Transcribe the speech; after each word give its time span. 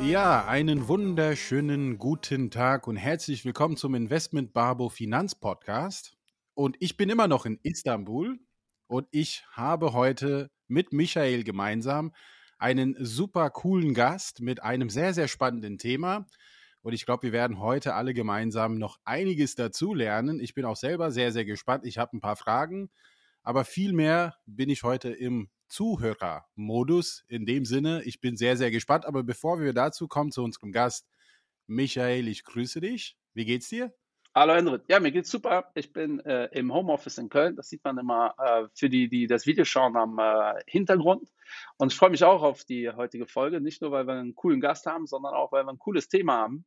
Ja, 0.00 0.46
einen 0.46 0.88
wunderschönen 0.88 1.98
guten 1.98 2.50
Tag 2.50 2.86
und 2.86 2.96
herzlich 2.96 3.44
willkommen 3.44 3.76
zum 3.76 3.94
Investment 3.94 4.54
Barbo 4.54 4.88
Finanz 4.88 5.34
Podcast. 5.34 6.16
Und 6.54 6.76
ich 6.80 6.96
bin 6.96 7.10
immer 7.10 7.28
noch 7.28 7.44
in 7.44 7.58
Istanbul 7.62 8.38
und 8.86 9.08
ich 9.10 9.44
habe 9.52 9.92
heute 9.92 10.50
mit 10.68 10.94
Michael 10.94 11.44
gemeinsam 11.44 12.14
einen 12.56 12.96
super 12.98 13.50
coolen 13.50 13.92
Gast 13.92 14.40
mit 14.40 14.62
einem 14.62 14.88
sehr, 14.88 15.12
sehr 15.12 15.28
spannenden 15.28 15.76
Thema. 15.76 16.26
Und 16.80 16.94
ich 16.94 17.04
glaube, 17.04 17.24
wir 17.24 17.32
werden 17.32 17.58
heute 17.58 17.92
alle 17.92 18.14
gemeinsam 18.14 18.78
noch 18.78 18.98
einiges 19.04 19.54
dazu 19.54 19.92
lernen. 19.92 20.40
Ich 20.40 20.54
bin 20.54 20.64
auch 20.64 20.76
selber 20.76 21.10
sehr, 21.10 21.30
sehr 21.30 21.44
gespannt. 21.44 21.84
Ich 21.84 21.98
habe 21.98 22.16
ein 22.16 22.22
paar 22.22 22.36
Fragen, 22.36 22.90
aber 23.42 23.66
vielmehr 23.66 24.36
bin 24.46 24.70
ich 24.70 24.82
heute 24.82 25.10
im 25.10 25.50
Zuhörermodus. 25.72 27.24
In 27.28 27.46
dem 27.46 27.64
Sinne, 27.64 28.02
ich 28.04 28.20
bin 28.20 28.36
sehr, 28.36 28.58
sehr 28.58 28.70
gespannt. 28.70 29.06
Aber 29.06 29.22
bevor 29.22 29.58
wir 29.58 29.72
dazu 29.72 30.06
kommen, 30.06 30.30
zu 30.30 30.44
unserem 30.44 30.70
Gast, 30.70 31.08
Michael, 31.66 32.28
ich 32.28 32.44
grüße 32.44 32.80
dich. 32.82 33.16
Wie 33.32 33.46
geht's 33.46 33.70
dir? 33.70 33.94
Hallo 34.34 34.54
Hendrik. 34.54 34.84
Ja, 34.88 34.98
mir 34.98 35.12
geht's 35.12 35.30
super. 35.30 35.70
Ich 35.74 35.92
bin 35.92 36.18
äh, 36.20 36.46
im 36.52 36.72
Homeoffice 36.72 37.18
in 37.18 37.28
Köln. 37.28 37.54
Das 37.54 37.68
sieht 37.68 37.84
man 37.84 37.98
immer 37.98 38.34
äh, 38.38 38.66
für 38.74 38.88
die, 38.88 39.10
die 39.10 39.26
das 39.26 39.44
Video 39.44 39.66
schauen 39.66 39.94
am 39.94 40.18
äh, 40.18 40.54
Hintergrund. 40.66 41.28
Und 41.76 41.92
ich 41.92 41.98
freue 41.98 42.08
mich 42.08 42.24
auch 42.24 42.42
auf 42.42 42.64
die 42.64 42.88
heutige 42.88 43.26
Folge. 43.26 43.60
Nicht 43.60 43.82
nur, 43.82 43.90
weil 43.90 44.06
wir 44.06 44.14
einen 44.14 44.34
coolen 44.34 44.62
Gast 44.62 44.86
haben, 44.86 45.06
sondern 45.06 45.34
auch, 45.34 45.52
weil 45.52 45.64
wir 45.64 45.70
ein 45.70 45.78
cooles 45.78 46.08
Thema 46.08 46.38
haben. 46.38 46.64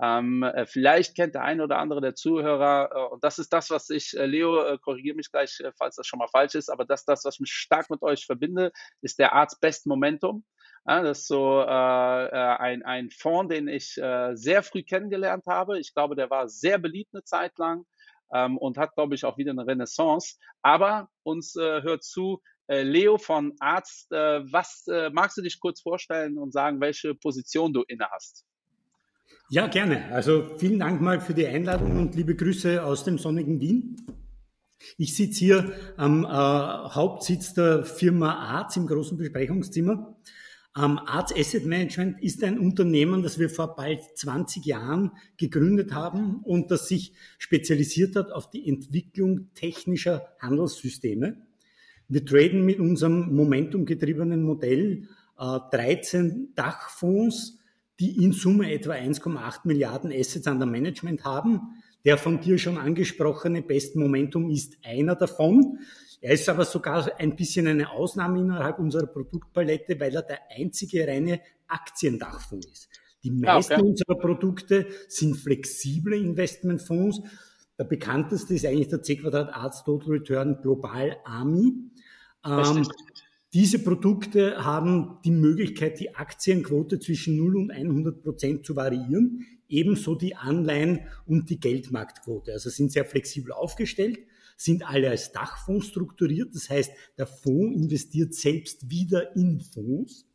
Ähm, 0.00 0.42
äh, 0.42 0.64
vielleicht 0.64 1.14
kennt 1.14 1.34
der 1.34 1.42
eine 1.42 1.64
oder 1.64 1.76
andere 1.76 2.00
der 2.00 2.14
Zuhörer, 2.14 2.90
äh, 2.94 3.12
und 3.12 3.22
das 3.22 3.38
ist 3.38 3.52
das, 3.52 3.68
was 3.68 3.90
ich, 3.90 4.16
äh, 4.16 4.24
Leo, 4.24 4.78
korrigiere 4.78 5.14
mich 5.14 5.30
gleich, 5.30 5.62
falls 5.76 5.96
das 5.96 6.06
schon 6.06 6.18
mal 6.18 6.28
falsch 6.28 6.54
ist, 6.54 6.70
aber 6.70 6.86
das, 6.86 7.04
das, 7.04 7.26
was 7.26 7.40
mich 7.40 7.52
stark 7.52 7.90
mit 7.90 8.00
euch 8.00 8.24
verbinde, 8.24 8.72
ist 9.02 9.18
der 9.18 9.34
Arzt 9.34 9.60
Best 9.60 9.86
Momentum. 9.86 10.44
Ja, 10.86 11.02
das 11.02 11.20
ist 11.20 11.28
so 11.28 11.60
äh, 11.60 11.64
ein, 11.64 12.82
ein 12.82 13.10
Fonds, 13.10 13.54
den 13.54 13.68
ich 13.68 13.92
sehr 13.94 14.62
früh 14.62 14.82
kennengelernt 14.82 15.44
habe. 15.46 15.78
Ich 15.78 15.94
glaube, 15.94 16.16
der 16.16 16.30
war 16.30 16.48
sehr 16.48 16.78
beliebt 16.78 17.14
eine 17.14 17.24
Zeit 17.24 17.56
lang 17.58 17.84
ähm, 18.32 18.58
und 18.58 18.78
hat, 18.78 18.94
glaube 18.94 19.14
ich, 19.14 19.24
auch 19.24 19.38
wieder 19.38 19.52
eine 19.52 19.66
Renaissance. 19.66 20.38
Aber 20.62 21.08
uns 21.22 21.54
hört 21.54 22.02
zu, 22.02 22.42
Leo 22.68 23.18
von 23.18 23.54
Arzt, 23.60 24.10
was 24.10 24.84
magst 25.12 25.36
du 25.36 25.42
dich 25.42 25.60
kurz 25.60 25.82
vorstellen 25.82 26.38
und 26.38 26.52
sagen, 26.52 26.80
welche 26.80 27.14
Position 27.14 27.72
du 27.72 27.82
inne 27.86 28.08
hast? 28.10 28.46
Ja, 29.50 29.66
gerne. 29.66 30.10
Also 30.12 30.56
vielen 30.56 30.78
Dank 30.78 31.02
mal 31.02 31.20
für 31.20 31.34
die 31.34 31.46
Einladung 31.46 31.98
und 31.98 32.14
liebe 32.14 32.34
Grüße 32.34 32.82
aus 32.82 33.04
dem 33.04 33.18
sonnigen 33.18 33.60
Wien. 33.60 33.96
Ich 34.96 35.14
sitze 35.14 35.40
hier 35.40 35.72
am 35.96 36.24
äh, 36.24 36.28
Hauptsitz 36.28 37.52
der 37.54 37.84
Firma 37.84 38.34
Arz 38.34 38.76
im 38.76 38.86
großen 38.86 39.18
Besprechungszimmer. 39.18 40.16
Ähm, 40.76 40.98
Arz 41.04 41.34
Asset 41.36 41.66
Management 41.66 42.22
ist 42.22 42.42
ein 42.42 42.58
Unternehmen, 42.58 43.22
das 43.22 43.38
wir 43.38 43.50
vor 43.50 43.76
bald 43.76 44.00
20 44.14 44.64
Jahren 44.64 45.12
gegründet 45.36 45.92
haben 45.92 46.40
und 46.44 46.70
das 46.70 46.88
sich 46.88 47.12
spezialisiert 47.38 48.16
hat 48.16 48.32
auf 48.32 48.48
die 48.48 48.66
Entwicklung 48.66 49.52
technischer 49.54 50.28
Handelssysteme. 50.40 51.36
Wir 52.08 52.24
traden 52.24 52.64
mit 52.64 52.80
unserem 52.80 53.34
momentumgetriebenen 53.34 54.42
Modell 54.42 55.08
äh, 55.38 55.58
13 55.72 56.52
Dachfonds, 56.54 57.58
die 58.00 58.24
in 58.24 58.32
Summe 58.32 58.72
etwa 58.72 58.92
1,8 58.92 59.60
Milliarden 59.64 60.10
Assets 60.10 60.46
under 60.46 60.66
Management 60.66 61.24
haben. 61.24 61.60
Der 62.04 62.18
von 62.18 62.40
dir 62.40 62.58
schon 62.58 62.78
angesprochene 62.78 63.62
Best 63.62 63.94
Momentum 63.94 64.50
ist 64.50 64.78
einer 64.82 65.14
davon. 65.14 65.78
Er 66.22 66.34
ist 66.34 66.48
aber 66.48 66.64
sogar 66.64 67.10
ein 67.18 67.34
bisschen 67.34 67.66
eine 67.66 67.90
Ausnahme 67.90 68.40
innerhalb 68.40 68.78
unserer 68.78 69.06
Produktpalette, 69.06 69.98
weil 69.98 70.14
er 70.14 70.22
der 70.22 70.38
einzige 70.56 71.06
reine 71.06 71.40
Aktiendachfonds 71.66 72.66
ist. 72.66 72.88
Die 73.24 73.32
meisten 73.32 73.74
okay. 73.74 73.82
unserer 73.82 74.18
Produkte 74.18 74.86
sind 75.08 75.36
flexible 75.36 76.16
Investmentfonds. 76.16 77.22
Der 77.76 77.84
bekannteste 77.84 78.54
ist 78.54 78.64
eigentlich 78.64 78.88
der 78.88 79.02
C-Quadrat 79.02 79.52
Arts 79.52 79.82
Total 79.82 80.10
Return 80.10 80.58
Global 80.62 81.16
AMI. 81.24 81.74
Ähm, 82.46 82.88
diese 83.52 83.80
Produkte 83.80 84.64
haben 84.64 85.18
die 85.24 85.32
Möglichkeit, 85.32 85.98
die 85.98 86.14
Aktienquote 86.14 87.00
zwischen 87.00 87.36
0 87.36 87.56
und 87.56 87.70
100 87.72 88.22
Prozent 88.22 88.64
zu 88.64 88.76
variieren, 88.76 89.44
ebenso 89.68 90.14
die 90.14 90.36
Anleihen 90.36 91.00
und 91.26 91.50
die 91.50 91.58
Geldmarktquote. 91.58 92.52
Also 92.52 92.70
sind 92.70 92.92
sehr 92.92 93.04
flexibel 93.04 93.50
aufgestellt, 93.50 94.20
sind 94.64 94.86
alle 94.86 95.10
als 95.10 95.32
Dachfonds 95.32 95.86
strukturiert. 95.86 96.54
Das 96.54 96.70
heißt, 96.70 96.92
der 97.18 97.26
Fonds 97.26 97.76
investiert 97.76 98.34
selbst 98.34 98.90
wieder 98.90 99.34
in 99.36 99.60
Fonds. 99.60 100.26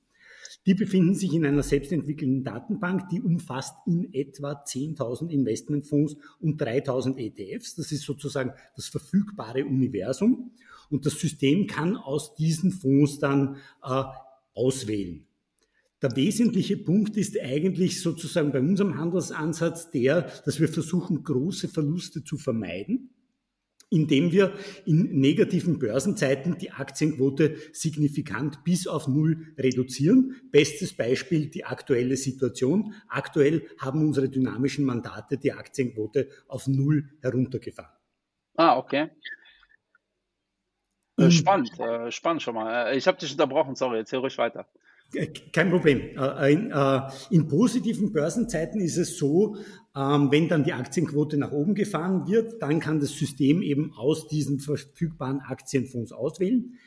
Die 0.66 0.74
befinden 0.74 1.16
sich 1.16 1.34
in 1.34 1.46
einer 1.46 1.64
selbstentwickelten 1.64 2.44
Datenbank, 2.44 3.08
die 3.10 3.22
umfasst 3.22 3.76
in 3.86 4.14
etwa 4.14 4.52
10.000 4.52 5.30
Investmentfonds 5.30 6.18
und 6.42 6.62
3.000 6.62 7.18
ETFs. 7.18 7.76
Das 7.76 7.92
ist 7.94 8.04
sozusagen 8.04 8.52
das 8.76 8.90
verfügbare 8.90 9.66
Universum. 9.66 10.52
Und 10.90 11.06
das 11.06 11.20
System 11.20 11.68
kann 11.68 11.96
aus 11.96 12.36
diesen 12.36 12.72
Fonds 12.72 13.20
dann 13.20 13.58
äh, 13.82 14.04
auswählen. 14.54 15.26
Der 16.02 16.16
wesentliche 16.16 16.78
Punkt 16.78 17.18
ist 17.18 17.40
eigentlich 17.40 18.02
sozusagen 18.02 18.52
bei 18.52 18.60
unserem 18.60 18.98
Handelsansatz 18.98 19.90
der, 19.90 20.30
dass 20.46 20.60
wir 20.60 20.68
versuchen, 20.68 21.24
große 21.24 21.70
Verluste 21.70 22.24
zu 22.24 22.38
vermeiden, 22.38 23.10
indem 23.90 24.32
wir 24.32 24.54
in 24.86 25.20
negativen 25.20 25.80
Börsenzeiten 25.80 26.58
die 26.58 26.72
Aktienquote 26.72 27.56
signifikant 27.72 28.64
bis 28.64 28.88
auf 28.88 29.08
Null 29.08 29.54
reduzieren. 29.58 30.36
Bestes 30.52 30.96
Beispiel 30.96 31.50
die 31.50 31.66
aktuelle 31.66 32.18
Situation. 32.18 32.94
Aktuell 33.08 33.68
haben 33.80 34.06
unsere 34.06 34.30
dynamischen 34.30 34.86
Mandate 34.86 35.38
die 35.38 35.54
Aktienquote 35.54 36.30
auf 36.48 36.68
Null 36.68 37.10
heruntergefahren. 37.22 37.96
Ah, 38.56 38.78
okay. 38.78 39.10
Äh, 41.18 41.32
spannend, 41.32 41.80
äh, 41.80 42.12
spannend 42.12 42.42
schon 42.42 42.56
mal. 42.56 42.90
Äh, 42.90 42.98
ich 42.98 43.08
habe 43.08 43.18
dich 43.18 43.32
unterbrochen, 43.32 43.76
sorry, 43.76 44.00
erzähl 44.00 44.20
ruhig 44.20 44.38
weiter. 44.38 44.68
Äh, 45.14 45.28
kein 45.54 45.70
Problem. 45.70 46.02
In, 46.50 46.74
in, 47.30 47.48
positiven 47.48 48.12
Börsenzeiten 48.12 48.82
ist 48.82 48.98
es 48.98 49.18
so, 49.18 49.56
ähm, 49.96 50.32
wenn 50.32 50.48
dann 50.48 50.64
die 50.64 50.74
Aktienquote 50.74 51.38
nach 51.38 51.52
oben 51.52 51.76
gefahren 51.76 52.28
wird, 52.28 52.62
dann 52.62 52.80
kann 52.80 53.00
das 53.00 53.12
System 53.12 53.62
eben 53.62 53.94
aus 53.94 54.28
diesen 54.28 54.60
verfügbaren 54.60 55.40
Aktienfonds 55.40 56.12
auswählen. 56.12 56.78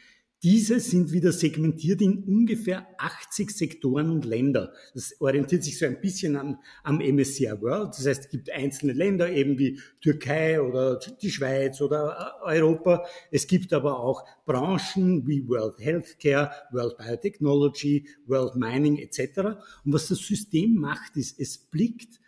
Diese 0.42 0.80
sind 0.80 1.12
wieder 1.12 1.32
segmentiert 1.32 2.00
in 2.00 2.24
ungefähr 2.24 2.86
80 2.96 3.50
Sektoren 3.50 4.08
und 4.08 4.24
Länder. 4.24 4.72
Das 4.94 5.14
orientiert 5.20 5.62
sich 5.62 5.78
so 5.78 5.84
ein 5.84 6.00
bisschen 6.00 6.34
an, 6.36 6.58
am 6.82 6.96
MSCI 6.96 7.60
World. 7.60 7.90
Das 7.90 8.06
heißt, 8.06 8.24
es 8.24 8.28
gibt 8.30 8.50
einzelne 8.50 8.94
Länder, 8.94 9.30
eben 9.30 9.58
wie 9.58 9.78
Türkei 10.00 10.62
oder 10.62 10.98
die 11.20 11.30
Schweiz 11.30 11.82
oder 11.82 12.40
äh, 12.42 12.56
Europa. 12.56 13.04
Es 13.30 13.46
gibt 13.46 13.74
aber 13.74 14.00
auch 14.00 14.24
Branchen 14.46 15.26
wie 15.26 15.46
World 15.46 15.78
Healthcare, 15.78 16.50
World 16.72 16.96
Biotechnology, 16.96 18.08
World 18.26 18.56
Mining 18.56 18.96
etc. 18.96 19.58
Und 19.84 19.92
was 19.92 20.08
das 20.08 20.20
System 20.20 20.76
macht, 20.76 21.18
ist, 21.18 21.38
es 21.38 21.58
blickt 21.58 22.18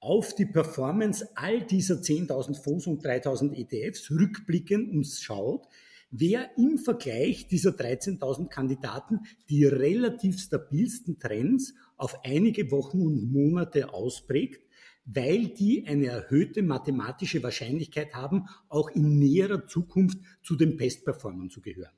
auf 0.00 0.34
die 0.34 0.46
Performance 0.46 1.28
all 1.36 1.62
dieser 1.62 1.94
10.000 1.94 2.60
Fonds 2.60 2.88
und 2.88 3.06
3.000 3.06 3.54
ETFs 3.54 4.10
rückblickend 4.10 4.90
und 4.90 5.06
schaut, 5.06 5.68
wer 6.16 6.56
im 6.56 6.78
Vergleich 6.78 7.48
dieser 7.48 7.70
13.000 7.70 8.48
Kandidaten 8.48 9.20
die 9.48 9.64
relativ 9.64 10.38
stabilsten 10.38 11.18
Trends 11.18 11.74
auf 11.96 12.24
einige 12.24 12.70
Wochen 12.70 13.00
und 13.00 13.32
Monate 13.32 13.92
ausprägt, 13.92 14.64
weil 15.04 15.48
die 15.48 15.86
eine 15.86 16.06
erhöhte 16.06 16.62
mathematische 16.62 17.42
Wahrscheinlichkeit 17.42 18.14
haben, 18.14 18.44
auch 18.68 18.90
in 18.90 19.18
näherer 19.18 19.66
Zukunft 19.66 20.18
zu 20.42 20.54
den 20.54 20.76
Bestperformern 20.76 21.50
zu 21.50 21.60
gehören. 21.60 21.92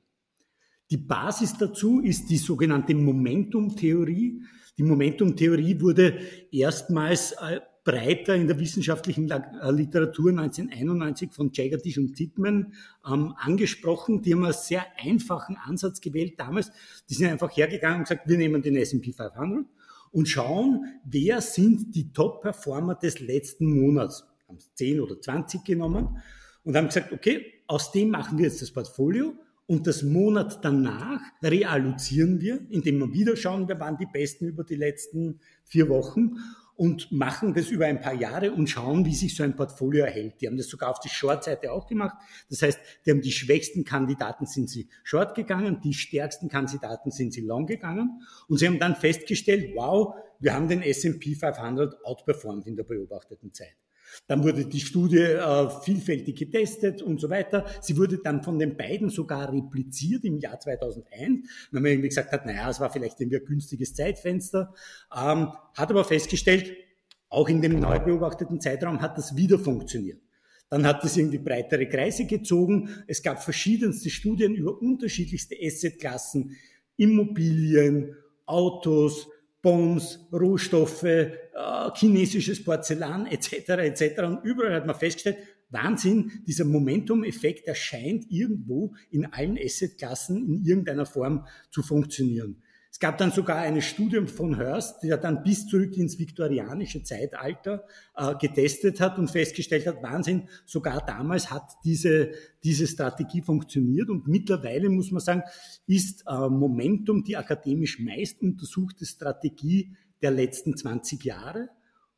Die 0.89 0.97
Basis 0.97 1.55
dazu 1.57 1.99
ist 1.99 2.29
die 2.29 2.37
sogenannte 2.37 2.95
Momentum-Theorie. 2.95 4.41
Die 4.77 4.83
Momentum-Theorie 4.83 5.79
wurde 5.79 6.19
erstmals 6.51 7.33
äh, 7.33 7.59
breiter 7.87 8.35
in 8.35 8.47
der 8.47 8.59
wissenschaftlichen 8.59 9.31
äh, 9.31 9.71
Literatur 9.71 10.31
1991 10.31 11.31
von 11.31 11.51
Jagadish 11.53 11.97
und 11.97 12.15
Titman 12.15 12.73
ähm, 13.09 13.33
angesprochen. 13.37 14.21
Die 14.21 14.33
haben 14.33 14.43
einen 14.43 14.51
sehr 14.51 14.85
einfachen 14.97 15.55
Ansatz 15.55 16.01
gewählt 16.01 16.33
damals. 16.37 16.69
Die 17.09 17.13
sind 17.13 17.27
einfach 17.27 17.55
hergegangen 17.55 17.99
und 17.99 18.03
gesagt, 18.03 18.27
wir 18.27 18.37
nehmen 18.37 18.61
den 18.61 18.75
S&P 18.75 19.13
500 19.13 19.65
und 20.11 20.27
schauen, 20.27 20.99
wer 21.05 21.39
sind 21.39 21.95
die 21.95 22.11
Top-Performer 22.11 22.95
des 22.95 23.21
letzten 23.21 23.79
Monats. 23.79 24.25
Haben 24.49 24.57
10 24.75 24.99
oder 24.99 25.21
20 25.21 25.63
genommen 25.63 26.21
und 26.65 26.75
haben 26.75 26.87
gesagt, 26.87 27.13
okay, 27.13 27.53
aus 27.67 27.93
dem 27.93 28.09
machen 28.09 28.37
wir 28.37 28.45
jetzt 28.45 28.61
das 28.61 28.71
Portfolio 28.71 29.33
und 29.65 29.87
das 29.87 30.03
Monat 30.03 30.59
danach 30.61 31.21
reallozieren 31.41 32.41
wir, 32.41 32.59
indem 32.69 32.99
wir 32.99 33.13
wieder 33.13 33.37
schauen, 33.37 33.69
wer 33.69 33.79
waren 33.79 33.97
die 33.97 34.07
Besten 34.11 34.45
über 34.45 34.65
die 34.65 34.75
letzten 34.75 35.39
vier 35.63 35.87
Wochen 35.87 36.35
und 36.77 37.11
machen 37.11 37.53
das 37.55 37.69
über 37.69 37.87
ein 37.87 37.99
paar 37.99 38.13
Jahre 38.13 38.51
und 38.51 38.69
schauen, 38.69 39.03
wie 39.05 39.15
sich 39.15 39.35
so 39.35 39.43
ein 39.43 39.55
Portfolio 39.55 40.05
erhält. 40.05 40.39
Die 40.39 40.47
haben 40.47 40.57
das 40.57 40.67
sogar 40.67 40.91
auf 40.91 40.99
die 40.99 41.09
Short-Seite 41.09 41.71
auch 41.71 41.87
gemacht. 41.87 42.15
Das 42.49 42.61
heißt, 42.61 42.79
die 43.05 43.11
haben 43.11 43.21
die 43.21 43.31
schwächsten 43.31 43.83
Kandidaten 43.83 44.45
sind 44.45 44.69
sie 44.69 44.87
short 45.03 45.33
gegangen, 45.35 45.81
die 45.83 45.93
stärksten 45.93 46.49
Kandidaten 46.49 47.11
sind 47.11 47.33
sie 47.33 47.41
long 47.41 47.65
gegangen 47.65 48.21
und 48.47 48.59
sie 48.59 48.67
haben 48.67 48.79
dann 48.79 48.95
festgestellt, 48.95 49.73
wow, 49.75 50.13
wir 50.39 50.53
haben 50.53 50.67
den 50.67 50.83
S&P 50.83 51.33
500 51.33 52.05
outperformed 52.05 52.67
in 52.67 52.75
der 52.75 52.83
beobachteten 52.83 53.51
Zeit. 53.53 53.75
Dann 54.27 54.43
wurde 54.43 54.65
die 54.65 54.79
Studie 54.79 55.17
äh, 55.17 55.69
vielfältig 55.83 56.37
getestet 56.37 57.01
und 57.01 57.19
so 57.19 57.29
weiter. 57.29 57.65
Sie 57.81 57.97
wurde 57.97 58.19
dann 58.23 58.43
von 58.43 58.59
den 58.59 58.77
beiden 58.77 59.09
sogar 59.09 59.51
repliziert 59.51 60.23
im 60.25 60.39
Jahr 60.39 60.59
2001, 60.59 61.47
wenn 61.71 61.81
man 61.81 61.91
irgendwie 61.91 62.09
gesagt 62.09 62.31
hat, 62.31 62.45
naja, 62.45 62.69
es 62.69 62.79
war 62.79 62.91
vielleicht 62.91 63.19
irgendwie 63.19 63.37
ein 63.37 63.45
günstiges 63.45 63.93
Zeitfenster, 63.93 64.73
ähm, 65.15 65.51
hat 65.75 65.89
aber 65.89 66.03
festgestellt, 66.03 66.73
auch 67.29 67.49
in 67.49 67.61
dem 67.61 67.79
neu 67.79 67.99
beobachteten 67.99 68.61
Zeitraum 68.61 69.01
hat 69.01 69.17
das 69.17 69.35
wieder 69.35 69.59
funktioniert. 69.59 70.21
Dann 70.69 70.85
hat 70.85 71.03
es 71.03 71.15
irgendwie 71.15 71.37
breitere 71.37 71.87
Kreise 71.87 72.25
gezogen. 72.25 72.89
Es 73.07 73.21
gab 73.21 73.41
verschiedenste 73.41 74.09
Studien 74.09 74.53
über 74.55 74.81
unterschiedlichste 74.81 75.55
Assetklassen, 75.61 76.57
Immobilien, 76.97 78.15
Autos, 78.45 79.29
Bonds, 79.61 80.27
Rohstoffe, 80.31 81.03
äh, 81.03 81.31
chinesisches 81.95 82.63
Porzellan 82.63 83.25
etc. 83.25 83.69
etc. 83.69 84.19
Und 84.21 84.43
überall 84.43 84.73
hat 84.73 84.85
man 84.85 84.95
festgestellt, 84.95 85.37
Wahnsinn, 85.69 86.31
dieser 86.47 86.63
Momentum-Effekt 86.65 87.67
erscheint 87.67 88.25
irgendwo 88.29 88.95
in 89.11 89.25
allen 89.25 89.57
Assetklassen 89.57 90.37
in 90.37 90.63
irgendeiner 90.63 91.05
Form 91.05 91.45
zu 91.71 91.83
funktionieren. 91.83 92.63
Es 92.97 93.01
gab 93.01 93.19
dann 93.19 93.31
sogar 93.31 93.57
eine 93.57 93.83
Studie 93.83 94.25
von 94.25 94.55
Hearst, 94.57 95.03
der 95.03 95.17
dann 95.17 95.43
bis 95.43 95.67
zurück 95.67 95.95
ins 95.97 96.17
viktorianische 96.17 97.03
Zeitalter 97.03 97.85
äh, 98.15 98.33
getestet 98.41 98.99
hat 98.99 99.19
und 99.19 99.29
festgestellt 99.29 99.85
hat, 99.85 100.01
Wahnsinn, 100.01 100.49
sogar 100.65 101.05
damals 101.05 101.51
hat 101.51 101.73
diese, 101.83 102.31
diese 102.63 102.87
Strategie 102.87 103.43
funktioniert 103.43 104.09
und 104.09 104.27
mittlerweile 104.27 104.89
muss 104.89 105.11
man 105.11 105.21
sagen, 105.21 105.43
ist 105.85 106.23
äh, 106.25 106.49
Momentum 106.49 107.23
die 107.23 107.37
akademisch 107.37 107.99
meist 107.99 108.41
untersuchte 108.41 109.05
Strategie 109.05 109.95
der 110.23 110.31
letzten 110.31 110.75
20 110.75 111.23
Jahre. 111.23 111.69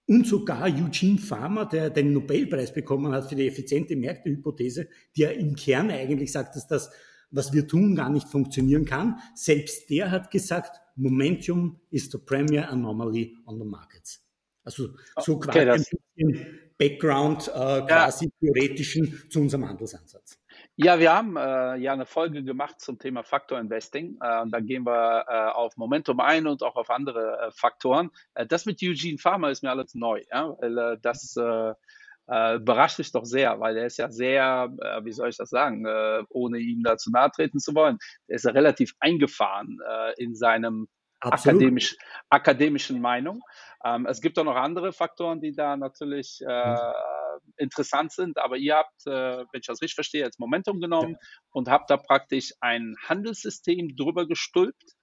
Und 0.07 0.27
sogar 0.27 0.63
Eugene 0.63 1.17
Farmer, 1.17 1.65
der 1.65 1.89
den 1.89 2.13
Nobelpreis 2.13 2.73
bekommen 2.73 3.11
hat 3.11 3.27
für 3.27 3.35
die 3.35 3.49
effiziente 3.49 3.97
Märktehypothese, 3.97 4.87
die 5.17 5.23
ja 5.23 5.31
im 5.31 5.55
Kern 5.55 5.91
eigentlich 5.91 6.31
sagt, 6.31 6.55
dass 6.55 6.67
das 6.67 6.89
was 7.31 7.53
wir 7.53 7.67
tun, 7.67 7.95
gar 7.95 8.09
nicht 8.09 8.27
funktionieren 8.27 8.85
kann. 8.85 9.19
Selbst 9.35 9.89
der 9.89 10.11
hat 10.11 10.31
gesagt, 10.31 10.79
Momentum 10.95 11.79
is 11.91 12.11
the 12.11 12.17
premier 12.17 12.69
anomaly 12.69 13.37
on 13.45 13.57
the 13.57 13.65
markets. 13.65 14.25
Also 14.63 14.89
so 15.19 15.35
okay, 15.35 15.65
quasi 15.65 15.97
ein 16.17 16.31
bisschen 16.31 16.59
Background 16.77 17.47
äh, 17.47 17.81
quasi 17.81 18.25
ja. 18.25 18.31
theoretischen 18.39 19.29
zu 19.29 19.39
unserem 19.39 19.67
Handelsansatz. 19.67 20.39
Ja, 20.75 20.99
wir 20.99 21.13
haben 21.13 21.35
äh, 21.37 21.75
ja 21.77 21.93
eine 21.93 22.05
Folge 22.05 22.43
gemacht 22.43 22.79
zum 22.79 22.99
Thema 22.99 23.23
Faktor 23.23 23.59
Investing. 23.59 24.17
Äh, 24.21 24.45
da 24.49 24.59
gehen 24.59 24.85
wir 24.85 25.25
äh, 25.27 25.51
auf 25.51 25.75
Momentum 25.77 26.19
ein 26.19 26.47
und 26.47 26.63
auch 26.63 26.75
auf 26.75 26.89
andere 26.89 27.47
äh, 27.47 27.51
Faktoren. 27.51 28.11
Äh, 28.33 28.45
das 28.45 28.65
mit 28.65 28.81
Eugene 28.81 29.17
Farmer 29.17 29.49
ist 29.49 29.63
mir 29.63 29.71
alles 29.71 29.95
neu, 29.95 30.23
ja? 30.31 30.55
weil 30.59 30.77
äh, 30.77 30.97
das 31.01 31.35
äh, 32.29 32.55
überrascht 32.55 32.99
mich 32.99 33.11
doch 33.11 33.25
sehr, 33.25 33.59
weil 33.59 33.77
er 33.77 33.85
ist 33.85 33.97
ja 33.97 34.09
sehr, 34.09 34.73
äh, 34.81 35.03
wie 35.03 35.11
soll 35.11 35.29
ich 35.29 35.37
das 35.37 35.49
sagen, 35.49 35.85
äh, 35.85 36.23
ohne 36.29 36.59
ihm 36.59 36.83
da 36.83 36.97
zu 36.97 37.11
nahe 37.11 37.31
treten 37.31 37.59
zu 37.59 37.73
wollen, 37.75 37.97
er 38.27 38.35
ist 38.35 38.45
ja 38.45 38.51
relativ 38.51 38.93
eingefahren 38.99 39.79
äh, 39.87 40.13
in 40.23 40.35
seinem 40.35 40.87
akademisch, 41.19 41.97
akademischen 42.29 43.01
Meinung. 43.01 43.41
Ähm, 43.83 44.05
es 44.05 44.21
gibt 44.21 44.37
auch 44.39 44.43
noch 44.43 44.55
andere 44.55 44.93
Faktoren, 44.93 45.41
die 45.41 45.53
da 45.53 45.75
natürlich 45.75 46.41
äh, 46.47 46.73
mhm. 46.73 47.53
interessant 47.57 48.11
sind, 48.11 48.37
aber 48.37 48.57
ihr 48.57 48.75
habt, 48.75 49.05
äh, 49.05 49.11
wenn 49.11 49.59
ich 49.59 49.67
das 49.67 49.81
richtig 49.81 49.95
verstehe, 49.95 50.23
jetzt 50.23 50.39
Momentum 50.39 50.79
genommen 50.79 51.13
ja. 51.13 51.27
und 51.51 51.69
habt 51.69 51.89
da 51.89 51.97
praktisch 51.97 52.53
ein 52.61 52.95
Handelssystem 53.07 53.95
drüber 53.95 54.27
gestülpt 54.27 54.95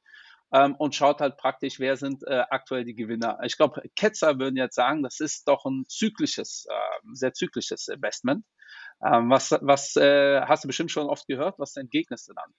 ähm, 0.52 0.75
und 0.76 0.94
schaut 0.94 1.20
halt 1.20 1.37
praktisch, 1.37 1.78
wer 1.81 1.96
sind 1.96 2.22
äh, 2.26 2.44
aktuell 2.50 2.84
die 2.84 2.94
Gewinner. 2.94 3.38
Ich 3.44 3.56
glaube, 3.56 3.82
Ketzer 3.96 4.38
würden 4.38 4.56
jetzt 4.56 4.76
sagen, 4.76 5.02
das 5.02 5.20
ist 5.20 5.48
doch 5.48 5.64
ein 5.64 5.84
zyklisches, 5.88 6.66
äh, 6.69 7.08
sehr 7.12 7.32
zyklisches 7.32 7.88
Investment. 7.88 8.44
Ähm, 9.04 9.28
was 9.28 9.50
was 9.60 9.96
äh, 9.96 10.40
hast 10.43 10.64
du 10.64 10.69
bestimmt 10.69 10.90
schon 10.90 11.08
oft 11.08 11.26
gehört? 11.26 11.58
Was 11.58 11.76
entgegnest 11.76 12.28
du 12.28 12.34
dann? 12.34 12.52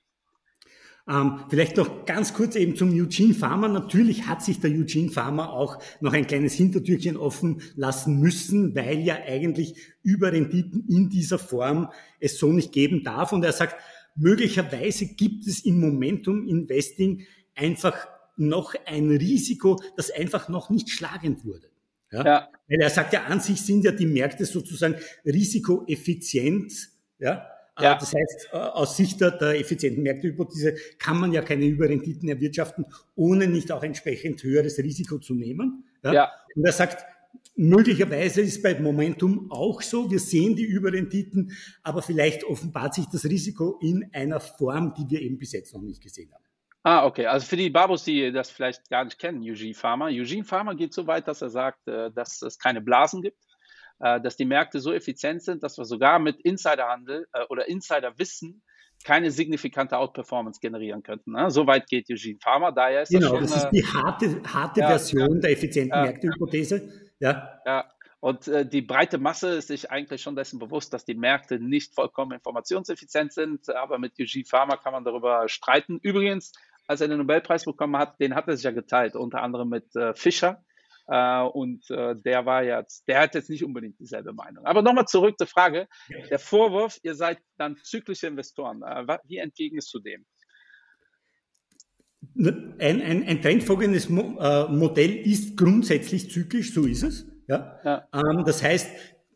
Ähm, 1.10 1.46
vielleicht 1.50 1.78
noch 1.78 2.06
ganz 2.06 2.34
kurz 2.34 2.56
eben 2.56 2.76
zum 2.76 2.90
Eugene 2.90 3.34
Farmer. 3.34 3.70
Natürlich 3.70 4.28
hat 4.28 4.44
sich 4.44 4.60
der 4.60 4.72
Eugene 4.72 5.10
Farmer 5.10 5.54
auch 5.54 5.82
noch 6.02 6.12
ein 6.12 6.28
kleines 6.28 6.54
Hintertürchen 6.54 7.16
offen 7.16 7.62
lassen 7.76 8.20
müssen, 8.20 8.76
weil 8.76 9.00
ja 9.00 9.16
eigentlich 9.16 9.76
Überrenditen 10.04 10.86
in 10.90 11.10
dieser 11.10 11.40
Form 11.40 11.90
es 12.20 12.38
so 12.38 12.52
nicht 12.52 12.74
geben 12.74 13.04
darf. 13.04 13.32
Und 13.32 13.46
er 13.46 13.54
sagt, 13.54 13.82
möglicherweise 14.16 15.06
gibt 15.06 15.48
es 15.48 15.64
im 15.64 15.80
Momentum 15.80 16.46
Investing 16.46 17.26
einfach 17.58 18.08
noch 18.38 18.76
ein 18.86 19.10
Risiko, 19.10 19.82
das 19.96 20.12
einfach 20.12 20.48
noch 20.48 20.70
nicht 20.70 20.90
schlagend 20.90 21.44
wurde. 21.44 21.70
Ja? 22.12 22.26
ja. 22.26 22.50
Weil 22.68 22.82
er 22.82 22.90
sagt 22.90 23.14
ja, 23.14 23.24
an 23.26 23.40
sich 23.40 23.62
sind 23.62 23.84
ja 23.84 23.92
die 23.92 24.06
Märkte 24.06 24.46
sozusagen 24.46 24.96
risikoeffizient. 25.26 26.74
Ja? 27.20 27.48
Äh, 27.78 27.84
ja. 27.84 27.96
Das 27.96 28.14
heißt, 28.14 28.50
äh, 28.52 28.58
aus 28.58 28.98
Sicht 28.98 29.20
der, 29.22 29.32
der 29.32 29.60
effizienten 29.60 30.04
Märktehypothese 30.04 30.76
kann 31.00 31.20
man 31.20 31.34
ja 31.34 31.42
keine 31.42 31.66
Überrenditen 31.66 32.30
erwirtschaften, 32.30 32.86
ohne 33.16 33.48
nicht 33.48 33.72
auch 33.72 33.84
entsprechend 33.84 34.44
höheres 34.44 34.78
Risiko 34.78 35.18
zu 35.18 35.34
nehmen. 35.34 35.86
Ja? 36.04 36.14
ja. 36.14 36.32
Und 36.56 36.66
er 36.66 36.74
sagt, 36.74 37.06
möglicherweise 37.56 38.42
ist 38.42 38.62
bei 38.62 38.80
Momentum 38.80 39.52
auch 39.52 39.82
so. 39.82 40.10
Wir 40.10 40.20
sehen 40.20 40.56
die 40.56 40.64
Überrenditen, 40.64 41.52
aber 41.84 42.02
vielleicht 42.02 42.44
offenbart 42.44 42.94
sich 42.94 43.06
das 43.08 43.26
Risiko 43.26 43.80
in 43.82 44.10
einer 44.14 44.40
Form, 44.40 44.94
die 44.94 45.10
wir 45.10 45.22
eben 45.22 45.38
bis 45.38 45.52
jetzt 45.52 45.74
noch 45.74 45.82
nicht 45.82 46.02
gesehen 46.02 46.32
haben. 46.34 46.44
Ah, 46.84 47.06
okay. 47.06 47.26
Also 47.26 47.46
für 47.46 47.58
die 47.58 47.70
Babos, 47.70 48.04
die 48.04 48.32
das 48.32 48.50
vielleicht 48.50 48.90
gar 48.90 49.04
nicht 49.04 49.20
kennen, 49.20 49.42
Eugene 49.42 49.74
Farmer. 49.74 50.06
Eugene 50.06 50.44
Farmer 50.44 50.76
geht 50.76 50.94
so 50.94 51.06
weit, 51.08 51.28
dass 51.28 51.42
er 51.42 51.50
sagt, 51.50 51.88
äh, 51.88 52.12
dass 52.12 52.42
es 52.42 52.58
keine 52.58 52.82
Blasen 52.82 53.22
gibt, 53.22 53.42
äh, 54.00 54.22
dass 54.22 54.38
die 54.38 54.46
Märkte 54.46 54.80
so 54.80 54.94
effizient 54.94 55.44
sind, 55.44 55.64
dass 55.64 55.78
wir 55.78 55.86
sogar 55.86 56.20
mit 56.20 56.40
Insiderhandel 56.42 57.28
äh, 57.34 57.44
oder 57.50 57.68
Insiderwissen 57.68 58.64
keine 59.04 59.32
signifikante 59.32 59.98
Outperformance 59.98 60.60
generieren 60.60 61.04
könnten. 61.04 61.34
Ne? 61.34 61.52
So 61.52 61.68
weit 61.68 61.88
geht 61.88 62.10
Eugene 62.10 62.40
Farmer. 62.42 62.72
Daher 62.72 63.04
ist 63.04 63.10
genau, 63.10 63.40
das, 63.40 63.52
das 63.52 63.64
ist 63.66 63.70
die 63.72 63.86
harte, 63.86 64.42
harte 64.44 64.80
ja, 64.80 64.88
Version 64.88 65.42
der 65.42 65.52
effizienten 65.52 65.98
ja, 65.98 66.04
Märktehypothese. 66.04 66.90
Ja. 67.20 67.60
ja. 67.66 67.86
Und 68.20 68.48
äh, 68.48 68.66
die 68.68 68.82
breite 68.82 69.20
Masse 69.20 69.50
ist 69.50 69.68
sich 69.68 69.92
eigentlich 69.92 70.22
schon 70.22 70.36
dessen 70.36 70.60
bewusst, 70.60 70.92
dass 70.94 71.06
die 71.06 71.14
Märkte 71.14 71.60
nicht 71.60 71.94
vollkommen 71.94 72.32
informationseffizient 72.32 73.32
sind. 73.32 73.70
Aber 73.70 74.00
mit 74.00 74.14
Eugene 74.20 74.46
Farmer 74.46 74.78
kann 74.78 74.94
man 74.94 75.04
darüber 75.04 75.48
streiten. 75.48 76.00
Übrigens, 76.02 76.52
als 76.88 77.02
er 77.02 77.08
den 77.08 77.20
Nobelpreis 77.20 77.66
bekommen 77.66 77.98
hat, 77.98 78.20
den 78.20 78.34
hat 78.34 78.48
er 78.48 78.56
sich 78.56 78.64
ja 78.64 78.72
geteilt, 78.72 79.16
unter 79.16 79.42
anderem 79.42 79.70
mit 79.70 79.96
äh, 79.96 80.14
Fischer. 80.14 80.64
Äh, 81.08 81.42
und 81.44 81.90
äh, 81.90 82.16
der 82.16 82.46
war 82.46 82.64
jetzt, 82.64 83.08
der 83.08 83.22
hat 83.22 83.36
jetzt 83.36 83.50
nicht 83.50 83.64
unbedingt 83.64 84.00
dieselbe 84.00 84.34
Meinung. 84.34 84.66
Aber 84.66 84.82
nochmal 84.82 85.06
zurück 85.06 85.36
zur 85.38 85.48
Frage. 85.48 85.88
Der 86.30 86.40
Vorwurf, 86.40 86.98
ihr 87.04 87.16
seid 87.16 87.40
dann 87.58 87.78
zyklische 87.78 88.28
Investoren. 88.28 88.82
Äh, 88.84 89.18
wie 89.26 89.38
entgegnest 89.38 89.94
du 89.94 90.00
dem? 90.00 90.26
Ein, 92.36 93.02
ein, 93.02 93.24
ein 93.28 93.42
trendfolgendes 93.42 94.10
Mo 94.10 94.38
äh, 94.40 94.68
Modell 94.68 95.16
ist 95.16 95.56
grundsätzlich 95.56 96.30
zyklisch, 96.30 96.74
so 96.74 96.86
ist 96.86 97.04
es. 97.04 97.26
Ja? 97.48 97.80
ja. 97.84 98.08
Ähm, 98.14 98.44
das 98.46 98.62
heißt, 98.62 98.90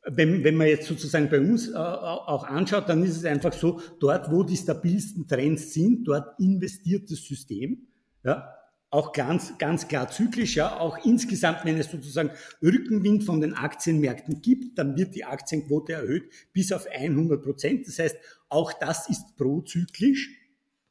wenn, 0.06 0.44
wenn 0.44 0.56
man 0.56 0.68
jetzt 0.68 0.88
sozusagen 0.88 1.30
bei 1.30 1.40
uns 1.40 1.70
äh, 1.70 1.76
auch 1.76 2.44
anschaut, 2.46 2.90
dann 2.90 3.04
ist 3.04 3.18
es 3.18 3.26
einfach 3.26 3.54
so, 3.54 3.80
dort, 4.00 4.32
wo 4.32 4.44
die 4.44 4.58
stabilsten 4.58 5.28
Trends 5.28 5.74
sind, 5.74 6.08
dort 6.08 6.40
investiert 6.40 7.10
das 7.12 7.20
System. 7.20 7.88
Ja, 8.24 8.54
auch 8.92 9.14
ganz, 9.14 9.58
ganz 9.58 9.88
klar 9.88 10.10
zyklisch, 10.10 10.58
ja, 10.58 10.78
auch 10.78 11.06
insgesamt, 11.06 11.64
wenn 11.64 11.78
es 11.78 11.90
sozusagen 11.90 12.32
Rückenwind 12.62 13.24
von 13.24 13.40
den 13.40 13.54
Aktienmärkten 13.54 14.42
gibt, 14.42 14.78
dann 14.78 14.98
wird 14.98 15.16
die 15.16 15.24
Aktienquote 15.24 15.94
erhöht 15.94 16.26
bis 16.52 16.74
auf 16.74 16.88
100 16.88 17.42
Prozent. 17.42 17.88
Das 17.88 18.00
heißt, 18.00 18.18
auch 18.50 18.74
das 18.74 19.10
ist 19.10 19.38
prozyklisch. 19.38 20.30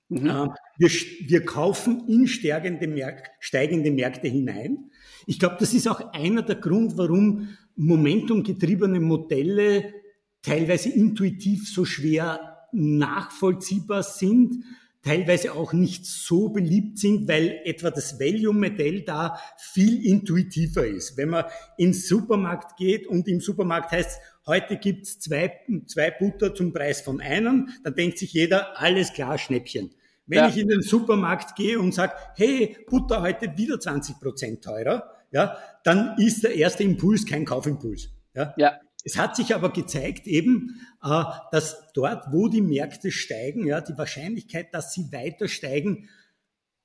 Mhm. 0.09 0.27
Äh, 0.27 0.49
wir, 0.79 0.89
wir 1.27 1.45
kaufen 1.45 2.09
in 2.09 2.27
steigende, 2.27 2.89
Märk 2.89 3.31
steigende 3.39 3.91
Märkte 3.91 4.29
hinein. 4.29 4.91
Ich 5.27 5.39
glaube, 5.39 5.57
das 5.61 5.75
ist 5.75 5.87
auch 5.87 6.13
einer 6.15 6.43
der 6.43 6.57
Grund, 6.57 6.97
warum 6.97 7.51
momentumgetriebene 7.81 9.01
Modelle 9.01 9.95
teilweise 10.43 10.91
intuitiv 10.91 11.69
so 11.69 11.85
schwer 11.85 12.67
nachvollziehbar 12.73 14.03
sind, 14.03 14.65
teilweise 15.03 15.55
auch 15.55 15.73
nicht 15.73 16.05
so 16.05 16.51
beliebt 16.51 16.99
sind, 16.99 17.27
weil 17.27 17.61
etwa 17.65 17.91
das 17.91 18.21
Value-Modell 18.21 19.03
da 19.03 19.39
viel 19.57 20.05
intuitiver 20.05 20.87
ist. 20.87 21.17
Wenn 21.17 21.31
man 21.31 21.47
ins 21.79 22.07
Supermarkt 22.07 22.77
geht 22.77 23.07
und 23.07 23.27
im 23.27 23.41
Supermarkt 23.41 23.93
heißt, 23.93 24.21
heute 24.47 24.77
gibt's 24.77 25.19
zwei, 25.19 25.51
zwei 25.87 26.11
Butter 26.11 26.55
zum 26.55 26.75
Preis 26.75 27.01
von 27.01 27.21
einem, 27.21 27.71
dann 27.83 27.95
denkt 27.95 28.19
sich 28.19 28.35
jeder, 28.35 28.79
alles 28.79 29.15
klar, 29.15 29.39
Schnäppchen. 29.39 29.91
Wenn 30.27 30.39
ja. 30.39 30.49
ich 30.49 30.59
in 30.59 30.69
den 30.69 30.83
Supermarkt 30.83 31.57
gehe 31.57 31.81
und 31.81 31.95
sage, 31.95 32.13
hey, 32.37 32.77
Butter 32.89 33.23
heute 33.23 33.57
wieder 33.57 33.81
20 33.81 34.21
Prozent 34.21 34.63
teurer, 34.63 35.11
ja, 35.31 35.57
dann 35.85 36.17
ist 36.19 36.45
der 36.45 36.55
erste 36.55 36.83
Impuls 36.83 37.27
kein 37.27 37.45
Kaufimpuls. 37.45 38.11
Ja. 38.35 38.55
ja. 38.57 38.79
Es 39.05 39.17
hat 39.17 39.35
sich 39.35 39.55
aber 39.55 39.73
gezeigt 39.73 40.27
eben, 40.27 40.81
äh, 41.03 41.23
dass 41.53 41.93
dort, 41.95 42.27
wo 42.33 42.49
die 42.49 42.61
Märkte 42.61 43.11
steigen, 43.11 43.67
ja, 43.67 43.81
die 43.81 43.97
Wahrscheinlichkeit, 43.97 44.75
dass 44.75 44.93
sie 44.93 45.11
weiter 45.11 45.49
steigen, 45.49 46.09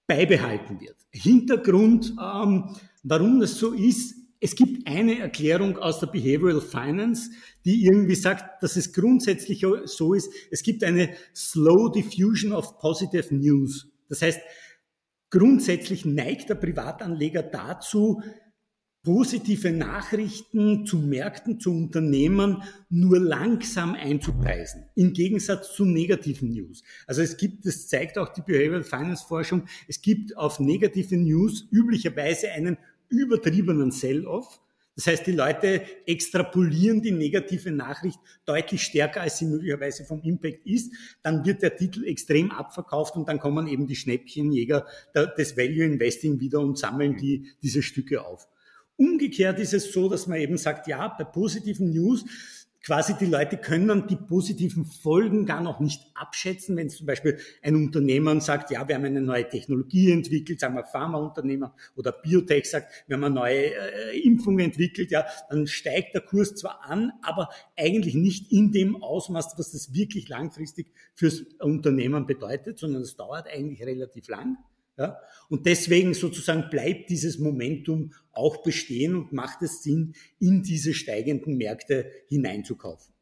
beibehalten 0.08 0.80
wird. 0.80 0.96
Hintergrund, 1.12 2.14
ähm, 2.22 2.76
warum 3.04 3.40
das 3.40 3.58
so 3.58 3.74
ist, 3.74 4.16
es 4.40 4.56
gibt 4.56 4.88
eine 4.88 5.20
Erklärung 5.20 5.78
aus 5.78 6.00
der 6.00 6.08
Behavioral 6.08 6.62
Finance, 6.62 7.32
die 7.66 7.86
irgendwie 7.86 8.16
sagt, 8.16 8.62
dass 8.62 8.76
es 8.76 8.94
grundsätzlich 8.94 9.66
so 9.86 10.14
ist, 10.14 10.30
es 10.52 10.62
gibt 10.62 10.84
eine 10.84 11.16
Slow 11.34 11.92
Diffusion 11.92 12.54
of 12.54 12.78
Positive 12.78 13.34
News. 13.34 13.88
Das 14.08 14.22
heißt, 14.22 14.40
grundsätzlich 15.36 16.06
neigt 16.06 16.50
der 16.50 16.56
Privatanleger 16.56 17.44
dazu, 17.44 18.22
positive 19.04 19.72
Nachrichten 19.72 20.86
zu 20.86 20.98
Märkten, 20.98 21.60
zu 21.60 21.72
Unternehmen 21.72 22.64
nur 22.90 23.20
langsam 23.20 23.96
einzupreisen, 23.96 24.86
im 24.96 25.12
Gegensatz 25.12 25.76
zu 25.76 25.84
negativen 25.84 26.52
News. 26.52 26.84
Also 27.06 27.22
es 27.22 27.36
gibt, 27.36 27.66
das 27.66 27.88
zeigt 27.88 28.18
auch 28.18 28.30
die 28.30 28.42
Behavioral 28.42 28.84
Finance 28.84 29.26
Forschung, 29.28 29.66
es 29.90 30.02
gibt 30.02 30.36
auf 30.38 30.60
negative 30.62 31.18
News 31.18 31.68
üblicherweise 31.70 32.52
einen 32.52 32.78
übertriebenen 33.10 33.92
Sell-off. 33.92 34.62
Das 34.96 35.08
heißt, 35.08 35.28
die 35.28 35.34
Leute 35.34 35.82
extrapolieren 36.06 37.02
die 37.02 37.12
negative 37.12 37.72
Nachricht 37.72 38.18
deutlich 38.46 38.82
stärker, 38.84 39.22
als 39.22 39.38
sie 39.38 39.46
möglicherweise 39.46 40.06
vom 40.06 40.22
Impact 40.22 40.66
ist. 40.66 40.94
Dann 41.22 41.46
wird 41.46 41.62
der 41.62 41.76
Titel 41.76 42.06
extrem 42.06 42.52
abverkauft 42.52 43.16
und 43.18 43.28
dann 43.28 43.40
kommen 43.40 43.68
eben 43.68 43.88
die 43.88 43.96
Schnäppchenjäger 43.96 44.86
des 45.38 45.58
Value 45.58 45.84
Investing 45.84 46.40
wieder 46.40 46.62
und 46.62 46.78
sammeln 46.78 47.18
die, 47.18 47.52
diese 47.62 47.82
Stücke 47.82 48.26
auf. 48.26 48.48
Umgekehrt 48.98 49.60
ist 49.60 49.74
es 49.74 49.92
so, 49.92 50.08
dass 50.08 50.28
man 50.28 50.40
eben 50.40 50.58
sagt, 50.58 50.88
ja, 50.88 51.10
bei 51.10 51.26
positiven 51.26 51.92
News 51.92 52.24
quasi 52.86 53.16
die 53.18 53.26
Leute 53.26 53.58
können 53.58 54.06
die 54.08 54.16
positiven 54.16 54.86
Folgen 54.86 55.46
gar 55.46 55.62
noch 55.62 55.80
nicht 55.80 56.04
abschätzen, 56.14 56.78
wenn 56.78 56.90
zum 56.90 57.08
Beispiel 57.08 57.40
ein 57.64 57.76
Unternehmen 57.76 58.42
sagt, 58.42 58.70
ja, 58.70 58.88
wir 58.88 58.96
haben 58.96 59.06
eine 59.06 59.22
neue 59.22 59.50
Technologie 59.50 60.12
entwickelt, 60.12 60.60
sagen 60.60 60.76
wir 60.76 60.84
Pharmaunternehmen 60.84 61.72
oder 61.96 62.12
Biotech 62.12 62.70
sagt, 62.70 63.06
wir 63.08 63.18
haben 63.18 63.24
eine 63.24 63.36
neue 63.36 63.74
äh, 63.74 64.20
Impfung 64.20 64.60
entwickelt, 64.60 65.10
ja, 65.10 65.26
dann 65.50 65.66
steigt 65.66 66.14
der 66.14 66.22
Kurs 66.22 66.54
zwar 66.56 66.84
an, 66.86 67.12
aber 67.24 67.50
eigentlich 67.76 68.14
nicht 68.14 68.52
in 68.52 68.72
dem 68.72 69.02
Ausmaß, 69.02 69.56
was 69.58 69.72
das 69.72 69.94
wirklich 69.94 70.30
langfristig 70.30 70.88
fürs 71.16 71.42
Unternehmen 71.60 72.28
bedeutet, 72.28 72.78
sondern 72.78 73.02
es 73.02 73.16
dauert 73.16 73.48
eigentlich 73.48 73.82
relativ 73.82 74.28
lang. 74.28 74.58
Ja? 74.98 75.18
Und 75.50 75.66
deswegen 75.66 76.14
sozusagen 76.14 76.70
bleibt 76.70 77.10
dieses 77.10 77.38
Momentum 77.38 78.14
auch 78.32 78.64
bestehen 78.64 79.16
und 79.16 79.34
macht 79.34 79.62
es 79.62 79.84
Sinn, 79.84 80.14
in 80.40 80.64
diese 80.64 80.94
steigenden 80.94 81.58
Märkte 81.58 82.12
hineinzukaufen. 82.28 83.14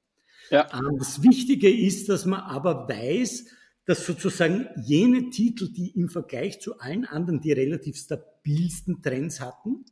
Ja. 0.50 0.70
Ähm, 0.74 0.98
das 0.98 1.24
Wichtige 1.24 1.72
ist, 1.72 2.10
dass 2.10 2.26
man 2.26 2.42
aber 2.42 2.88
weiß, 2.88 3.46
dass 3.86 4.06
sozusagen 4.06 4.68
jene 4.82 5.30
Titel, 5.30 5.72
die 5.72 5.90
im 5.90 6.10
Vergleich 6.10 6.62
zu 6.62 6.80
allen 6.80 7.06
anderen 7.06 7.42
die 7.42 7.52
relativ 7.52 7.98
stabilsten 7.98 9.02
Trends 9.02 9.42
hatten 9.42 9.86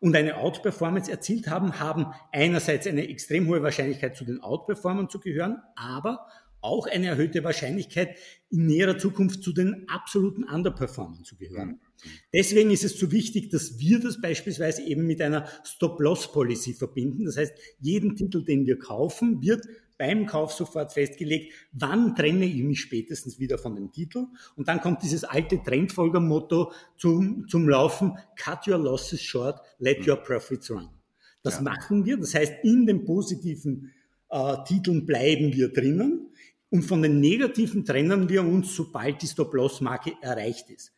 und 0.00 0.14
eine 0.14 0.36
Outperformance 0.36 1.10
erzielt 1.10 1.48
haben, 1.48 1.80
haben 1.80 2.06
einerseits 2.30 2.86
eine 2.86 3.08
extrem 3.08 3.48
hohe 3.48 3.62
Wahrscheinlichkeit 3.62 4.16
zu 4.16 4.24
den 4.24 4.40
Outperformern 4.40 5.08
zu 5.08 5.18
gehören, 5.18 5.62
aber 5.76 6.26
auch 6.60 6.86
eine 6.86 7.06
erhöhte 7.06 7.44
Wahrscheinlichkeit, 7.44 8.16
in 8.50 8.66
näherer 8.66 8.98
Zukunft 8.98 9.42
zu 9.42 9.52
den 9.52 9.88
absoluten 9.88 10.44
Underperformern 10.44 11.24
zu 11.24 11.36
gehören. 11.36 11.68
Mhm. 11.68 11.80
Deswegen 12.32 12.70
ist 12.70 12.84
es 12.84 12.98
so 12.98 13.12
wichtig, 13.12 13.50
dass 13.50 13.78
wir 13.78 14.00
das 14.00 14.20
beispielsweise 14.20 14.82
eben 14.82 15.06
mit 15.06 15.20
einer 15.20 15.46
Stop-Loss-Policy 15.64 16.74
verbinden. 16.74 17.24
Das 17.24 17.36
heißt, 17.36 17.54
jeden 17.80 18.16
Titel, 18.16 18.44
den 18.44 18.66
wir 18.66 18.78
kaufen, 18.78 19.42
wird 19.42 19.66
beim 19.98 20.26
Kauf 20.26 20.52
sofort 20.52 20.92
festgelegt, 20.92 21.52
wann 21.72 22.14
trenne 22.14 22.46
ich 22.46 22.62
mich 22.62 22.80
spätestens 22.80 23.38
wieder 23.40 23.58
von 23.58 23.74
dem 23.74 23.90
Titel. 23.90 24.26
Und 24.54 24.68
dann 24.68 24.80
kommt 24.80 25.02
dieses 25.02 25.24
alte 25.24 25.60
Trendfolger-Motto 25.60 26.72
zum, 26.96 27.46
zum 27.48 27.68
Laufen, 27.68 28.16
cut 28.36 28.66
your 28.68 28.78
losses 28.78 29.20
short, 29.20 29.60
let 29.78 30.00
mhm. 30.00 30.08
your 30.08 30.16
profits 30.16 30.70
run. 30.70 30.88
Das 31.42 31.56
ja. 31.56 31.62
machen 31.62 32.04
wir. 32.04 32.16
Das 32.16 32.34
heißt, 32.34 32.54
in 32.62 32.86
den 32.86 33.04
positiven 33.04 33.92
äh, 34.30 34.54
Titeln 34.66 35.04
bleiben 35.04 35.52
wir 35.52 35.72
drinnen. 35.72 36.30
Und 36.70 36.82
von 36.82 37.02
den 37.02 37.20
negativen 37.20 37.84
trennen 37.84 38.28
wir 38.28 38.42
uns, 38.42 38.74
sobald 38.74 39.22
die 39.22 39.26
Stop-Loss-Marke 39.26 40.12
erreicht 40.20 40.68
ist. 40.70 40.92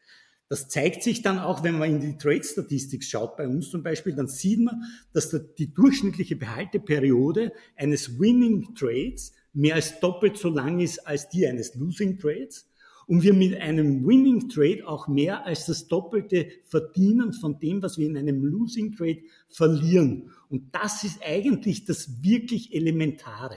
Das 0.48 0.68
zeigt 0.68 1.04
sich 1.04 1.22
dann 1.22 1.38
auch, 1.38 1.62
wenn 1.62 1.78
man 1.78 1.90
in 1.90 2.00
die 2.00 2.18
Trade-Statistik 2.18 3.04
schaut, 3.04 3.36
bei 3.36 3.46
uns 3.46 3.70
zum 3.70 3.84
Beispiel, 3.84 4.16
dann 4.16 4.26
sieht 4.26 4.58
man, 4.58 4.82
dass 5.12 5.30
die 5.56 5.72
durchschnittliche 5.72 6.34
Behalteperiode 6.34 7.52
eines 7.76 8.18
Winning 8.18 8.74
Trades 8.74 9.32
mehr 9.52 9.76
als 9.76 10.00
doppelt 10.00 10.36
so 10.36 10.48
lang 10.48 10.80
ist 10.80 11.06
als 11.06 11.28
die 11.28 11.46
eines 11.46 11.76
Losing 11.76 12.18
Trades. 12.18 12.68
Und 13.06 13.22
wir 13.22 13.32
mit 13.32 13.60
einem 13.60 14.04
Winning 14.04 14.48
Trade 14.48 14.88
auch 14.88 15.06
mehr 15.06 15.46
als 15.46 15.66
das 15.66 15.86
Doppelte 15.86 16.48
verdienen 16.64 17.32
von 17.32 17.60
dem, 17.60 17.80
was 17.80 17.96
wir 17.96 18.06
in 18.06 18.16
einem 18.16 18.44
Losing 18.44 18.96
Trade 18.96 19.22
verlieren. 19.48 20.32
Und 20.48 20.74
das 20.74 21.04
ist 21.04 21.20
eigentlich 21.24 21.84
das 21.84 22.22
wirklich 22.24 22.74
Elementare. 22.74 23.56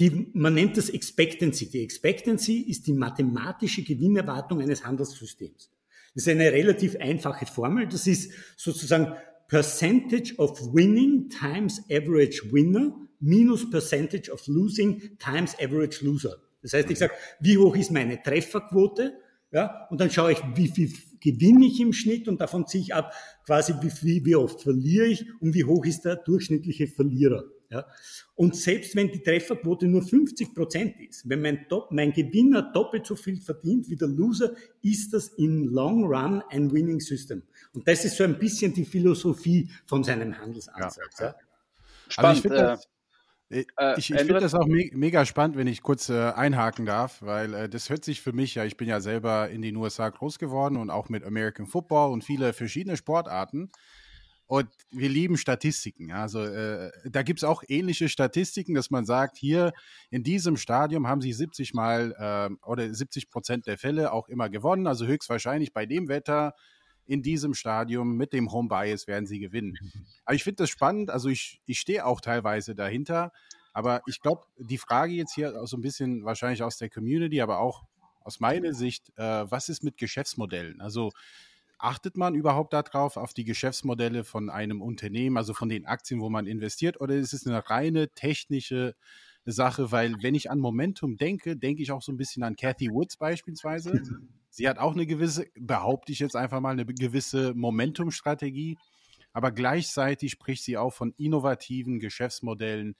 Die, 0.00 0.30
man 0.32 0.54
nennt 0.54 0.78
das 0.78 0.88
Expectancy. 0.88 1.68
Die 1.68 1.82
Expectancy 1.82 2.60
ist 2.62 2.86
die 2.86 2.94
mathematische 2.94 3.82
Gewinnerwartung 3.82 4.62
eines 4.62 4.82
Handelssystems. 4.84 5.70
Das 6.14 6.26
ist 6.26 6.28
eine 6.28 6.50
relativ 6.50 6.96
einfache 6.96 7.44
Formel. 7.44 7.86
Das 7.86 8.06
ist 8.06 8.32
sozusagen 8.56 9.12
Percentage 9.46 10.34
of 10.38 10.58
winning 10.72 11.28
times 11.28 11.82
average 11.90 12.50
winner 12.50 12.96
minus 13.20 13.68
Percentage 13.68 14.32
of 14.32 14.46
losing 14.46 15.18
times 15.18 15.54
average 15.60 16.02
loser. 16.02 16.36
Das 16.62 16.72
heißt, 16.72 16.90
ich 16.90 16.98
sage, 16.98 17.12
wie 17.40 17.58
hoch 17.58 17.76
ist 17.76 17.90
meine 17.90 18.22
Trefferquote? 18.22 19.12
Ja, 19.52 19.86
und 19.90 20.00
dann 20.00 20.10
schaue 20.10 20.32
ich, 20.32 20.38
wie 20.54 20.68
viel 20.68 20.92
gewinne 21.20 21.66
ich 21.66 21.80
im 21.80 21.92
Schnitt 21.92 22.28
und 22.28 22.40
davon 22.40 22.66
ziehe 22.66 22.82
ich 22.82 22.94
ab, 22.94 23.12
quasi 23.44 23.74
wie, 24.02 24.24
wie 24.24 24.36
oft 24.36 24.62
verliere 24.62 25.06
ich 25.06 25.26
und 25.40 25.54
wie 25.54 25.64
hoch 25.64 25.84
ist 25.84 26.02
der 26.06 26.16
durchschnittliche 26.16 26.86
Verlierer. 26.86 27.44
Ja? 27.70 27.86
Und 28.40 28.56
selbst 28.56 28.96
wenn 28.96 29.12
die 29.12 29.22
Trefferquote 29.22 29.86
nur 29.86 30.00
50 30.00 30.54
Prozent 30.54 30.98
ist, 30.98 31.28
wenn 31.28 31.42
mein, 31.42 31.66
mein 31.90 32.10
Gewinner 32.10 32.62
doppelt 32.72 33.04
so 33.04 33.14
viel 33.14 33.38
verdient 33.38 33.90
wie 33.90 33.96
der 33.96 34.08
Loser, 34.08 34.54
ist 34.80 35.12
das 35.12 35.28
in 35.28 35.66
Long 35.66 36.06
Run 36.06 36.42
ein 36.48 36.72
Winning 36.72 37.00
System. 37.00 37.42
Und 37.74 37.86
das 37.86 38.02
ist 38.06 38.16
so 38.16 38.24
ein 38.24 38.38
bisschen 38.38 38.72
die 38.72 38.86
Philosophie 38.86 39.68
von 39.84 40.02
seinem 40.02 40.38
Handelsansatz. 40.38 41.18
Ja. 41.18 41.26
Ja. 41.26 41.34
Spannend. 42.08 42.16
Also 42.16 42.38
ich 42.38 42.40
finde 42.40 42.56
das, 42.56 42.88
äh, 43.50 43.64
äh, 43.76 44.24
finde 44.24 44.40
das 44.40 44.54
auch 44.54 44.66
me 44.66 44.88
mega 44.94 45.26
spannend, 45.26 45.58
wenn 45.58 45.66
ich 45.66 45.82
kurz 45.82 46.08
äh, 46.08 46.30
einhaken 46.30 46.86
darf, 46.86 47.20
weil 47.20 47.52
äh, 47.52 47.68
das 47.68 47.90
hört 47.90 48.06
sich 48.06 48.22
für 48.22 48.32
mich, 48.32 48.54
ja, 48.54 48.64
ich 48.64 48.78
bin 48.78 48.88
ja 48.88 49.00
selber 49.00 49.50
in 49.50 49.60
den 49.60 49.76
USA 49.76 50.08
groß 50.08 50.38
geworden 50.38 50.78
und 50.78 50.88
auch 50.88 51.10
mit 51.10 51.24
American 51.24 51.66
Football 51.66 52.10
und 52.10 52.24
viele 52.24 52.54
verschiedene 52.54 52.96
Sportarten. 52.96 53.68
Und 54.50 54.66
wir 54.90 55.08
lieben 55.08 55.36
Statistiken. 55.36 56.10
Also 56.10 56.42
äh, 56.42 56.90
da 57.04 57.22
gibt 57.22 57.38
es 57.38 57.44
auch 57.44 57.62
ähnliche 57.68 58.08
Statistiken, 58.08 58.74
dass 58.74 58.90
man 58.90 59.04
sagt, 59.04 59.36
hier 59.36 59.72
in 60.10 60.24
diesem 60.24 60.56
Stadium 60.56 61.06
haben 61.06 61.20
sie 61.20 61.32
70 61.32 61.72
Mal 61.72 62.16
äh, 62.18 62.66
oder 62.66 62.92
70 62.92 63.30
Prozent 63.30 63.68
der 63.68 63.78
Fälle 63.78 64.12
auch 64.12 64.28
immer 64.28 64.48
gewonnen. 64.50 64.88
Also 64.88 65.06
höchstwahrscheinlich 65.06 65.72
bei 65.72 65.86
dem 65.86 66.08
Wetter 66.08 66.56
in 67.06 67.22
diesem 67.22 67.54
Stadium 67.54 68.16
mit 68.16 68.32
dem 68.32 68.50
Home 68.50 68.68
Bias 68.68 69.06
werden 69.06 69.24
sie 69.24 69.38
gewinnen. 69.38 69.78
Aber 70.24 70.34
ich 70.34 70.42
finde 70.42 70.64
das 70.64 70.70
spannend. 70.70 71.10
Also 71.10 71.28
ich, 71.28 71.60
ich 71.66 71.78
stehe 71.78 72.04
auch 72.04 72.20
teilweise 72.20 72.74
dahinter. 72.74 73.30
Aber 73.72 74.02
ich 74.08 74.20
glaube, 74.20 74.46
die 74.58 74.78
Frage 74.78 75.12
jetzt 75.12 75.32
hier 75.32 75.64
so 75.64 75.76
ein 75.76 75.80
bisschen 75.80 76.24
wahrscheinlich 76.24 76.64
aus 76.64 76.76
der 76.76 76.90
Community, 76.90 77.40
aber 77.40 77.60
auch 77.60 77.84
aus 78.22 78.40
meiner 78.40 78.74
Sicht, 78.74 79.12
äh, 79.16 79.48
was 79.48 79.68
ist 79.68 79.84
mit 79.84 79.96
Geschäftsmodellen? 79.96 80.80
Also 80.80 81.12
achtet 81.82 82.16
man 82.16 82.34
überhaupt 82.34 82.72
darauf, 82.72 83.16
auf 83.16 83.32
die 83.32 83.44
Geschäftsmodelle 83.44 84.24
von 84.24 84.50
einem 84.50 84.82
Unternehmen, 84.82 85.36
also 85.36 85.54
von 85.54 85.68
den 85.68 85.86
Aktien, 85.86 86.20
wo 86.20 86.28
man 86.28 86.46
investiert, 86.46 87.00
oder 87.00 87.14
ist 87.14 87.32
es 87.32 87.46
eine 87.46 87.68
reine 87.68 88.10
technische 88.10 88.94
Sache? 89.44 89.90
Weil 89.90 90.14
wenn 90.22 90.34
ich 90.34 90.50
an 90.50 90.58
Momentum 90.58 91.16
denke, 91.16 91.56
denke 91.56 91.82
ich 91.82 91.92
auch 91.92 92.02
so 92.02 92.12
ein 92.12 92.16
bisschen 92.16 92.42
an 92.42 92.56
Cathy 92.56 92.90
Woods 92.90 93.16
beispielsweise. 93.16 94.02
Sie 94.50 94.68
hat 94.68 94.78
auch 94.78 94.92
eine 94.92 95.06
gewisse, 95.06 95.46
behaupte 95.54 96.12
ich 96.12 96.18
jetzt 96.18 96.36
einfach 96.36 96.60
mal, 96.60 96.72
eine 96.72 96.84
gewisse 96.84 97.54
Momentum-Strategie, 97.54 98.76
aber 99.32 99.52
gleichzeitig 99.52 100.32
spricht 100.32 100.64
sie 100.64 100.76
auch 100.76 100.92
von 100.92 101.14
innovativen 101.16 102.00
Geschäftsmodellen, 102.00 102.96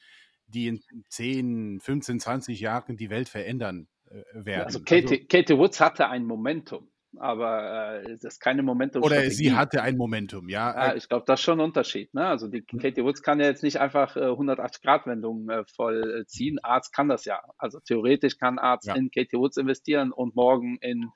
die 0.46 0.68
in 0.68 0.80
10, 1.08 1.80
15, 1.80 2.20
20 2.20 2.60
Jahren 2.60 2.96
die 2.96 3.10
Welt 3.10 3.28
verändern 3.28 3.88
äh, 4.06 4.22
werden. 4.32 4.64
Also 4.64 4.80
Katie, 4.80 5.16
also, 5.16 5.26
Katie 5.28 5.58
Woods 5.58 5.80
hatte 5.80 6.08
ein 6.08 6.24
Momentum 6.24 6.89
aber 7.18 8.02
äh, 8.02 8.16
das 8.20 8.34
ist 8.34 8.40
keine 8.40 8.62
Momentum. 8.62 9.02
Oder 9.02 9.28
sie 9.30 9.52
hatte 9.52 9.82
ein 9.82 9.96
Momentum, 9.96 10.48
ja. 10.48 10.74
ja 10.74 10.94
ich 10.94 11.08
glaube, 11.08 11.24
das 11.26 11.40
ist 11.40 11.44
schon 11.44 11.60
ein 11.60 11.64
Unterschied. 11.64 12.14
Ne? 12.14 12.26
Also 12.26 12.48
die 12.48 12.62
Katie 12.62 13.02
Woods 13.02 13.22
kann 13.22 13.40
ja 13.40 13.46
jetzt 13.46 13.62
nicht 13.62 13.80
einfach 13.80 14.16
äh, 14.16 14.20
180-Grad-Wendungen 14.20 15.48
äh, 15.48 15.64
vollziehen. 15.64 16.58
Arzt 16.62 16.94
kann 16.94 17.08
das 17.08 17.24
ja. 17.24 17.42
Also 17.58 17.80
theoretisch 17.80 18.38
kann 18.38 18.58
Arzt 18.58 18.86
ja. 18.86 18.94
in 18.94 19.10
Katie 19.10 19.38
Woods 19.38 19.56
investieren 19.56 20.12
und 20.12 20.36
morgen 20.36 20.78
in 20.80 21.10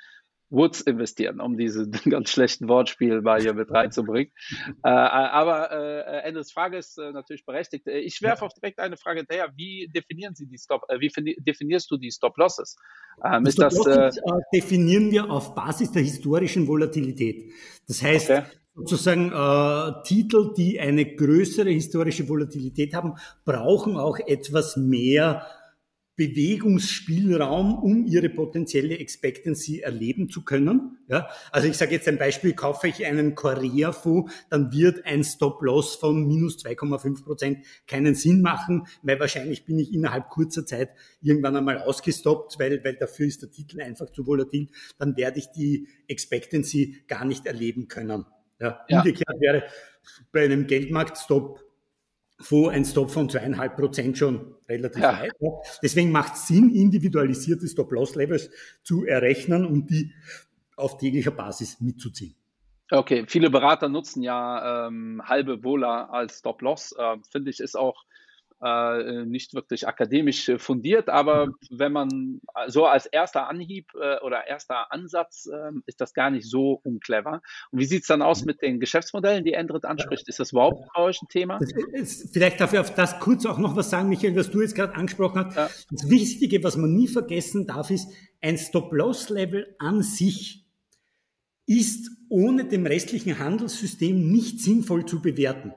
Woods 0.55 0.81
investieren, 0.81 1.41
um 1.41 1.57
diese 1.57 1.89
ganz 2.09 2.31
schlechten 2.31 2.69
Wortspiel 2.69 3.21
mal 3.23 3.41
hier 3.41 3.55
mit 3.55 3.71
reinzubringen. 3.71 4.33
äh, 4.83 4.89
aber 4.89 5.71
äh, 5.73 6.23
Ende 6.23 6.41
des 6.41 6.53
Frages 6.53 6.91
ist 6.91 6.99
äh, 6.99 7.13
natürlich 7.13 7.45
berechtigt. 7.45 7.87
Äh, 7.87 7.99
ich 7.99 8.23
werfe 8.23 8.45
auch 8.45 8.53
direkt 8.53 8.79
eine 8.79 8.97
Frage 8.97 9.21
hinterher. 9.21 9.53
Wie 9.57 9.89
definieren 9.95 10.35
Sie 10.35 10.47
die 10.47 10.59
Stop, 10.59 10.83
äh, 10.89 11.01
wie 11.01 11.11
definierst 11.39 11.91
du 11.91 11.97
die 11.97 12.11
Stop 12.11 12.37
Losses? 12.37 12.77
Ähm, 13.25 13.47
ist 13.47 13.59
das, 13.59 13.75
äh, 13.87 14.11
definieren 14.53 15.11
wir 15.11 15.31
auf 15.31 15.55
Basis 15.55 15.93
der 15.93 16.03
historischen 16.03 16.67
Volatilität. 16.67 17.53
Das 17.87 18.03
heißt, 18.03 18.31
okay 18.31 18.43
sozusagen 18.75 19.31
äh, 19.31 20.03
Titel, 20.03 20.53
die 20.57 20.81
eine 20.81 21.15
größere 21.15 21.71
historische 21.71 22.29
Volatilität 22.29 22.95
haben, 22.95 23.15
brauchen 23.45 23.97
auch 23.97 24.19
etwas 24.19 24.77
mehr 24.77 25.47
Bewegungsspielraum, 26.17 27.75
um 27.75 28.07
ihre 28.07 28.29
potenzielle 28.29 28.99
Expectancy 28.99 29.81
erleben 29.81 30.29
zu 30.29 30.45
können. 30.45 30.99
Ja, 31.09 31.29
also 31.51 31.67
ich 31.67 31.77
sage 31.77 31.93
jetzt 31.93 32.07
ein 32.07 32.19
Beispiel, 32.19 32.55
kaufe 32.55 32.87
ich 32.87 33.05
einen 33.05 33.35
Korea-Fonds, 33.35 34.33
dann 34.49 34.73
wird 34.73 35.05
ein 35.07 35.25
Stop-Loss 35.25 35.97
von 35.97 36.27
minus 36.27 36.65
2,5 36.65 37.25
Prozent 37.25 37.67
keinen 37.87 38.15
Sinn 38.15 38.43
machen, 38.43 38.87
weil 39.03 39.19
wahrscheinlich 39.19 39.65
bin 39.65 39.79
ich 39.79 39.93
innerhalb 39.93 40.29
kurzer 40.31 40.65
Zeit 40.65 40.91
irgendwann 41.21 41.57
einmal 41.57 41.79
ausgestoppt, 41.79 42.59
weil, 42.61 42.85
weil 42.85 42.95
dafür 42.95 43.27
ist 43.27 43.43
der 43.43 43.51
Titel 43.51 43.81
einfach 43.81 44.11
zu 44.11 44.27
volatil. 44.27 44.69
Dann 44.99 45.17
werde 45.17 45.41
ich 45.41 45.51
die 45.51 45.89
Expectancy 46.07 47.03
gar 47.09 47.25
nicht 47.25 47.47
erleben 47.47 47.89
können. 47.89 48.25
Ja, 48.61 48.85
ja. 48.89 48.99
Umgekehrt 48.99 49.41
wäre 49.41 49.65
bei 50.31 50.45
einem 50.45 50.67
Geldmarkt-Stop 50.67 51.61
vor 52.41 52.73
ein 52.73 52.85
Stop 52.85 53.11
von 53.11 53.29
zweieinhalb 53.29 53.77
Prozent 53.77 54.19
schon 54.19 54.55
relativ 54.69 55.03
ja. 55.03 55.21
weit. 55.21 55.33
Deswegen 55.83 56.11
macht 56.11 56.35
es 56.35 56.49
Sinn, 56.49 56.71
individualisierte 56.71 57.69
Stop-Loss-Levels 57.69 58.51
zu 58.83 59.05
errechnen 59.05 59.65
und 59.65 59.91
die 59.91 60.13
auf 60.77 60.99
täglicher 60.99 61.31
Basis 61.31 61.81
mitzuziehen. 61.81 62.35
Okay, 62.91 63.25
viele 63.27 63.51
Berater 63.51 63.89
nutzen 63.89 64.23
ja 64.23 64.87
ähm, 64.89 65.23
halbe 65.25 65.63
Vola 65.63 66.07
als 66.07 66.41
Stop-Loss. 66.41 66.95
Äh, 66.99 67.17
Finde 67.31 67.51
ich, 67.51 67.61
ist 67.61 67.77
auch 67.77 68.05
äh, 68.65 69.25
nicht 69.27 69.55
wirklich 69.55 69.87
akademisch 69.87 70.49
äh, 70.49 70.59
fundiert, 70.59 71.09
aber 71.09 71.49
wenn 71.71 71.93
man 71.93 72.41
so 72.69 72.87
als 72.87 73.07
erster 73.07 73.49
Anhieb 73.49 73.93
äh, 73.95 74.21
oder 74.21 74.47
erster 74.47 74.91
Ansatz 74.91 75.47
äh, 75.53 75.73
ist 75.87 76.01
das 76.01 76.15
gar 76.15 76.31
nicht 76.31 76.49
so 76.49 76.81
unclever. 76.83 77.43
Und 77.71 77.79
wie 77.79 77.85
sieht 77.85 78.03
es 78.03 78.09
dann 78.09 78.23
aus 78.23 78.41
mhm. 78.41 78.47
mit 78.47 78.63
den 78.63 78.81
Geschäftsmodellen, 78.81 79.45
die 79.45 79.53
Endrit 79.53 79.85
anspricht? 79.85 80.29
Ist 80.29 80.41
das 80.41 80.53
überhaupt 80.53 80.89
bei 80.95 81.03
euch 81.03 81.21
ein 81.21 81.29
Thema? 81.29 81.61
Vielleicht 82.33 82.61
darf 82.61 82.73
ich 82.73 82.79
auf 82.79 82.95
das 82.95 83.21
kurz 83.21 83.45
auch 83.45 83.59
noch 83.59 83.77
was 83.77 83.91
sagen, 83.91 84.09
Michael, 84.09 84.37
was 84.37 84.51
du 84.51 84.63
jetzt 84.63 84.75
gerade 84.75 84.95
angesprochen 84.95 85.45
hast. 85.45 85.57
Ja. 85.57 85.69
Das 85.91 86.09
Wichtige, 86.09 86.63
was 86.65 86.77
man 86.77 86.95
nie 86.95 87.09
vergessen 87.09 87.67
darf, 87.67 87.91
ist, 87.91 88.09
ein 88.41 88.57
Stop-Loss-Level 88.57 89.77
an 89.79 90.03
sich 90.03 90.67
ist 91.67 92.11
ohne 92.29 92.65
dem 92.65 92.87
restlichen 92.87 93.39
Handelssystem 93.39 94.31
nicht 94.31 94.61
sinnvoll 94.61 95.07
zu 95.07 95.23
bewerten 95.23 95.73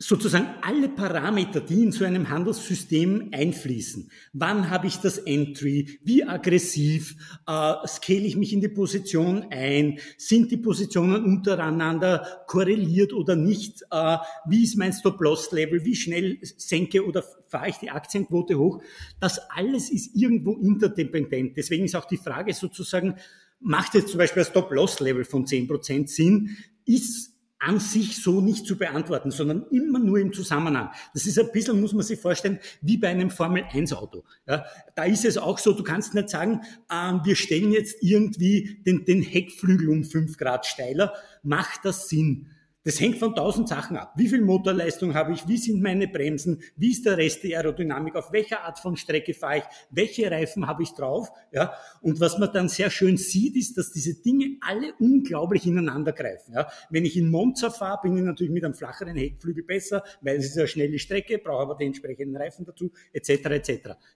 sozusagen 0.00 0.46
alle 0.62 0.88
Parameter, 0.88 1.60
die 1.60 1.82
in 1.82 1.90
so 1.92 2.04
einem 2.04 2.30
Handelssystem 2.30 3.30
einfließen. 3.32 4.08
Wann 4.32 4.70
habe 4.70 4.86
ich 4.86 4.98
das 4.98 5.18
Entry? 5.18 5.98
Wie 6.04 6.22
aggressiv? 6.22 7.16
Äh, 7.48 7.74
scale 7.88 8.20
ich 8.20 8.36
mich 8.36 8.52
in 8.52 8.60
die 8.60 8.68
Position 8.68 9.46
ein? 9.50 9.98
Sind 10.16 10.52
die 10.52 10.56
Positionen 10.56 11.24
untereinander 11.24 12.44
korreliert 12.46 13.12
oder 13.12 13.34
nicht? 13.34 13.82
Äh, 13.90 14.18
wie 14.46 14.62
ist 14.62 14.76
mein 14.76 14.92
Stop-Loss-Level? 14.92 15.84
Wie 15.84 15.96
schnell 15.96 16.38
senke 16.42 17.04
oder 17.04 17.24
fahre 17.48 17.70
ich 17.70 17.78
die 17.78 17.90
Aktienquote 17.90 18.56
hoch? 18.56 18.80
Das 19.18 19.40
alles 19.50 19.90
ist 19.90 20.14
irgendwo 20.14 20.52
interdependent. 20.58 21.56
Deswegen 21.56 21.84
ist 21.84 21.96
auch 21.96 22.04
die 22.06 22.18
Frage 22.18 22.54
sozusagen, 22.54 23.16
macht 23.58 23.94
jetzt 23.94 24.10
zum 24.10 24.18
Beispiel 24.18 24.44
ein 24.44 24.48
Stop-Loss-Level 24.48 25.24
von 25.24 25.44
10% 25.44 26.06
Sinn? 26.06 26.56
Ist 26.84 27.27
an 27.58 27.80
sich 27.80 28.22
so 28.22 28.40
nicht 28.40 28.66
zu 28.66 28.76
beantworten, 28.76 29.30
sondern 29.30 29.66
immer 29.70 29.98
nur 29.98 30.18
im 30.18 30.32
Zusammenhang. 30.32 30.90
Das 31.12 31.26
ist 31.26 31.38
ein 31.38 31.50
bisschen, 31.52 31.80
muss 31.80 31.92
man 31.92 32.04
sich 32.04 32.20
vorstellen, 32.20 32.60
wie 32.80 32.96
bei 32.96 33.08
einem 33.08 33.30
Formel-1-Auto. 33.30 34.24
Ja, 34.46 34.64
da 34.94 35.04
ist 35.04 35.24
es 35.24 35.38
auch 35.38 35.58
so, 35.58 35.72
du 35.72 35.82
kannst 35.82 36.14
nicht 36.14 36.28
sagen, 36.28 36.60
äh, 36.88 37.14
wir 37.24 37.36
stellen 37.36 37.72
jetzt 37.72 38.02
irgendwie 38.02 38.80
den, 38.86 39.04
den 39.04 39.22
Heckflügel 39.22 39.88
um 39.88 40.04
fünf 40.04 40.36
Grad 40.36 40.66
steiler. 40.66 41.14
Macht 41.42 41.84
das 41.84 42.08
Sinn? 42.08 42.46
Das 42.88 42.98
hängt 43.00 43.18
von 43.18 43.34
tausend 43.34 43.68
Sachen 43.68 43.98
ab. 43.98 44.14
Wie 44.16 44.28
viel 44.28 44.40
Motorleistung 44.40 45.12
habe 45.12 45.34
ich? 45.34 45.46
Wie 45.46 45.58
sind 45.58 45.82
meine 45.82 46.08
Bremsen? 46.08 46.62
Wie 46.74 46.90
ist 46.90 47.04
der 47.04 47.18
Rest 47.18 47.44
der 47.44 47.58
Aerodynamik? 47.58 48.16
Auf 48.16 48.32
welcher 48.32 48.62
Art 48.62 48.78
von 48.78 48.96
Strecke 48.96 49.34
fahre 49.34 49.58
ich? 49.58 49.64
Welche 49.90 50.30
Reifen 50.30 50.66
habe 50.66 50.82
ich 50.82 50.94
drauf? 50.94 51.28
Ja. 51.52 51.74
Und 52.00 52.18
was 52.18 52.38
man 52.38 52.50
dann 52.50 52.70
sehr 52.70 52.88
schön 52.88 53.18
sieht, 53.18 53.56
ist, 53.56 53.76
dass 53.76 53.92
diese 53.92 54.14
Dinge 54.22 54.56
alle 54.62 54.94
unglaublich 55.00 55.66
ineinander 55.66 56.12
greifen. 56.12 56.54
Ja. 56.54 56.66
Wenn 56.88 57.04
ich 57.04 57.14
in 57.18 57.30
Monza 57.30 57.68
fahre, 57.68 57.98
bin 58.04 58.16
ich 58.16 58.22
natürlich 58.22 58.54
mit 58.54 58.64
einem 58.64 58.72
flacheren 58.72 59.18
Heckflügel 59.18 59.64
besser, 59.64 60.02
weil 60.22 60.38
es 60.38 60.46
ist 60.46 60.56
eine 60.56 60.66
schnelle 60.66 60.98
Strecke, 60.98 61.36
brauche 61.36 61.60
aber 61.64 61.74
den 61.74 61.88
entsprechenden 61.88 62.38
Reifen 62.38 62.64
dazu, 62.64 62.90
etc. 63.12 63.28
etc. 63.50 63.70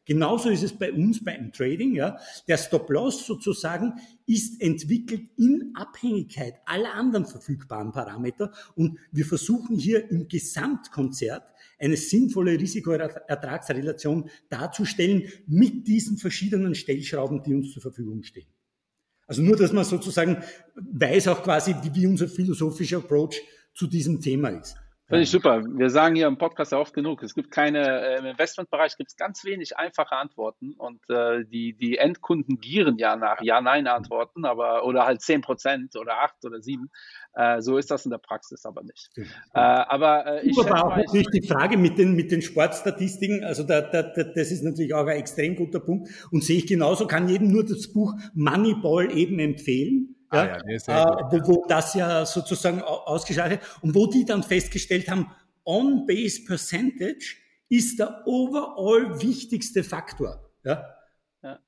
Genauso 0.07 0.49
ist 0.49 0.63
es 0.63 0.73
bei 0.73 0.91
uns 0.91 1.23
beim 1.23 1.53
Trading. 1.53 1.95
Ja. 1.95 2.17
Der 2.49 2.57
Stop-Loss 2.57 3.27
sozusagen 3.27 4.01
ist 4.27 4.61
entwickelt 4.61 5.29
in 5.37 5.73
Abhängigkeit 5.75 6.55
aller 6.67 6.95
anderen 6.95 7.27
verfügbaren 7.27 7.93
Parameter 7.93 8.53
und 8.75 8.99
wir 9.11 9.25
versuchen 9.25 9.77
hier 9.77 10.11
im 10.11 10.29
Gesamtkonzert 10.29 11.45
eine 11.79 11.97
sinnvolle 11.97 12.53
Risikoertragsrelation 12.53 14.31
darzustellen 14.49 15.25
mit 15.47 15.87
diesen 15.87 16.19
verschiedenen 16.19 16.75
Stellschrauben, 16.75 17.43
die 17.43 17.55
uns 17.55 17.73
zur 17.73 17.83
Verfügung 17.83 18.23
stehen. 18.23 18.47
Also 19.27 19.43
nur, 19.43 19.57
dass 19.57 19.73
man 19.73 19.85
sozusagen 19.85 20.43
weiß 20.75 21.29
auch 21.29 21.43
quasi, 21.43 21.75
wie 21.95 22.07
unser 22.07 22.29
philosophischer 22.29 22.99
Approach 22.99 23.41
zu 23.75 23.87
diesem 23.87 24.21
Thema 24.21 24.51
ist. 24.51 24.77
Finde 25.13 25.25
ich 25.25 25.31
super. 25.31 25.63
Wir 25.63 25.91
sagen 25.91 26.15
hier 26.17 26.27
im 26.27 26.39
Podcast 26.39 26.73
ja 26.73 26.79
oft 26.79 26.95
genug, 26.95 27.23
es 27.23 27.35
gibt 27.35 27.51
keine, 27.51 28.01
äh, 28.01 28.19
im 28.21 28.25
Investmentbereich 28.25 28.97
gibt 28.97 29.11
es 29.11 29.17
ganz 29.19 29.45
wenig 29.45 29.77
einfache 29.77 30.17
Antworten 30.17 30.73
und 30.79 31.03
äh, 31.11 31.45
die, 31.45 31.75
die 31.75 31.99
Endkunden 31.99 32.59
gieren 32.59 32.97
ja 32.97 33.15
nach 33.17 33.43
Ja-Nein-Antworten, 33.43 34.47
aber 34.47 34.87
oder 34.87 35.05
halt 35.05 35.21
10 35.21 35.43
Prozent 35.43 35.97
oder 35.97 36.23
8 36.23 36.47
oder 36.47 36.63
7. 36.63 36.91
Äh, 37.35 37.61
so 37.61 37.77
ist 37.77 37.91
das 37.91 38.07
in 38.07 38.11
der 38.11 38.17
Praxis 38.17 38.65
aber 38.65 38.85
nicht. 38.85 39.11
Äh, 39.19 39.25
aber 39.53 40.25
äh, 40.27 40.49
ich 40.49 40.59
aber 40.59 40.83
auch 40.83 40.97
natürlich 40.97 41.29
die 41.29 41.47
Frage 41.47 41.77
mit 41.77 41.99
den, 41.99 42.15
mit 42.15 42.33
den 42.33 42.41
Sportstatistiken, 42.41 43.45
also 43.45 43.65
da, 43.65 43.83
da, 43.83 44.05
da, 44.05 44.23
das 44.23 44.51
ist 44.51 44.63
natürlich 44.63 44.95
auch 44.95 45.07
ein 45.07 45.19
extrem 45.19 45.57
guter 45.57 45.81
Punkt 45.81 46.09
und 46.31 46.43
sehe 46.43 46.57
ich 46.57 46.67
genauso, 46.67 47.07
kann 47.07 47.29
jedem 47.29 47.53
nur 47.53 47.67
das 47.67 47.93
Buch 47.93 48.15
Moneyball 48.33 49.15
eben 49.15 49.39
empfehlen 49.41 50.17
ah, 50.33 50.61
ja, 50.67 51.19
äh, 51.21 51.25
wo, 51.31 51.47
wo 51.47 51.67
das 51.69 51.95
ja 51.95 52.27
sozusagen 52.27 52.83
ausgeschaltet 52.83 53.61
und 53.83 53.95
wo 53.95 54.07
die 54.07 54.25
dann 54.25 54.43
festgestellt 54.43 55.09
haben, 55.09 55.31
On-Base 55.65 56.45
Percentage 56.45 57.37
ist 57.69 57.99
der 57.99 58.27
overall 58.27 59.21
wichtigste 59.23 59.83
Faktor. 59.85 60.51
Ja? 60.65 60.85
ja. 61.43 61.59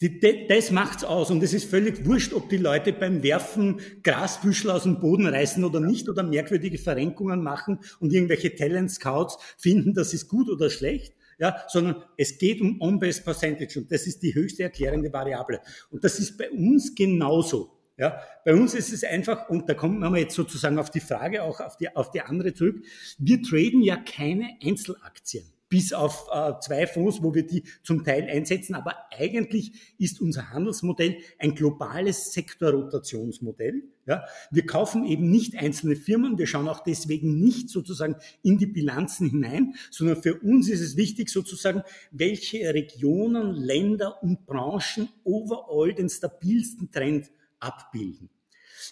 Die, 0.00 0.46
das 0.48 0.70
macht's 0.70 1.04
aus 1.04 1.30
und 1.30 1.42
es 1.42 1.52
ist 1.52 1.68
völlig 1.68 2.06
wurscht, 2.06 2.32
ob 2.32 2.48
die 2.48 2.56
Leute 2.56 2.92
beim 2.92 3.22
Werfen 3.22 3.80
Grasbüschel 4.02 4.70
aus 4.70 4.84
dem 4.84 5.00
Boden 5.00 5.26
reißen 5.26 5.64
oder 5.64 5.80
nicht 5.80 6.08
oder 6.08 6.22
merkwürdige 6.22 6.78
Verrenkungen 6.78 7.42
machen 7.42 7.80
und 7.98 8.12
irgendwelche 8.12 8.54
Talent 8.54 8.90
Scouts 8.90 9.38
finden, 9.58 9.94
das 9.94 10.14
ist 10.14 10.28
gut 10.28 10.48
oder 10.48 10.70
schlecht. 10.70 11.14
Ja, 11.38 11.56
sondern 11.68 12.02
es 12.18 12.36
geht 12.36 12.60
um 12.60 12.78
On-Base 12.82 13.22
Percentage 13.22 13.78
und 13.80 13.90
das 13.90 14.06
ist 14.06 14.22
die 14.22 14.34
höchste 14.34 14.64
erklärende 14.64 15.10
Variable. 15.10 15.60
Und 15.90 16.04
das 16.04 16.18
ist 16.18 16.36
bei 16.36 16.50
uns 16.50 16.94
genauso. 16.94 17.79
Ja, 18.00 18.18
bei 18.46 18.54
uns 18.54 18.72
ist 18.72 18.94
es 18.94 19.04
einfach, 19.04 19.50
und 19.50 19.68
da 19.68 19.74
kommen 19.74 20.00
wir 20.00 20.18
jetzt 20.18 20.34
sozusagen 20.34 20.78
auf 20.78 20.90
die 20.90 21.00
Frage 21.00 21.42
auch 21.42 21.60
auf 21.60 21.76
die, 21.76 21.94
auf 21.94 22.10
die 22.10 22.22
andere 22.22 22.54
zurück. 22.54 22.82
Wir 23.18 23.42
traden 23.42 23.82
ja 23.82 23.96
keine 23.96 24.56
Einzelaktien, 24.64 25.44
bis 25.68 25.92
auf 25.92 26.26
äh, 26.32 26.54
zwei 26.62 26.86
Fonds, 26.86 27.22
wo 27.22 27.34
wir 27.34 27.46
die 27.46 27.62
zum 27.82 28.02
Teil 28.02 28.26
einsetzen. 28.26 28.74
Aber 28.74 28.94
eigentlich 29.14 29.72
ist 29.98 30.18
unser 30.22 30.48
Handelsmodell 30.48 31.18
ein 31.38 31.54
globales 31.54 32.32
Sektorrotationsmodell. 32.32 33.82
Ja, 34.06 34.24
wir 34.50 34.64
kaufen 34.64 35.04
eben 35.04 35.30
nicht 35.30 35.58
einzelne 35.58 35.94
Firmen. 35.94 36.38
Wir 36.38 36.46
schauen 36.46 36.68
auch 36.68 36.82
deswegen 36.82 37.38
nicht 37.38 37.68
sozusagen 37.68 38.16
in 38.42 38.56
die 38.56 38.64
Bilanzen 38.64 39.28
hinein, 39.28 39.74
sondern 39.90 40.22
für 40.22 40.36
uns 40.40 40.70
ist 40.70 40.80
es 40.80 40.96
wichtig 40.96 41.28
sozusagen, 41.28 41.82
welche 42.12 42.72
Regionen, 42.72 43.54
Länder 43.54 44.22
und 44.22 44.46
Branchen 44.46 45.10
overall 45.22 45.92
den 45.92 46.08
stabilsten 46.08 46.90
Trend 46.90 47.30
abbilden. 47.60 48.30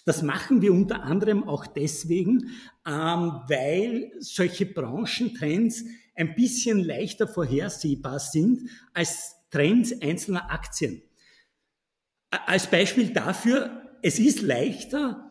Das 0.05 0.21
machen 0.21 0.61
wir 0.61 0.71
unter 0.71 1.03
anderem 1.03 1.43
auch 1.47 1.65
deswegen, 1.65 2.51
ähm, 2.85 3.41
weil 3.47 4.11
solche 4.19 4.65
Branchentrends 4.65 5.83
ein 6.15 6.35
bisschen 6.35 6.79
leichter 6.79 7.27
vorhersehbar 7.27 8.19
sind 8.19 8.69
als 8.93 9.35
Trends 9.51 9.99
einzelner 10.01 10.51
Aktien. 10.51 11.01
Als 12.29 12.69
Beispiel 12.69 13.11
dafür, 13.11 13.97
es 14.01 14.19
ist 14.19 14.41
leichter, 14.41 15.29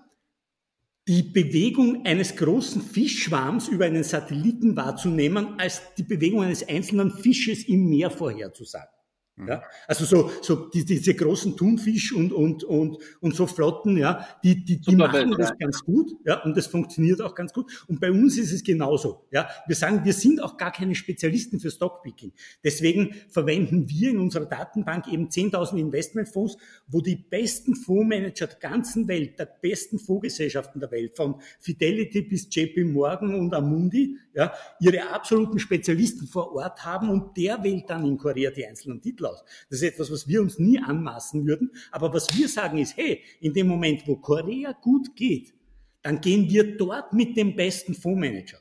die 1.06 1.22
Bewegung 1.22 2.04
eines 2.04 2.36
großen 2.36 2.82
Fischschwarms 2.82 3.68
über 3.68 3.86
einen 3.86 4.04
Satelliten 4.04 4.76
wahrzunehmen, 4.76 5.58
als 5.58 5.80
die 5.96 6.02
Bewegung 6.02 6.42
eines 6.42 6.68
einzelnen 6.68 7.10
Fisches 7.10 7.64
im 7.64 7.88
Meer 7.88 8.10
vorherzusagen. 8.10 8.97
Ja? 9.46 9.56
Mhm. 9.56 9.62
Also 9.86 10.04
so, 10.04 10.30
so 10.42 10.68
die, 10.68 10.84
diese 10.84 11.14
großen 11.14 11.56
Thunfisch 11.56 12.12
und, 12.12 12.32
und, 12.32 12.64
und, 12.64 12.98
und 13.20 13.34
so 13.34 13.46
Flotten, 13.46 13.96
ja, 13.96 14.26
die, 14.42 14.64
die, 14.64 14.80
die 14.80 14.96
machen 14.96 15.30
Welt, 15.30 15.38
das 15.38 15.50
ja. 15.50 15.54
ganz 15.60 15.84
gut, 15.84 16.12
ja, 16.24 16.42
und 16.42 16.56
das 16.56 16.66
funktioniert 16.66 17.20
auch 17.20 17.34
ganz 17.34 17.52
gut. 17.52 17.84
Und 17.86 18.00
bei 18.00 18.10
uns 18.10 18.38
ist 18.38 18.52
es 18.52 18.62
genauso, 18.62 19.26
ja. 19.30 19.48
Wir 19.66 19.76
sagen, 19.76 20.04
wir 20.04 20.12
sind 20.12 20.42
auch 20.42 20.56
gar 20.56 20.72
keine 20.72 20.94
Spezialisten 20.94 21.60
für 21.60 21.70
Stockpicking. 21.70 22.32
Deswegen 22.64 23.14
verwenden 23.28 23.88
wir 23.88 24.10
in 24.10 24.18
unserer 24.18 24.46
Datenbank 24.46 25.08
eben 25.12 25.28
10.000 25.28 25.78
Investmentfonds, 25.78 26.56
wo 26.86 27.00
die 27.00 27.16
besten 27.16 27.74
Fondsmanager 27.74 28.46
der 28.46 28.58
ganzen 28.58 29.08
Welt, 29.08 29.38
der 29.38 29.46
besten 29.46 29.98
Fondsgesellschaften 29.98 30.80
der 30.80 30.90
Welt, 30.90 31.16
von 31.16 31.40
Fidelity 31.60 32.22
bis 32.22 32.48
JP 32.50 32.84
Morgan 32.84 33.34
und 33.34 33.54
Amundi, 33.54 34.16
ja, 34.34 34.52
ihre 34.80 35.10
absoluten 35.10 35.58
Spezialisten 35.58 36.26
vor 36.26 36.54
Ort 36.54 36.84
haben 36.84 37.10
und 37.10 37.36
der 37.36 37.62
wählt 37.62 37.88
dann 37.88 38.06
in 38.06 38.16
Korea 38.16 38.50
die 38.50 38.66
einzelnen 38.66 39.00
Titel 39.00 39.26
aus. 39.30 39.44
Das 39.70 39.80
ist 39.80 39.94
etwas, 39.94 40.10
was 40.10 40.28
wir 40.28 40.40
uns 40.40 40.58
nie 40.58 40.78
anmaßen 40.78 41.46
würden. 41.46 41.70
Aber 41.90 42.12
was 42.12 42.36
wir 42.36 42.48
sagen 42.48 42.78
ist, 42.78 42.96
hey, 42.96 43.22
in 43.40 43.52
dem 43.52 43.68
Moment, 43.68 44.06
wo 44.06 44.16
Korea 44.16 44.72
gut 44.72 45.14
geht, 45.16 45.54
dann 46.02 46.20
gehen 46.20 46.48
wir 46.48 46.76
dort 46.76 47.12
mit 47.12 47.36
dem 47.36 47.56
besten 47.56 47.94
Fondsmanager 47.94 48.58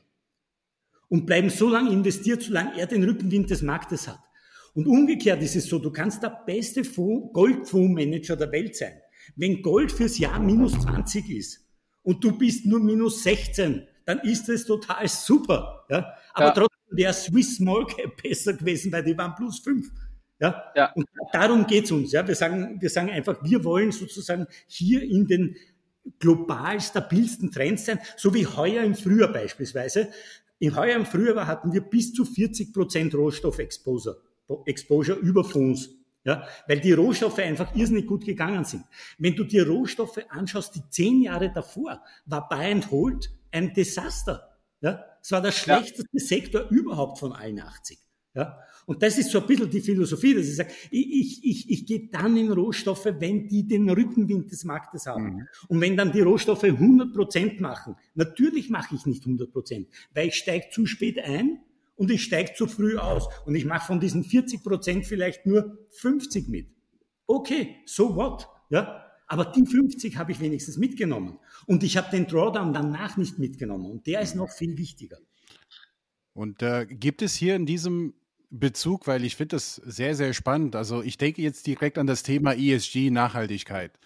und 1.08 1.26
bleiben 1.26 1.50
so 1.50 1.68
lange 1.68 1.90
investiert, 1.90 2.42
solange 2.42 2.78
er 2.78 2.86
den 2.86 3.04
Rückenwind 3.04 3.50
des 3.50 3.62
Marktes 3.62 4.08
hat. 4.08 4.20
Und 4.74 4.86
umgekehrt 4.86 5.42
ist 5.42 5.56
es 5.56 5.66
so, 5.66 5.78
du 5.78 5.90
kannst 5.90 6.22
der 6.22 6.42
beste 6.46 6.82
Goldfondsmanager 6.82 8.36
der 8.36 8.52
Welt 8.52 8.76
sein. 8.76 9.00
Wenn 9.36 9.62
Gold 9.62 9.90
fürs 9.90 10.18
Jahr 10.18 10.38
minus 10.38 10.72
20 10.72 11.28
ist 11.30 11.66
und 12.02 12.22
du 12.22 12.36
bist 12.36 12.66
nur 12.66 12.80
minus 12.80 13.22
16, 13.22 13.86
dann 14.04 14.20
ist 14.20 14.48
es 14.48 14.64
total 14.64 15.08
super. 15.08 15.84
Ja? 15.90 16.14
Aber 16.32 16.46
ja. 16.46 16.50
trotzdem 16.52 16.96
wäre 16.96 17.12
Swiss 17.12 17.56
Small 17.56 17.86
Cap 17.86 18.22
besser 18.22 18.54
gewesen, 18.54 18.92
weil 18.92 19.04
die 19.04 19.16
waren 19.16 19.34
plus 19.34 19.58
5. 19.60 19.90
Ja? 20.40 20.64
ja. 20.74 20.92
Und 20.92 21.06
darum 21.32 21.66
geht's 21.66 21.90
uns. 21.90 22.12
Ja? 22.12 22.26
Wir, 22.26 22.34
sagen, 22.34 22.80
wir 22.80 22.90
sagen 22.90 23.10
einfach, 23.10 23.42
wir 23.42 23.64
wollen 23.64 23.92
sozusagen 23.92 24.46
hier 24.66 25.02
in 25.02 25.26
den 25.26 25.56
global 26.18 26.80
stabilsten 26.80 27.50
Trends 27.50 27.86
sein, 27.86 27.98
so 28.16 28.32
wie 28.34 28.46
heuer 28.46 28.82
im 28.82 28.94
Frühjahr 28.94 29.32
beispielsweise. 29.32 30.08
In 30.58 30.74
heuer 30.76 30.96
im 30.96 31.06
Frühjahr 31.06 31.46
hatten 31.46 31.72
wir 31.72 31.82
bis 31.82 32.12
zu 32.12 32.24
40 32.24 32.72
Prozent 32.72 33.14
Rohstoff-Exposure 33.14 34.16
Exposure 34.64 35.18
über 35.18 35.44
Fonds. 35.44 35.90
Ja, 36.24 36.46
weil 36.66 36.80
die 36.80 36.92
Rohstoffe 36.92 37.38
einfach 37.38 37.74
irrsinnig 37.74 38.06
gut 38.06 38.24
gegangen 38.24 38.64
sind. 38.64 38.84
Wenn 39.18 39.34
du 39.34 39.44
dir 39.44 39.66
Rohstoffe 39.66 40.18
anschaust, 40.28 40.74
die 40.74 40.82
zehn 40.90 41.22
Jahre 41.22 41.50
davor 41.50 42.02
war 42.26 42.48
Buy 42.48 42.72
and 42.72 42.90
Hold 42.90 43.30
ein 43.50 43.72
Desaster. 43.72 44.58
Ja, 44.80 45.04
es 45.22 45.30
war 45.32 45.40
der 45.40 45.52
schlechteste 45.52 46.06
ja. 46.12 46.24
Sektor 46.24 46.68
überhaupt 46.70 47.18
von 47.18 47.32
allen 47.32 47.60
80. 47.60 47.98
Ja, 48.34 48.58
und 48.88 49.02
das 49.02 49.18
ist 49.18 49.30
so 49.30 49.42
ein 49.42 49.46
bisschen 49.46 49.68
die 49.68 49.82
Philosophie, 49.82 50.32
dass 50.32 50.48
ich 50.48 50.56
sage, 50.56 50.72
ich, 50.90 51.12
ich, 51.12 51.44
ich, 51.44 51.70
ich 51.70 51.86
gehe 51.86 52.08
dann 52.10 52.38
in 52.38 52.50
Rohstoffe, 52.50 53.04
wenn 53.04 53.46
die 53.46 53.68
den 53.68 53.90
Rückenwind 53.90 54.50
des 54.50 54.64
Marktes 54.64 55.04
haben. 55.04 55.24
Mhm. 55.24 55.48
Und 55.68 55.80
wenn 55.82 55.94
dann 55.94 56.10
die 56.10 56.22
Rohstoffe 56.22 56.64
100 56.64 57.12
Prozent 57.12 57.60
machen, 57.60 57.96
natürlich 58.14 58.70
mache 58.70 58.94
ich 58.94 59.04
nicht 59.04 59.26
100 59.26 59.52
Prozent, 59.52 59.88
weil 60.14 60.28
ich 60.28 60.36
steige 60.36 60.70
zu 60.70 60.86
spät 60.86 61.18
ein 61.18 61.60
und 61.96 62.10
ich 62.10 62.22
steige 62.24 62.54
zu 62.54 62.66
früh 62.66 62.96
aus 62.96 63.28
und 63.44 63.54
ich 63.56 63.66
mache 63.66 63.86
von 63.86 64.00
diesen 64.00 64.24
40 64.24 64.64
Prozent 64.64 65.04
vielleicht 65.04 65.44
nur 65.44 65.86
50 65.90 66.48
mit. 66.48 66.68
Okay, 67.26 67.76
so 67.84 68.16
what? 68.16 68.48
Ja, 68.70 69.04
aber 69.26 69.44
die 69.44 69.66
50 69.66 70.16
habe 70.16 70.32
ich 70.32 70.40
wenigstens 70.40 70.78
mitgenommen. 70.78 71.38
Und 71.66 71.84
ich 71.84 71.98
habe 71.98 72.08
den 72.10 72.26
Drawdown 72.26 72.72
danach 72.72 73.18
nicht 73.18 73.38
mitgenommen. 73.38 73.90
Und 73.90 74.06
der 74.06 74.22
ist 74.22 74.34
noch 74.34 74.50
viel 74.50 74.78
wichtiger. 74.78 75.18
Und 76.32 76.62
äh, 76.62 76.86
gibt 76.86 77.20
es 77.20 77.34
hier 77.34 77.54
in 77.54 77.66
diesem 77.66 78.14
Bezug, 78.50 79.06
weil 79.06 79.24
ich 79.24 79.36
finde 79.36 79.56
das 79.56 79.76
sehr, 79.76 80.14
sehr 80.14 80.32
spannend. 80.32 80.74
Also 80.74 81.02
ich 81.02 81.18
denke 81.18 81.42
jetzt 81.42 81.66
direkt 81.66 81.98
an 81.98 82.06
das 82.06 82.22
Thema 82.22 82.54
ESG, 82.54 83.10
Nachhaltigkeit. 83.10 83.98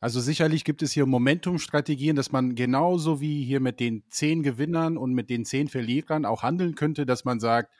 Also 0.00 0.20
sicherlich 0.20 0.64
gibt 0.64 0.82
es 0.82 0.92
hier 0.92 1.06
Momentumstrategien, 1.06 2.14
dass 2.14 2.30
man 2.30 2.54
genauso 2.54 3.20
wie 3.20 3.44
hier 3.44 3.60
mit 3.60 3.80
den 3.80 4.04
zehn 4.10 4.42
Gewinnern 4.42 4.96
und 4.96 5.12
mit 5.12 5.28
den 5.28 5.44
zehn 5.44 5.68
Verlierern 5.68 6.24
auch 6.24 6.42
handeln 6.42 6.76
könnte, 6.76 7.04
dass 7.04 7.24
man 7.24 7.40
sagt, 7.40 7.74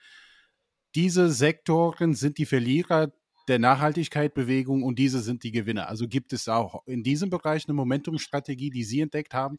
diese 0.95 1.31
Sektoren 1.31 2.15
sind 2.15 2.39
die 2.39 2.47
Verlierer 2.47 3.13
der 3.47 3.59
Nachhaltigkeitsbewegung 3.59 4.83
und 4.83 4.99
diese 4.99 5.21
sind 5.21 5.43
die 5.45 5.53
Gewinner. 5.53 5.89
Also 5.89 6.09
gibt 6.09 6.33
es 6.33 6.49
auch 6.49 6.87
in 6.87 7.03
diesem 7.03 7.31
Bereich 7.31 7.67
eine 7.67 7.75
Momentumstrategie, 7.75 8.71
die 8.71 8.85
Sie 8.85 9.01
entdeckt 9.01 9.33
haben, 9.33 9.57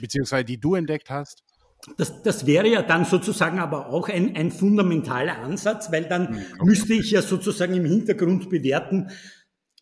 beziehungsweise 0.00 0.44
die 0.44 0.60
du 0.60 0.74
entdeckt 0.74 1.10
hast? 1.10 1.42
Das, 1.96 2.22
das 2.22 2.46
wäre 2.46 2.68
ja 2.68 2.82
dann 2.82 3.04
sozusagen 3.04 3.58
aber 3.58 3.88
auch 3.88 4.08
ein, 4.08 4.36
ein 4.36 4.52
fundamentaler 4.52 5.38
Ansatz, 5.38 5.90
weil 5.90 6.04
dann 6.04 6.28
hm, 6.28 6.36
okay. 6.54 6.64
müsste 6.64 6.94
ich 6.94 7.10
ja 7.10 7.22
sozusagen 7.22 7.74
im 7.74 7.84
Hintergrund 7.84 8.48
bewerten, 8.50 9.10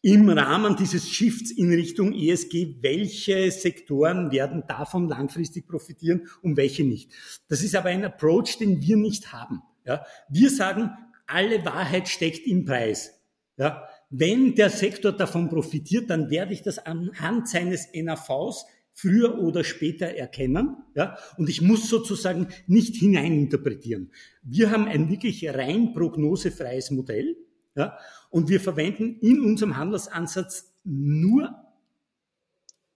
im 0.03 0.31
Rahmen 0.31 0.77
dieses 0.77 1.11
Shifts 1.11 1.51
in 1.51 1.71
Richtung 1.71 2.15
ESG, 2.15 2.79
welche 2.81 3.51
Sektoren 3.51 4.33
werden 4.33 4.65
davon 4.67 5.09
langfristig 5.09 5.69
profitieren 5.69 6.27
und 6.41 6.57
welche 6.57 6.85
nicht. 6.85 7.11
Das 7.49 7.63
ist 7.63 7.75
aber 7.75 7.91
ein 7.91 8.05
Approach, 8.05 8.57
den 8.59 8.81
wir 8.81 8.97
nicht 8.97 9.33
haben. 9.33 9.61
Ja? 9.85 10.07
Wir 10.31 10.49
sagen, 10.49 10.91
alle 11.27 11.65
Wahrheit 11.67 12.09
steckt 12.09 12.47
im 12.47 12.65
Preis. 12.65 13.21
Ja? 13.59 13.87
Wenn 14.09 14.55
der 14.55 14.71
Sektor 14.71 15.13
davon 15.13 15.51
profitiert, 15.51 16.09
dann 16.09 16.31
werde 16.31 16.55
ich 16.55 16.63
das 16.63 16.79
anhand 16.79 17.49
seines 17.49 17.89
NAVs 17.95 18.65
früher 19.01 19.39
oder 19.39 19.65
später 19.65 20.07
erkennen, 20.07 20.77
ja, 20.95 21.17
und 21.37 21.49
ich 21.49 21.63
muss 21.63 21.89
sozusagen 21.89 22.49
nicht 22.67 22.97
hineininterpretieren. 22.97 24.13
Wir 24.43 24.71
haben 24.71 24.87
ein 24.87 25.09
wirklich 25.09 25.49
rein 25.49 25.93
prognosefreies 25.93 26.91
Modell, 26.91 27.37
ja, 27.75 27.97
und 28.31 28.49
wir 28.49 28.61
verwenden 28.61 29.17
in 29.21 29.41
unserem 29.41 29.77
Handelsansatz 29.77 30.75
nur 30.85 31.55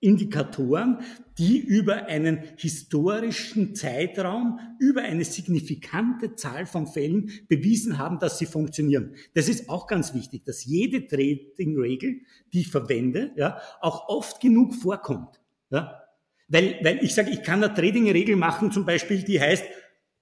Indikatoren, 0.01 0.99
die 1.38 1.59
über 1.59 2.07
einen 2.07 2.40
historischen 2.59 3.75
Zeitraum, 3.75 4.61
über 4.79 5.01
eine 5.01 5.25
signifikante 5.25 6.35
Zahl 6.35 6.67
von 6.67 6.87
Fällen 6.87 7.31
bewiesen 7.49 7.97
haben, 7.97 8.19
dass 8.19 8.38
sie 8.38 8.45
funktionieren. 8.45 9.14
Das 9.33 9.49
ist 9.49 9.71
auch 9.71 9.87
ganz 9.87 10.12
wichtig, 10.12 10.45
dass 10.45 10.67
jede 10.67 11.07
Trading-Regel, 11.07 12.21
die 12.53 12.61
ich 12.61 12.69
verwende, 12.69 13.33
ja, 13.37 13.59
auch 13.81 14.09
oft 14.09 14.43
genug 14.43 14.75
vorkommt. 14.75 15.40
Ja? 15.75 16.01
Weil, 16.47 16.79
weil 16.83 17.03
ich 17.03 17.15
sage, 17.15 17.31
ich 17.31 17.43
kann 17.43 17.65
eine 17.65 17.75
Trading-Regel 17.75 18.37
machen, 18.37 18.71
zum 18.71 18.87
Beispiel, 18.87 19.25
die 19.25 19.41
heißt, 19.41 19.65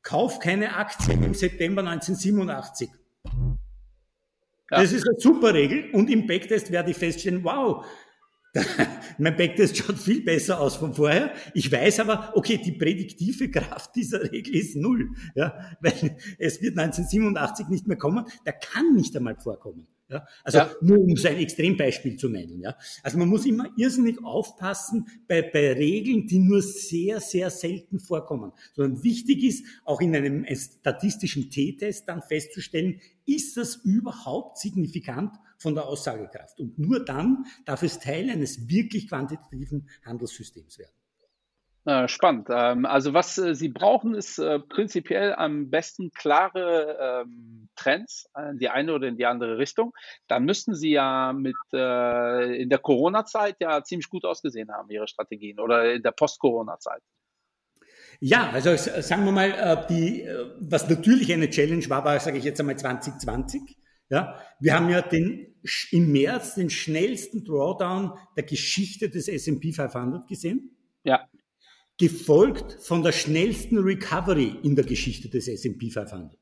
kauf 0.03 0.39
keine 0.39 0.77
Aktien 0.77 1.23
im 1.23 1.35
September 1.35 1.83
1987. 1.83 2.89
Ja. 3.25 4.81
Das 4.81 4.93
ist 4.93 5.07
eine 5.07 5.19
super 5.19 5.53
Regel 5.53 5.91
und 5.93 6.09
im 6.09 6.27
Backtest 6.27 6.73
werde 6.73 6.93
ich 6.93 6.97
feststellen, 6.97 7.45
wow, 7.45 7.85
mein 9.19 9.37
Backtest 9.37 9.77
schaut 9.77 9.99
viel 9.99 10.23
besser 10.23 10.59
aus 10.59 10.77
von 10.77 10.95
vorher. 10.95 11.35
Ich 11.53 11.71
weiß 11.71 12.01
aber, 12.01 12.33
okay, 12.35 12.59
die 12.65 12.73
prädiktive 12.73 13.51
Kraft 13.51 13.95
dieser 13.95 14.23
Regel 14.33 14.57
ist 14.57 14.77
null, 14.77 15.11
ja, 15.35 15.77
weil 15.81 16.17
es 16.39 16.63
wird 16.63 16.79
1987 16.79 17.69
nicht 17.69 17.87
mehr 17.87 17.99
kommen. 17.99 18.25
Der 18.47 18.55
kann 18.55 18.95
nicht 18.95 19.15
einmal 19.15 19.37
vorkommen. 19.37 19.87
Ja? 20.13 20.27
Also 20.45 20.59
ja. 20.59 20.71
nur 20.81 20.99
um 20.99 21.17
so 21.17 21.29
ein 21.29 21.39
Extrembeispiel 21.39 22.17
zu 22.17 22.29
nennen. 22.29 22.61
Ja? 22.61 22.77
Also 23.03 23.19
man 23.19 23.29
muss 23.29 23.47
immer 23.47 23.69
irrsinnig 23.77 24.23
aufpassen 24.23 25.07
bei, 25.27 25.43
bei 25.43 25.73
Regeln, 25.73 26.27
die 26.27 26.39
nur 26.39 26.63
sehr, 26.63 27.21
sehr 27.21 27.51
selten 27.51 27.99
vorkommen. 27.99 28.53
Sondern 28.75 29.03
wichtig 29.03 29.43
ist, 29.43 29.65
auch 29.85 30.01
in 30.01 30.15
einem 30.15 30.47
statistischen 30.55 31.51
T-Test 31.51 32.09
dann 32.09 32.23
festzustellen, 32.23 33.01
ist 33.25 33.57
das 33.57 33.77
überhaupt 33.77 34.59
signifikant 34.59 35.37
von 35.59 35.75
der 35.75 35.87
Aussagekraft? 35.87 36.61
Und 36.61 36.79
nur 36.79 37.05
dann 37.05 37.45
darf 37.65 37.83
es 37.83 37.99
Teil 37.99 38.29
eines 38.31 38.69
wirklich 38.69 39.09
quantitativen 39.09 39.89
Handelssystems 40.05 40.79
werden. 40.79 41.02
Äh, 41.85 42.07
spannend. 42.07 42.47
Ähm, 42.49 42.87
also 42.87 43.13
was 43.13 43.37
äh, 43.39 43.57
Sie 43.57 43.69
brauchen, 43.69 44.15
ist 44.15 44.39
äh, 44.39 44.61
prinzipiell 44.61 45.35
am 45.35 45.69
besten 45.69 46.13
klare 46.13 47.25
ähm, 47.27 47.69
Trends 47.75 48.27
in 48.51 48.59
die 48.59 48.69
eine 48.69 48.95
oder 48.95 49.09
in 49.09 49.17
die 49.17 49.27
andere 49.27 49.59
Richtung. 49.59 49.93
Dann 50.29 50.45
müssten 50.45 50.77
Sie 50.77 50.91
ja 50.91 51.33
mit 51.33 51.57
in 51.73 52.69
der 52.69 52.79
Corona-Zeit 52.79 53.57
ja 53.61 53.83
ziemlich 53.83 54.09
gut 54.09 54.25
ausgesehen 54.25 54.71
haben, 54.71 54.91
Ihre 54.91 55.09
Strategien 55.09 55.59
oder 55.59 55.95
in 55.95 56.03
der 56.03 56.13
Post-Corona-Zeit. 56.13 57.01
Ja, 58.21 58.51
also 58.51 58.77
sagen 58.77 59.25
wir 59.25 59.33
mal, 59.33 59.87
die, 59.89 60.29
was 60.61 60.89
natürlich 60.89 61.33
eine 61.33 61.49
Challenge 61.49 61.89
war, 61.89 62.05
war, 62.05 62.21
sage 62.21 62.39
ich 62.39 62.45
jetzt 62.45 62.61
einmal 62.61 62.77
2020. 62.77 63.77
Ja, 64.11 64.39
wir 64.61 64.75
haben 64.75 64.91
ja 64.91 65.01
den, 65.01 65.57
im 65.91 66.13
März 66.13 66.55
den 66.55 66.69
schnellsten 66.69 67.45
Drawdown 67.45 68.13
der 68.37 68.45
Geschichte 68.45 69.09
des 69.09 69.29
S&P 69.29 69.73
500 69.73 70.29
gesehen. 70.29 70.77
Ja 71.05 71.27
gefolgt 72.03 72.79
von 72.81 73.05
der 73.05 73.13
schnellsten 73.13 73.79
Recovery 73.79 74.57
in 74.65 74.75
der 74.75 74.85
Geschichte 74.85 75.29
des 75.29 75.47
S&P 75.47 75.89
500. 75.89 76.37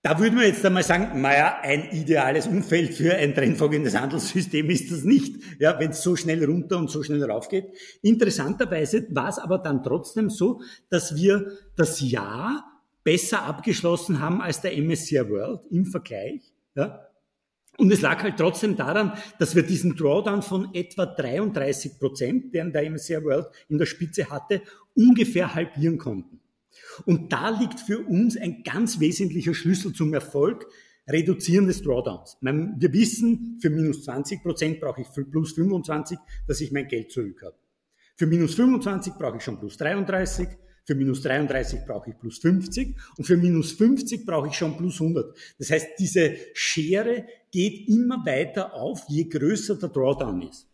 Da 0.00 0.18
würde 0.18 0.34
man 0.34 0.46
jetzt 0.46 0.64
einmal 0.64 0.82
sagen, 0.82 1.20
naja, 1.20 1.58
ein 1.60 1.90
ideales 1.90 2.46
Umfeld 2.46 2.94
für 2.94 3.14
ein 3.14 3.34
trendfolgendes 3.34 3.94
Handelssystem 3.94 4.70
ist 4.70 4.90
das 4.90 5.04
nicht, 5.04 5.36
ja, 5.58 5.78
wenn 5.78 5.90
es 5.90 6.02
so 6.02 6.16
schnell 6.16 6.42
runter 6.42 6.78
und 6.78 6.90
so 6.90 7.02
schnell 7.02 7.22
rauf 7.22 7.50
geht. 7.50 7.66
Interessanterweise 8.00 9.06
war 9.10 9.28
es 9.28 9.38
aber 9.38 9.58
dann 9.58 9.82
trotzdem 9.82 10.30
so, 10.30 10.62
dass 10.88 11.14
wir 11.14 11.46
das 11.76 12.00
Jahr 12.00 12.64
besser 13.04 13.42
abgeschlossen 13.42 14.20
haben 14.20 14.40
als 14.40 14.62
der 14.62 14.74
MSCI 14.74 15.28
World 15.28 15.60
im 15.70 15.84
Vergleich. 15.84 16.54
Ja? 16.74 17.05
Und 17.78 17.92
es 17.92 18.00
lag 18.00 18.22
halt 18.22 18.38
trotzdem 18.38 18.76
daran, 18.76 19.12
dass 19.38 19.54
wir 19.54 19.62
diesen 19.62 19.96
Drawdown 19.96 20.42
von 20.42 20.74
etwa 20.74 21.06
33 21.06 21.98
Prozent, 21.98 22.54
den 22.54 22.72
der 22.72 22.90
MSCI 22.90 23.22
World 23.22 23.48
in 23.68 23.78
der 23.78 23.86
Spitze 23.86 24.30
hatte, 24.30 24.62
ungefähr 24.94 25.54
halbieren 25.54 25.98
konnten. 25.98 26.40
Und 27.04 27.32
da 27.32 27.50
liegt 27.50 27.80
für 27.80 27.98
uns 27.98 28.36
ein 28.36 28.62
ganz 28.62 29.00
wesentlicher 29.00 29.54
Schlüssel 29.54 29.92
zum 29.92 30.14
Erfolg, 30.14 30.66
Reduzieren 31.08 31.68
des 31.68 31.82
Drawdowns. 31.82 32.36
Wir 32.40 32.92
wissen, 32.92 33.58
für 33.60 33.70
minus 33.70 34.02
20 34.04 34.42
Prozent 34.42 34.80
brauche 34.80 35.02
ich 35.02 35.08
plus 35.30 35.52
25, 35.52 36.18
dass 36.48 36.60
ich 36.60 36.72
mein 36.72 36.88
Geld 36.88 37.12
zurück 37.12 37.42
habe. 37.44 37.54
Für 38.16 38.26
minus 38.26 38.54
25 38.54 39.12
brauche 39.14 39.36
ich 39.36 39.42
schon 39.44 39.60
plus 39.60 39.76
33, 39.76 40.48
für 40.86 40.94
minus 40.94 41.20
33 41.22 41.80
brauche 41.84 42.10
ich 42.10 42.18
plus 42.18 42.38
50 42.38 42.96
und 43.18 43.24
für 43.24 43.36
minus 43.36 43.72
50 43.72 44.24
brauche 44.24 44.48
ich 44.48 44.54
schon 44.54 44.76
plus 44.76 45.00
100. 45.00 45.36
Das 45.58 45.70
heißt, 45.70 45.88
diese 45.98 46.36
Schere 46.54 47.26
geht 47.50 47.88
immer 47.88 48.24
weiter 48.24 48.72
auf, 48.72 49.04
je 49.08 49.24
größer 49.24 49.76
der 49.76 49.88
Drawdown 49.88 50.42
ist. 50.42 50.68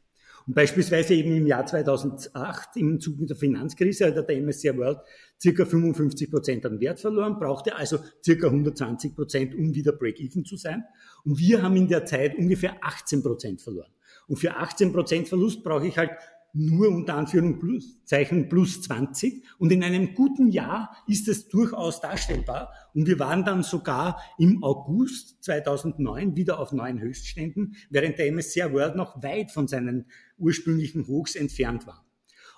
Und 0.47 0.55
beispielsweise 0.55 1.15
eben 1.15 1.37
im 1.37 1.47
Jahr 1.47 1.65
2008, 1.65 2.77
im 2.77 3.01
Zuge 3.01 3.27
der 3.27 3.37
Finanzkrise, 3.37 4.15
hat 4.15 4.29
der 4.29 4.41
MSCI 4.41 4.77
World 4.77 4.99
circa 5.41 5.65
55 5.65 6.31
Prozent 6.31 6.67
an 6.67 6.81
Wert 6.81 7.01
verloren, 7.01 7.39
brauchte 7.39 7.77
also 7.77 7.99
circa 8.23 8.49
120 8.49 9.15
Prozent, 9.15 9.55
um 9.55 9.75
wieder 9.75 9.93
Break-Even 9.93 10.45
zu 10.45 10.57
sein. 10.57 10.85
Und 11.25 11.39
wir 11.39 11.63
haben 11.63 11.77
in 11.77 11.89
der 11.89 12.05
Zeit 12.05 12.37
ungefähr 12.37 12.77
18 12.81 13.23
Prozent 13.23 13.63
verloren. 13.63 13.93
Und 14.27 14.37
für 14.37 14.57
18 14.57 14.93
Prozent 14.93 15.29
Verlust 15.29 15.63
brauche 15.63 15.87
ich 15.87 15.99
halt 15.99 16.11
nur 16.55 16.89
unter 16.89 17.15
Anführungszeichen 17.15 18.49
plus 18.49 18.83
20. 18.83 19.45
Und 19.59 19.73
in 19.73 19.83
einem 19.83 20.15
guten 20.15 20.49
Jahr 20.49 20.97
ist 21.07 21.29
es 21.29 21.49
durchaus 21.49 22.01
darstellbar. 22.01 22.73
Und 22.95 23.07
wir 23.07 23.19
waren 23.19 23.45
dann 23.45 23.63
sogar 23.63 24.21
im 24.39 24.63
August 24.63 25.43
2009 25.45 26.37
wieder 26.37 26.59
auf 26.59 26.73
neuen 26.73 27.01
Höchstständen, 27.01 27.77
während 27.91 28.19
der 28.19 28.31
MSCI 28.31 28.73
World 28.73 28.97
noch 28.97 29.23
weit 29.23 29.51
von 29.51 29.67
seinen 29.67 30.07
ursprünglichen 30.37 31.07
Hochs 31.07 31.35
entfernt 31.35 31.87
war. 31.87 32.05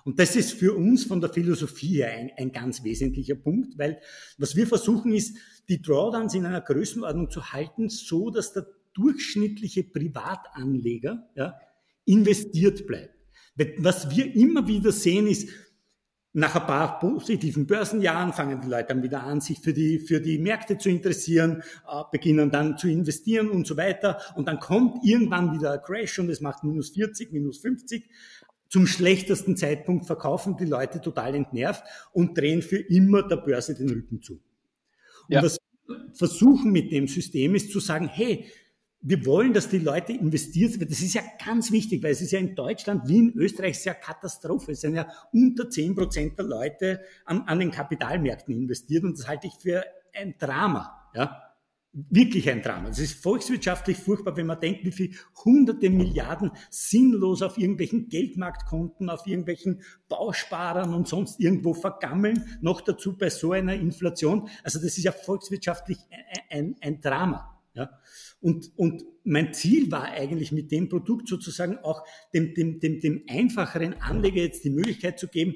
Und 0.03 0.19
das 0.19 0.35
ist 0.35 0.53
für 0.53 0.75
uns 0.75 1.03
von 1.03 1.19
der 1.19 1.31
Philosophie 1.31 1.97
her 1.97 2.11
ein, 2.11 2.31
ein 2.37 2.51
ganz 2.51 2.83
wesentlicher 2.83 3.35
Punkt, 3.35 3.77
weil 3.77 3.99
was 4.37 4.55
wir 4.55 4.67
versuchen 4.67 5.11
ist, 5.11 5.35
die 5.67 5.81
Drawdowns 5.81 6.35
in 6.35 6.45
einer 6.45 6.61
Größenordnung 6.61 7.31
zu 7.31 7.51
halten, 7.51 7.89
so 7.89 8.29
dass 8.29 8.53
der 8.53 8.67
durchschnittliche 8.93 9.83
Privatanleger 9.83 11.27
ja, 11.35 11.59
investiert 12.05 12.85
bleibt. 12.85 13.14
Was 13.77 14.09
wir 14.09 14.35
immer 14.35 14.67
wieder 14.67 14.91
sehen 14.91 15.27
ist, 15.27 15.49
nach 16.37 16.53
ein 16.53 16.67
paar 16.67 16.99
positiven 16.99 17.65
Börsenjahren 17.65 18.33
fangen 18.33 18.59
die 18.59 18.67
Leute 18.67 18.89
dann 18.89 19.01
wieder 19.01 19.23
an, 19.23 19.39
sich 19.39 19.59
für 19.59 19.71
die, 19.71 19.99
für 19.99 20.19
die 20.19 20.37
Märkte 20.37 20.77
zu 20.77 20.89
interessieren, 20.89 21.63
äh, 21.89 22.01
beginnen 22.11 22.51
dann 22.51 22.77
zu 22.77 22.89
investieren 22.89 23.49
und 23.49 23.65
so 23.65 23.77
weiter. 23.77 24.19
Und 24.35 24.49
dann 24.49 24.59
kommt 24.59 25.05
irgendwann 25.05 25.53
wieder 25.53 25.71
ein 25.71 25.81
Crash 25.81 26.19
und 26.19 26.29
es 26.29 26.41
macht 26.41 26.65
minus 26.65 26.89
40, 26.89 27.31
minus 27.31 27.59
50. 27.59 28.09
Zum 28.67 28.85
schlechtesten 28.85 29.55
Zeitpunkt 29.55 30.07
verkaufen 30.07 30.57
die 30.57 30.65
Leute 30.65 30.99
total 30.99 31.35
entnervt 31.35 31.83
und 32.11 32.37
drehen 32.37 32.61
für 32.61 32.79
immer 32.79 33.25
der 33.25 33.37
Börse 33.37 33.73
den 33.73 33.89
Rücken 33.89 34.21
zu. 34.21 34.33
Und 34.33 35.35
ja. 35.35 35.41
was 35.41 35.57
wir 35.87 35.95
versuchen 36.13 36.73
mit 36.73 36.91
dem 36.91 37.07
System 37.07 37.55
ist 37.55 37.71
zu 37.71 37.79
sagen, 37.79 38.09
hey, 38.11 38.45
wir 39.07 39.23
wollen, 39.27 39.53
dass 39.53 39.69
die 39.69 39.77
Leute 39.77 40.13
investiert 40.13 40.79
werden. 40.79 40.89
Das 40.89 40.99
ist 40.99 41.13
ja 41.13 41.21
ganz 41.45 41.71
wichtig, 41.71 42.01
weil 42.01 42.11
es 42.11 42.21
ist 42.21 42.31
ja 42.31 42.39
in 42.39 42.55
Deutschland 42.55 43.07
wie 43.07 43.19
in 43.19 43.33
Österreich 43.35 43.79
sehr 43.79 43.93
Katastrophe. 43.93 44.71
Es 44.71 44.81
sind 44.81 44.95
ja 44.95 45.07
unter 45.31 45.69
zehn 45.69 45.93
Prozent 45.93 46.39
der 46.39 46.45
Leute 46.45 47.01
an, 47.23 47.41
an, 47.41 47.59
den 47.59 47.69
Kapitalmärkten 47.69 48.55
investiert 48.55 49.03
und 49.03 49.19
das 49.19 49.27
halte 49.27 49.45
ich 49.45 49.53
für 49.53 49.85
ein 50.11 50.33
Drama. 50.39 51.11
Ja? 51.13 51.39
Wirklich 51.93 52.49
ein 52.49 52.63
Drama. 52.63 52.89
Es 52.89 52.97
ist 52.97 53.21
volkswirtschaftlich 53.21 53.97
furchtbar, 53.97 54.35
wenn 54.37 54.47
man 54.47 54.59
denkt, 54.59 54.83
wie 54.85 54.91
viel 54.91 55.11
hunderte 55.45 55.91
Milliarden 55.91 56.49
sinnlos 56.71 57.43
auf 57.43 57.59
irgendwelchen 57.59 58.09
Geldmarktkonten, 58.09 59.11
auf 59.11 59.27
irgendwelchen 59.27 59.83
Bausparern 60.09 60.95
und 60.95 61.07
sonst 61.07 61.39
irgendwo 61.39 61.75
vergammeln. 61.75 62.43
Noch 62.59 62.81
dazu 62.81 63.15
bei 63.15 63.29
so 63.29 63.51
einer 63.51 63.75
Inflation. 63.75 64.49
Also 64.63 64.79
das 64.79 64.97
ist 64.97 65.03
ja 65.03 65.11
volkswirtschaftlich 65.11 65.99
ein, 66.49 66.49
ein, 66.49 66.75
ein 66.81 67.01
Drama. 67.01 67.54
Ja? 67.75 67.89
Und, 68.39 68.71
und 68.77 69.03
mein 69.23 69.53
Ziel 69.53 69.91
war 69.91 70.05
eigentlich 70.05 70.51
mit 70.51 70.71
dem 70.71 70.89
Produkt 70.89 71.27
sozusagen 71.27 71.77
auch 71.79 72.03
dem, 72.33 72.53
dem, 72.53 72.79
dem, 72.79 72.99
dem 72.99 73.23
einfacheren 73.29 74.01
Anleger 74.01 74.41
jetzt 74.41 74.63
die 74.63 74.69
Möglichkeit 74.69 75.19
zu 75.19 75.27
geben, 75.27 75.55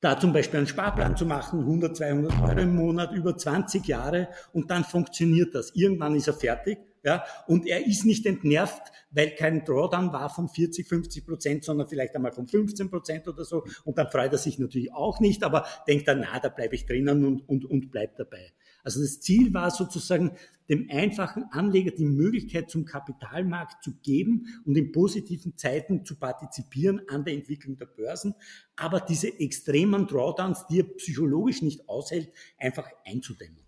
da 0.00 0.18
zum 0.18 0.32
Beispiel 0.32 0.58
einen 0.58 0.66
Sparplan 0.66 1.16
zu 1.16 1.26
machen, 1.26 1.60
100, 1.60 1.96
200 1.96 2.40
Euro 2.42 2.60
im 2.60 2.74
Monat 2.74 3.12
über 3.12 3.36
20 3.36 3.86
Jahre 3.86 4.28
und 4.52 4.70
dann 4.70 4.84
funktioniert 4.84 5.54
das. 5.54 5.74
Irgendwann 5.74 6.16
ist 6.16 6.26
er 6.26 6.34
fertig. 6.34 6.78
Ja, 7.04 7.24
und 7.48 7.66
er 7.66 7.84
ist 7.84 8.04
nicht 8.04 8.26
entnervt, 8.26 8.92
weil 9.10 9.34
kein 9.34 9.64
Drawdown 9.64 10.12
war 10.12 10.30
von 10.30 10.48
40, 10.48 10.86
50 10.86 11.26
Prozent, 11.26 11.64
sondern 11.64 11.88
vielleicht 11.88 12.14
einmal 12.14 12.32
von 12.32 12.46
15 12.46 12.90
Prozent 12.90 13.26
oder 13.26 13.44
so. 13.44 13.64
Und 13.84 13.98
dann 13.98 14.08
freut 14.08 14.32
er 14.32 14.38
sich 14.38 14.58
natürlich 14.60 14.92
auch 14.92 15.18
nicht, 15.18 15.42
aber 15.42 15.66
denkt 15.88 16.06
dann, 16.06 16.20
na, 16.20 16.38
da 16.38 16.48
bleibe 16.48 16.76
ich 16.76 16.86
drinnen 16.86 17.24
und, 17.24 17.48
und, 17.48 17.64
und 17.64 17.90
bleibt 17.90 18.20
dabei. 18.20 18.52
Also 18.84 19.00
das 19.00 19.20
Ziel 19.20 19.52
war 19.54 19.70
sozusagen, 19.70 20.36
dem 20.68 20.88
einfachen 20.90 21.44
Anleger 21.50 21.90
die 21.90 22.04
Möglichkeit 22.04 22.70
zum 22.70 22.84
Kapitalmarkt 22.84 23.82
zu 23.82 23.94
geben 24.00 24.46
und 24.64 24.76
in 24.76 24.92
positiven 24.92 25.56
Zeiten 25.56 26.04
zu 26.04 26.16
partizipieren 26.16 27.02
an 27.08 27.24
der 27.24 27.34
Entwicklung 27.34 27.76
der 27.76 27.86
Börsen, 27.86 28.34
aber 28.76 29.00
diese 29.00 29.38
extremen 29.40 30.06
Drawdowns, 30.06 30.66
die 30.68 30.80
er 30.80 30.84
psychologisch 30.96 31.62
nicht 31.62 31.88
aushält, 31.88 32.32
einfach 32.58 32.88
einzudämmen. 33.04 33.61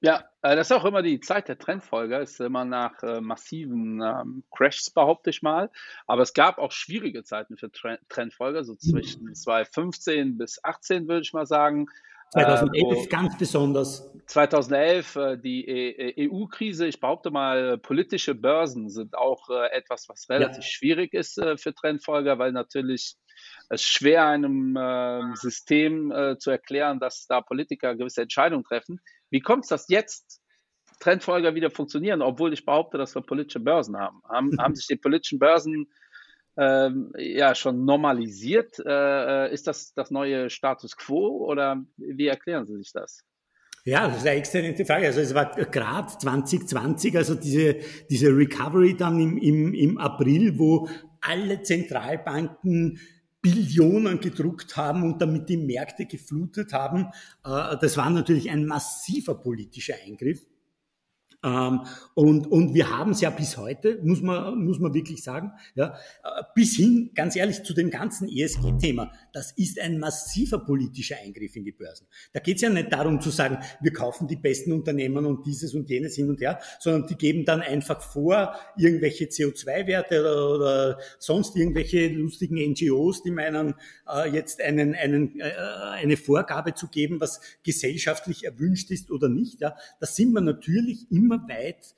Ja, 0.00 0.24
äh, 0.42 0.56
das 0.56 0.70
ist 0.70 0.76
auch 0.76 0.84
immer 0.86 1.02
die 1.02 1.20
Zeit 1.20 1.48
der 1.48 1.58
Trendfolger, 1.58 2.20
ist 2.20 2.40
immer 2.40 2.64
nach 2.64 3.02
äh, 3.02 3.20
massiven 3.20 4.00
ähm, 4.02 4.44
Crashs, 4.50 4.90
behaupte 4.90 5.30
ich 5.30 5.42
mal. 5.42 5.70
Aber 6.06 6.22
es 6.22 6.32
gab 6.32 6.58
auch 6.58 6.72
schwierige 6.72 7.22
Zeiten 7.22 7.56
für 7.58 7.70
Trendfolger, 7.70 8.64
so 8.64 8.74
zwischen 8.76 9.34
2015 9.34 10.38
bis 10.38 10.54
2018, 10.54 11.08
würde 11.08 11.22
ich 11.22 11.32
mal 11.34 11.46
sagen. 11.46 11.86
2011 12.32 13.04
äh, 13.04 13.06
ganz 13.08 13.36
besonders. 13.36 14.10
2011 14.26 15.16
äh, 15.16 15.36
die 15.36 16.30
EU-Krise. 16.30 16.86
Ich 16.86 17.00
behaupte 17.00 17.30
mal, 17.30 17.76
politische 17.76 18.34
Börsen 18.34 18.88
sind 18.88 19.18
auch 19.18 19.50
äh, 19.50 19.70
etwas, 19.72 20.08
was 20.08 20.30
relativ 20.30 20.64
ja. 20.64 20.70
schwierig 20.70 21.12
ist 21.12 21.36
äh, 21.38 21.58
für 21.58 21.74
Trendfolger, 21.74 22.38
weil 22.38 22.52
natürlich 22.52 23.16
es 23.68 23.82
schwer 23.82 24.26
einem 24.26 24.76
ähm, 24.80 25.34
System 25.36 26.10
äh, 26.10 26.38
zu 26.38 26.50
erklären, 26.50 27.00
dass 27.00 27.26
da 27.26 27.40
Politiker 27.40 27.94
gewisse 27.94 28.22
Entscheidungen 28.22 28.64
treffen. 28.64 29.00
Wie 29.30 29.40
kommt 29.40 29.64
es, 29.64 29.68
dass 29.68 29.88
jetzt 29.88 30.40
Trendfolger 30.98 31.54
wieder 31.54 31.70
funktionieren, 31.70 32.22
obwohl 32.22 32.52
ich 32.52 32.64
behaupte, 32.64 32.98
dass 32.98 33.14
wir 33.14 33.22
politische 33.22 33.60
Börsen 33.60 33.96
haben? 33.96 34.22
Haben, 34.28 34.50
haben 34.58 34.74
sich 34.74 34.86
die 34.86 34.96
politischen 34.96 35.38
Börsen 35.38 35.88
ähm, 36.56 37.12
ja 37.16 37.54
schon 37.54 37.84
normalisiert? 37.84 38.78
Äh, 38.80 39.46
äh, 39.46 39.54
ist 39.54 39.66
das 39.66 39.94
das 39.94 40.10
neue 40.10 40.50
Status 40.50 40.96
quo 40.96 41.44
oder 41.46 41.82
wie 41.96 42.26
erklären 42.26 42.66
Sie 42.66 42.76
sich 42.76 42.92
das? 42.92 43.24
Ja, 43.84 44.06
das 44.08 44.18
ist 44.18 44.26
eine 44.26 44.36
exzellente 44.36 44.84
Frage. 44.84 45.06
Also 45.06 45.20
es 45.20 45.34
war 45.34 45.54
gerade 45.54 46.06
2020, 46.18 47.16
also 47.16 47.34
diese, 47.34 47.76
diese 48.10 48.28
Recovery 48.28 48.94
dann 48.94 49.18
im, 49.18 49.38
im, 49.38 49.72
im 49.72 49.98
April, 49.98 50.58
wo 50.58 50.86
alle 51.22 51.62
Zentralbanken 51.62 53.00
Billionen 53.42 54.20
gedruckt 54.20 54.76
haben 54.76 55.02
und 55.02 55.22
damit 55.22 55.48
die 55.48 55.56
Märkte 55.56 56.06
geflutet 56.06 56.72
haben. 56.72 57.06
Äh, 57.44 57.76
das 57.80 57.96
war 57.96 58.10
natürlich 58.10 58.50
ein 58.50 58.66
massiver 58.66 59.34
politischer 59.34 59.94
Eingriff. 60.06 60.46
Ähm, 61.42 61.80
und, 62.14 62.46
und 62.48 62.74
wir 62.74 62.90
haben 62.90 63.12
es 63.12 63.20
ja 63.20 63.30
bis 63.30 63.56
heute, 63.56 63.98
muss 64.02 64.20
man, 64.20 64.62
muss 64.62 64.78
man 64.78 64.92
wirklich 64.92 65.22
sagen, 65.22 65.52
ja, 65.74 65.94
äh, 66.22 66.42
bis 66.54 66.76
hin, 66.76 67.12
ganz 67.14 67.34
ehrlich, 67.34 67.62
zu 67.62 67.72
dem 67.72 67.90
ganzen 67.90 68.28
ESG-Thema. 68.28 69.12
Das 69.32 69.52
ist 69.52 69.80
ein 69.80 69.98
massiver 69.98 70.58
politischer 70.58 71.16
Eingriff 71.24 71.56
in 71.56 71.64
die 71.64 71.72
Börsen. 71.72 72.06
Da 72.32 72.40
geht 72.40 72.56
es 72.56 72.62
ja 72.62 72.68
nicht 72.68 72.92
darum 72.92 73.20
zu 73.20 73.30
sagen, 73.30 73.58
wir 73.80 73.92
kaufen 73.92 74.28
die 74.28 74.36
besten 74.36 74.72
Unternehmen 74.72 75.24
und 75.24 75.46
dieses 75.46 75.74
und 75.74 75.88
jenes 75.88 76.14
hin 76.14 76.28
und 76.28 76.40
her, 76.40 76.60
sondern 76.78 77.06
die 77.06 77.16
geben 77.16 77.44
dann 77.44 77.62
einfach 77.62 78.02
vor, 78.02 78.54
irgendwelche 78.76 79.24
CO2-Werte 79.24 80.20
oder, 80.20 80.54
oder 80.54 80.98
sonst 81.18 81.56
irgendwelche 81.56 82.08
lustigen 82.08 82.56
NGOs, 82.56 83.22
die 83.22 83.30
meinen, 83.30 83.74
äh, 84.08 84.28
jetzt 84.30 84.60
einen, 84.60 84.94
einen, 84.94 85.40
äh, 85.40 85.52
eine 85.92 86.16
Vorgabe 86.18 86.74
zu 86.74 86.88
geben, 86.88 87.20
was 87.20 87.40
gesellschaftlich 87.62 88.44
erwünscht 88.44 88.90
ist 88.90 89.10
oder 89.10 89.28
nicht. 89.28 89.60
Ja. 89.60 89.74
Da 90.00 90.06
sind 90.06 90.32
wir 90.32 90.42
natürlich 90.42 91.10
immer 91.10 91.29
immer 91.30 91.48
weit 91.48 91.94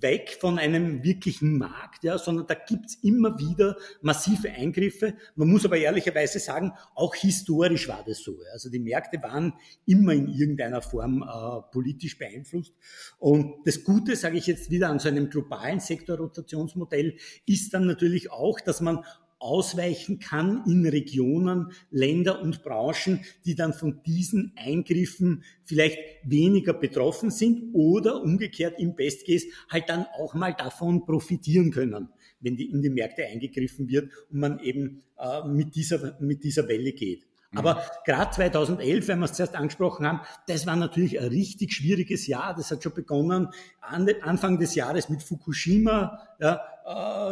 weg 0.00 0.36
von 0.38 0.58
einem 0.58 1.02
wirklichen 1.02 1.56
Markt, 1.56 2.04
ja, 2.04 2.18
sondern 2.18 2.46
da 2.46 2.54
gibt's 2.54 2.98
immer 3.02 3.38
wieder 3.38 3.76
massive 4.02 4.50
Eingriffe. 4.50 5.14
Man 5.36 5.48
muss 5.48 5.64
aber 5.64 5.78
ehrlicherweise 5.78 6.38
sagen, 6.38 6.72
auch 6.94 7.14
historisch 7.14 7.88
war 7.88 8.04
das 8.06 8.18
so. 8.18 8.36
Also 8.52 8.68
die 8.68 8.78
Märkte 8.78 9.22
waren 9.22 9.54
immer 9.86 10.12
in 10.12 10.28
irgendeiner 10.28 10.82
Form 10.82 11.22
äh, 11.22 11.72
politisch 11.72 12.18
beeinflusst. 12.18 12.74
Und 13.18 13.54
das 13.64 13.82
Gute, 13.82 14.16
sage 14.16 14.36
ich 14.36 14.46
jetzt 14.46 14.70
wieder, 14.70 14.90
an 14.90 14.98
so 14.98 15.08
einem 15.08 15.30
globalen 15.30 15.80
Sektorrotationsmodell 15.80 17.16
ist 17.46 17.72
dann 17.72 17.86
natürlich 17.86 18.30
auch, 18.30 18.60
dass 18.60 18.80
man 18.82 19.04
ausweichen 19.40 20.18
kann 20.18 20.62
in 20.66 20.86
Regionen, 20.86 21.72
Länder 21.90 22.40
und 22.42 22.62
Branchen, 22.62 23.24
die 23.44 23.54
dann 23.54 23.72
von 23.72 24.02
diesen 24.04 24.52
Eingriffen 24.56 25.42
vielleicht 25.64 25.98
weniger 26.24 26.74
betroffen 26.74 27.30
sind 27.30 27.74
oder 27.74 28.22
umgekehrt 28.22 28.78
im 28.78 28.94
Best 28.94 29.26
Case 29.26 29.46
halt 29.68 29.88
dann 29.88 30.06
auch 30.18 30.34
mal 30.34 30.54
davon 30.54 31.04
profitieren 31.04 31.70
können, 31.70 32.10
wenn 32.40 32.56
die 32.56 32.70
in 32.70 32.82
die 32.82 32.90
Märkte 32.90 33.24
eingegriffen 33.24 33.88
wird 33.88 34.12
und 34.30 34.40
man 34.40 34.60
eben 34.60 35.02
äh, 35.18 35.42
mit, 35.48 35.74
dieser, 35.74 36.16
mit 36.20 36.44
dieser 36.44 36.68
Welle 36.68 36.92
geht. 36.92 37.26
Mhm. 37.52 37.58
Aber 37.58 37.82
gerade 38.04 38.30
2011, 38.30 39.08
wenn 39.08 39.18
wir 39.20 39.24
es 39.24 39.32
zuerst 39.32 39.56
angesprochen 39.56 40.06
haben, 40.06 40.20
das 40.46 40.66
war 40.66 40.76
natürlich 40.76 41.18
ein 41.18 41.28
richtig 41.28 41.72
schwieriges 41.72 42.26
Jahr. 42.26 42.54
Das 42.54 42.70
hat 42.70 42.82
schon 42.82 42.94
begonnen 42.94 43.48
Anfang 43.80 44.58
des 44.58 44.74
Jahres 44.74 45.08
mit 45.08 45.22
Fukushima. 45.22 46.18
Ja, 46.38 46.60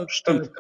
äh, 0.03 0.07
Stimmt 0.09 0.51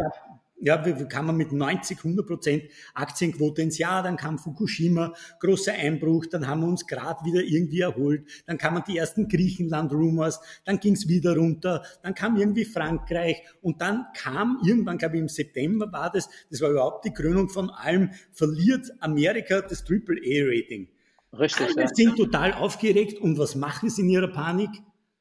ja, 0.60 0.84
wir, 0.84 0.98
wir 0.98 1.06
kamen 1.06 1.36
mit 1.36 1.52
90, 1.52 1.98
100 1.98 2.26
Prozent 2.26 2.64
Aktienquote 2.94 3.62
ins 3.62 3.78
Jahr, 3.78 4.02
dann 4.02 4.16
kam 4.16 4.38
Fukushima, 4.38 5.12
großer 5.40 5.72
Einbruch, 5.72 6.26
dann 6.26 6.46
haben 6.46 6.60
wir 6.62 6.68
uns 6.68 6.86
gerade 6.86 7.24
wieder 7.24 7.42
irgendwie 7.42 7.80
erholt, 7.80 8.26
dann 8.46 8.58
kamen 8.58 8.82
die 8.86 8.96
ersten 8.96 9.28
Griechenland-Rumors, 9.28 10.40
dann 10.64 10.80
ging 10.80 10.94
es 10.94 11.08
wieder 11.08 11.36
runter, 11.36 11.84
dann 12.02 12.14
kam 12.14 12.36
irgendwie 12.36 12.64
Frankreich 12.64 13.42
und 13.60 13.80
dann 13.80 14.06
kam 14.14 14.60
irgendwann, 14.64 14.98
glaube 14.98 15.16
ich 15.16 15.22
im 15.22 15.28
September 15.28 15.90
war 15.92 16.10
das, 16.10 16.28
das 16.50 16.60
war 16.60 16.70
überhaupt 16.70 17.04
die 17.04 17.12
Krönung 17.12 17.48
von 17.48 17.70
allem, 17.70 18.10
verliert 18.32 18.90
Amerika 19.00 19.60
das 19.60 19.84
Triple-A-Rating. 19.84 20.88
Richtig. 21.32 21.66
Alle 21.68 21.82
ja. 21.82 21.88
sind 21.94 22.16
total 22.16 22.54
aufgeregt 22.54 23.20
und 23.20 23.38
was 23.38 23.54
machen 23.54 23.90
sie 23.90 24.02
in 24.02 24.08
ihrer 24.08 24.28
Panik? 24.28 24.70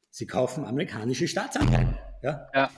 Sie 0.10 0.26
kaufen 0.26 0.66
amerikanische 0.66 1.28
Staatsanleihen. 1.28 1.96
Ja. 2.24 2.48
ja. 2.54 2.70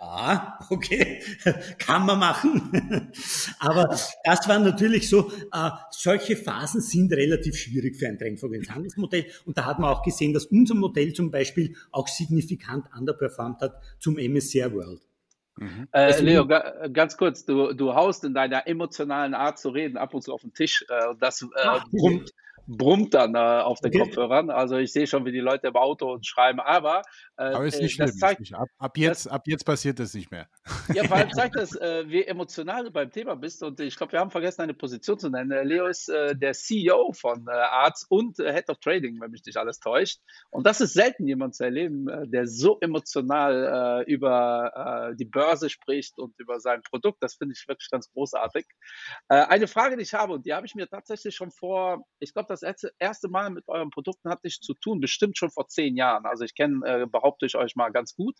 Ah, 0.00 0.58
okay, 0.70 1.22
kann 1.78 2.06
man 2.06 2.18
machen. 2.18 3.10
Aber 3.58 3.96
das 4.24 4.48
war 4.48 4.58
natürlich 4.58 5.08
so, 5.08 5.30
äh, 5.52 5.70
solche 5.90 6.36
Phasen 6.36 6.80
sind 6.80 7.12
relativ 7.12 7.56
schwierig 7.56 7.96
für 7.96 8.08
ein 8.08 8.18
trendfolgendes 8.18 8.70
Handelsmodell. 8.70 9.26
Und 9.44 9.58
da 9.58 9.66
hat 9.66 9.78
man 9.78 9.90
auch 9.90 10.02
gesehen, 10.02 10.32
dass 10.32 10.46
unser 10.46 10.74
Modell 10.74 11.12
zum 11.12 11.30
Beispiel 11.30 11.76
auch 11.92 12.08
signifikant 12.08 12.86
underperformed 12.96 13.60
hat 13.60 13.80
zum 13.98 14.14
MSCI 14.14 14.72
World. 14.72 15.00
Mhm. 15.56 15.88
Äh, 15.92 16.20
Leo, 16.20 16.46
ga, 16.46 16.88
ganz 16.88 17.16
kurz, 17.16 17.44
du, 17.44 17.72
du 17.74 17.94
haust 17.94 18.24
in 18.24 18.34
deiner 18.34 18.66
emotionalen 18.66 19.34
Art 19.34 19.58
zu 19.58 19.68
reden 19.68 19.96
ab 19.96 20.12
und 20.14 20.22
zu 20.22 20.32
auf 20.32 20.40
den 20.40 20.52
Tisch 20.52 20.84
äh, 20.88 21.08
und 21.08 21.22
das 21.22 21.42
äh, 21.42 21.46
brummt, 21.92 22.32
brummt 22.66 23.14
dann 23.14 23.34
äh, 23.34 23.38
auf 23.38 23.80
den 23.80 23.90
okay. 23.90 24.00
Kopfhörern. 24.00 24.50
Also 24.50 24.76
ich 24.76 24.92
sehe 24.92 25.06
schon, 25.06 25.24
wie 25.24 25.32
die 25.32 25.40
Leute 25.40 25.68
im 25.68 25.76
Auto 25.76 26.18
schreiben, 26.22 26.60
aber 26.60 27.02
aber 27.36 27.66
ist 27.66 27.80
nicht 27.80 27.98
äh, 27.98 28.06
schlimm. 28.06 28.18
Zeigt, 28.18 28.40
nicht. 28.40 28.54
Ab, 28.54 28.68
ab, 28.78 28.96
jetzt, 28.96 29.26
das, 29.26 29.32
ab 29.32 29.42
jetzt 29.46 29.64
passiert 29.64 29.98
das 29.98 30.14
nicht 30.14 30.30
mehr. 30.30 30.48
Ja, 30.94 31.04
vor 31.04 31.16
allem 31.16 31.30
zeigt 31.30 31.56
das, 31.56 31.74
äh, 31.76 32.04
wie 32.08 32.24
emotional 32.24 32.84
du 32.84 32.90
beim 32.90 33.10
Thema 33.10 33.34
bist. 33.34 33.62
Und 33.62 33.80
ich 33.80 33.96
glaube, 33.96 34.12
wir 34.12 34.20
haben 34.20 34.30
vergessen, 34.30 34.62
eine 34.62 34.74
Position 34.74 35.18
zu 35.18 35.30
nennen. 35.30 35.50
Äh, 35.50 35.64
Leo 35.64 35.86
ist 35.86 36.08
äh, 36.08 36.36
der 36.36 36.52
CEO 36.52 37.12
von 37.12 37.46
äh, 37.48 37.50
Arts 37.50 38.04
und 38.08 38.38
äh, 38.38 38.52
Head 38.52 38.70
of 38.70 38.78
Trading, 38.78 39.20
wenn 39.20 39.30
mich 39.30 39.44
nicht 39.44 39.56
alles 39.56 39.80
täuscht. 39.80 40.20
Und 40.50 40.66
das 40.66 40.80
ist 40.80 40.94
selten 40.94 41.26
jemand 41.26 41.54
zu 41.54 41.64
erleben, 41.64 42.06
der 42.30 42.46
so 42.46 42.78
emotional 42.80 44.04
über 44.06 45.14
die 45.18 45.24
Börse 45.24 45.70
spricht 45.70 46.18
und 46.18 46.38
über 46.38 46.60
sein 46.60 46.82
Produkt. 46.82 47.22
Das 47.22 47.34
finde 47.34 47.54
ich 47.56 47.66
wirklich 47.66 47.90
ganz 47.90 48.10
großartig. 48.12 48.66
eine 49.28 49.66
Frage, 49.66 49.96
die 49.96 50.02
ich 50.02 50.14
habe, 50.14 50.32
und 50.32 50.46
die 50.46 50.54
habe 50.54 50.66
ich 50.66 50.74
mir 50.74 50.88
tatsächlich 50.88 51.34
schon 51.34 51.50
vor, 51.50 52.04
ich 52.18 52.32
glaube, 52.32 52.48
das 52.48 52.62
erste 52.62 53.28
Mal 53.28 53.50
mit 53.50 53.68
euren 53.68 53.90
Produkten 53.90 54.30
hatte 54.30 54.46
ich 54.46 54.60
zu 54.60 54.74
tun, 54.74 55.00
bestimmt 55.00 55.38
schon 55.38 55.50
vor 55.50 55.68
zehn 55.68 55.96
Jahren. 55.96 56.26
Also 56.26 56.44
ich 56.44 56.54
kenne 56.54 56.86
äh, 56.86 57.06
behaupte 57.24 57.46
ich 57.46 57.56
euch 57.56 57.74
mal 57.74 57.90
ganz 57.90 58.14
gut. 58.14 58.36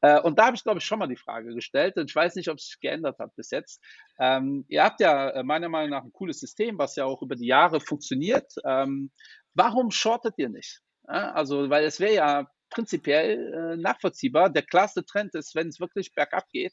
Äh, 0.00 0.20
und 0.20 0.38
da 0.38 0.46
habe 0.46 0.56
ich, 0.56 0.62
glaube 0.62 0.78
ich, 0.78 0.84
schon 0.84 0.98
mal 0.98 1.06
die 1.06 1.16
Frage 1.16 1.54
gestellt. 1.54 1.96
Und 1.96 2.10
ich 2.10 2.16
weiß 2.16 2.34
nicht, 2.36 2.48
ob 2.48 2.58
es 2.58 2.66
sich 2.66 2.80
geändert 2.80 3.18
hat 3.18 3.34
bis 3.36 3.50
jetzt. 3.50 3.80
Ähm, 4.18 4.64
ihr 4.68 4.82
habt 4.82 5.00
ja 5.00 5.30
äh, 5.30 5.42
meiner 5.42 5.68
Meinung 5.68 5.90
nach 5.90 6.04
ein 6.04 6.12
cooles 6.12 6.40
System, 6.40 6.78
was 6.78 6.96
ja 6.96 7.04
auch 7.04 7.22
über 7.22 7.36
die 7.36 7.46
Jahre 7.46 7.80
funktioniert. 7.80 8.52
Ähm, 8.64 9.10
warum 9.54 9.90
shortet 9.90 10.34
ihr 10.38 10.48
nicht? 10.48 10.80
Ja, 11.08 11.32
also, 11.32 11.68
weil 11.68 11.84
es 11.84 12.00
wäre 12.00 12.14
ja 12.14 12.46
prinzipiell 12.70 13.52
äh, 13.52 13.76
nachvollziehbar. 13.76 14.50
Der 14.50 14.62
klarste 14.62 15.04
Trend 15.04 15.34
ist, 15.34 15.54
wenn 15.54 15.68
es 15.68 15.80
wirklich 15.80 16.14
bergab 16.14 16.48
geht. 16.48 16.72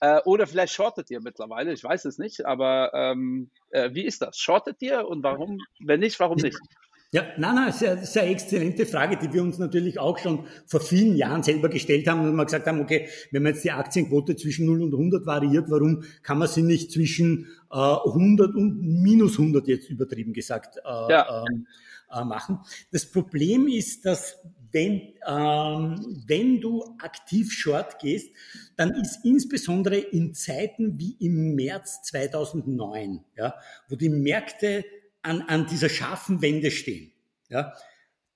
Äh, 0.00 0.20
oder 0.24 0.46
vielleicht 0.46 0.74
shortet 0.74 1.10
ihr 1.10 1.20
mittlerweile, 1.20 1.72
ich 1.72 1.82
weiß 1.82 2.04
es 2.04 2.18
nicht, 2.18 2.44
aber 2.44 2.92
ähm, 2.94 3.50
äh, 3.70 3.90
wie 3.92 4.04
ist 4.04 4.22
das? 4.22 4.36
Shortet 4.36 4.76
ihr 4.80 5.08
und 5.08 5.22
warum? 5.22 5.58
Wenn 5.80 6.00
nicht, 6.00 6.20
warum 6.20 6.36
nicht? 6.38 6.58
Ja, 7.14 7.26
nein, 7.36 7.54
nein, 7.56 7.72
sehr, 7.72 7.98
sehr 7.98 8.26
exzellente 8.30 8.86
Frage, 8.86 9.18
die 9.18 9.30
wir 9.34 9.42
uns 9.42 9.58
natürlich 9.58 9.98
auch 9.98 10.16
schon 10.16 10.46
vor 10.64 10.80
vielen 10.80 11.14
Jahren 11.14 11.42
selber 11.42 11.68
gestellt 11.68 12.08
haben 12.08 12.20
und 12.22 12.34
wir 12.34 12.44
gesagt 12.46 12.66
haben, 12.66 12.80
okay, 12.80 13.06
wenn 13.30 13.42
man 13.42 13.52
jetzt 13.52 13.64
die 13.64 13.70
Aktienquote 13.70 14.34
zwischen 14.34 14.64
0 14.64 14.82
und 14.82 14.94
100 14.94 15.26
variiert, 15.26 15.66
warum 15.68 16.04
kann 16.22 16.38
man 16.38 16.48
sie 16.48 16.62
nicht 16.62 16.90
zwischen 16.90 17.48
äh, 17.70 17.76
100 17.76 18.54
und 18.54 18.80
minus 18.80 19.38
100 19.38 19.68
jetzt 19.68 19.90
übertrieben 19.90 20.32
gesagt 20.32 20.78
äh, 20.78 21.12
ja. 21.12 21.44
ähm, 21.50 21.66
äh, 22.10 22.24
machen? 22.24 22.60
Das 22.92 23.04
Problem 23.04 23.68
ist, 23.68 24.06
dass 24.06 24.38
wenn, 24.70 25.12
ähm, 25.28 26.24
wenn 26.26 26.62
du 26.62 26.96
aktiv 26.98 27.52
short 27.52 27.98
gehst, 27.98 28.30
dann 28.76 28.94
ist 28.94 29.22
insbesondere 29.22 29.98
in 29.98 30.32
Zeiten 30.32 30.98
wie 30.98 31.18
im 31.20 31.56
März 31.56 32.04
2009, 32.04 33.20
ja, 33.36 33.54
wo 33.90 33.96
die 33.96 34.08
Märkte 34.08 34.82
an, 35.22 35.42
an 35.42 35.66
dieser 35.66 35.88
scharfen 35.88 36.42
Wende 36.42 36.70
stehen. 36.70 37.12
Ja, 37.48 37.74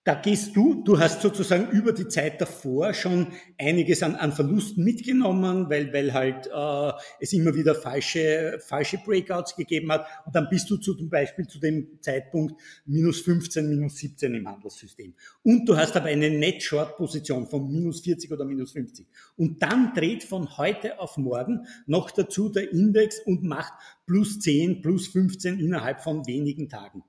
da 0.07 0.15
gehst 0.15 0.55
du, 0.55 0.85
du 0.85 1.01
hast 1.01 1.21
sozusagen 1.21 1.69
über 1.71 1.93
die 1.93 2.07
Zeit 2.07 2.41
davor 2.41 2.95
schon 2.95 3.27
einiges 3.59 4.05
an, 4.05 4.15
an 4.15 4.31
Verlusten 4.31 4.85
mitgenommen, 4.85 5.69
weil, 5.69 5.93
weil 5.93 6.13
halt 6.13 6.47
äh, 6.47 6.93
es 7.19 7.33
immer 7.33 7.57
wieder 7.57 7.75
falsche, 7.75 8.61
falsche 8.65 8.99
Breakouts 8.99 9.57
gegeben 9.57 9.91
hat. 9.91 10.07
Und 10.25 10.37
dann 10.37 10.49
bist 10.49 10.71
du 10.71 10.77
zu, 10.77 10.95
zum 10.95 11.11
Beispiel 11.11 11.49
zu 11.49 11.59
dem 11.59 12.01
Zeitpunkt 12.03 12.55
minus 12.85 13.23
15, 13.23 13.69
minus 13.69 13.97
17 13.97 14.33
im 14.33 14.49
Handelssystem. 14.49 15.13
Und 15.43 15.69
du 15.69 15.77
hast 15.77 15.97
aber 15.97 16.07
eine 16.07 16.31
Net-Short-Position 16.31 17.49
von 17.49 17.69
minus 17.69 18.03
40 18.03 18.31
oder 18.31 18.45
minus 18.45 18.71
50. 18.75 19.09
Und 19.37 19.61
dann 19.61 19.93
dreht 19.93 20.23
von 20.23 20.57
heute 20.57 21.01
auf 21.01 21.17
morgen 21.17 21.67
noch 21.87 22.13
dazu 22.13 22.49
der 22.49 22.71
Index 22.71 23.19
und 23.27 23.43
macht 23.43 23.73
plus 24.07 24.39
10, 24.39 24.83
plus 24.83 25.09
15 25.09 25.59
innerhalb 25.59 26.01
von 26.01 26.25
wenigen 26.29 26.69
Tagen 26.69 27.03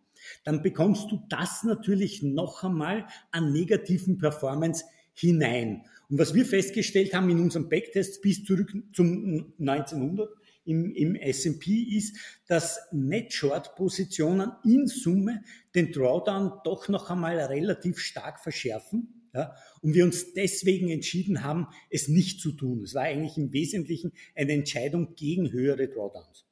dann 0.48 0.64
bekommst 0.64 1.12
du 1.12 1.20
das 1.28 1.66
natürlich 1.66 2.24
noch 2.24 2.64
einmal 2.64 3.06
an 3.32 3.52
negativen 3.52 4.18
Performance 4.18 4.86
hinein. 5.14 5.82
Und 6.10 6.20
was 6.20 6.34
wir 6.34 6.46
festgestellt 6.46 7.14
haben 7.14 7.30
in 7.30 7.42
unserem 7.42 7.68
Backtest 7.68 8.22
bis 8.22 8.46
zurück 8.46 8.74
zum 8.94 9.54
1900 9.60 10.30
im, 10.64 10.96
im 10.96 11.16
S&P 11.16 11.98
ist, 11.98 12.16
dass 12.48 12.80
Net-Short-Positionen 12.94 14.54
in 14.64 14.88
Summe 14.88 15.44
den 15.76 15.92
Drawdown 15.92 16.62
doch 16.64 16.88
noch 16.88 17.10
einmal 17.10 17.38
relativ 17.38 18.00
stark 18.00 18.40
verschärfen. 18.40 19.30
Ja, 19.34 19.54
und 19.82 19.96
wir 19.96 20.06
uns 20.06 20.32
deswegen 20.32 20.90
entschieden 20.90 21.44
haben, 21.44 21.68
es 21.90 22.08
nicht 22.08 22.40
zu 22.40 22.54
tun. 22.54 22.84
Es 22.84 22.94
war 22.94 23.04
eigentlich 23.04 23.38
im 23.38 23.52
Wesentlichen 23.52 24.14
eine 24.34 24.54
Entscheidung 24.54 25.14
gegen 25.16 25.52
höhere 25.52 25.90
Drawdowns. 25.90 26.47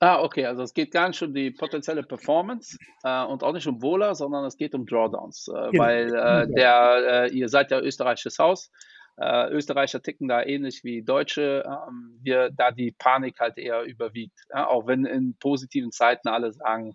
Ah, 0.00 0.22
okay, 0.22 0.46
also 0.46 0.62
es 0.62 0.74
geht 0.74 0.92
gar 0.92 1.08
nicht 1.08 1.20
um 1.22 1.34
die 1.34 1.50
potenzielle 1.50 2.04
Performance 2.04 2.78
äh, 3.02 3.24
und 3.24 3.42
auch 3.42 3.52
nicht 3.52 3.66
um 3.66 3.82
Wohler, 3.82 4.14
sondern 4.14 4.44
es 4.44 4.56
geht 4.56 4.74
um 4.74 4.86
Drawdowns, 4.86 5.48
äh, 5.48 5.70
genau. 5.70 5.82
weil 5.82 6.14
äh, 6.14 6.46
der, 6.54 7.26
äh, 7.26 7.30
ihr 7.30 7.48
seid 7.48 7.72
ja 7.72 7.80
österreichisches 7.80 8.38
Haus, 8.38 8.70
äh, 9.16 9.50
Österreicher 9.50 10.00
ticken 10.00 10.28
da 10.28 10.42
ähnlich 10.42 10.84
wie 10.84 11.02
Deutsche, 11.02 11.64
ähm, 11.66 12.20
wir, 12.22 12.50
da 12.50 12.70
die 12.70 12.92
Panik 12.92 13.40
halt 13.40 13.58
eher 13.58 13.82
überwiegt, 13.82 14.38
ja? 14.54 14.68
auch 14.68 14.86
wenn 14.86 15.04
in 15.04 15.34
positiven 15.40 15.90
Zeiten 15.90 16.28
alle 16.28 16.52
sagen, 16.52 16.94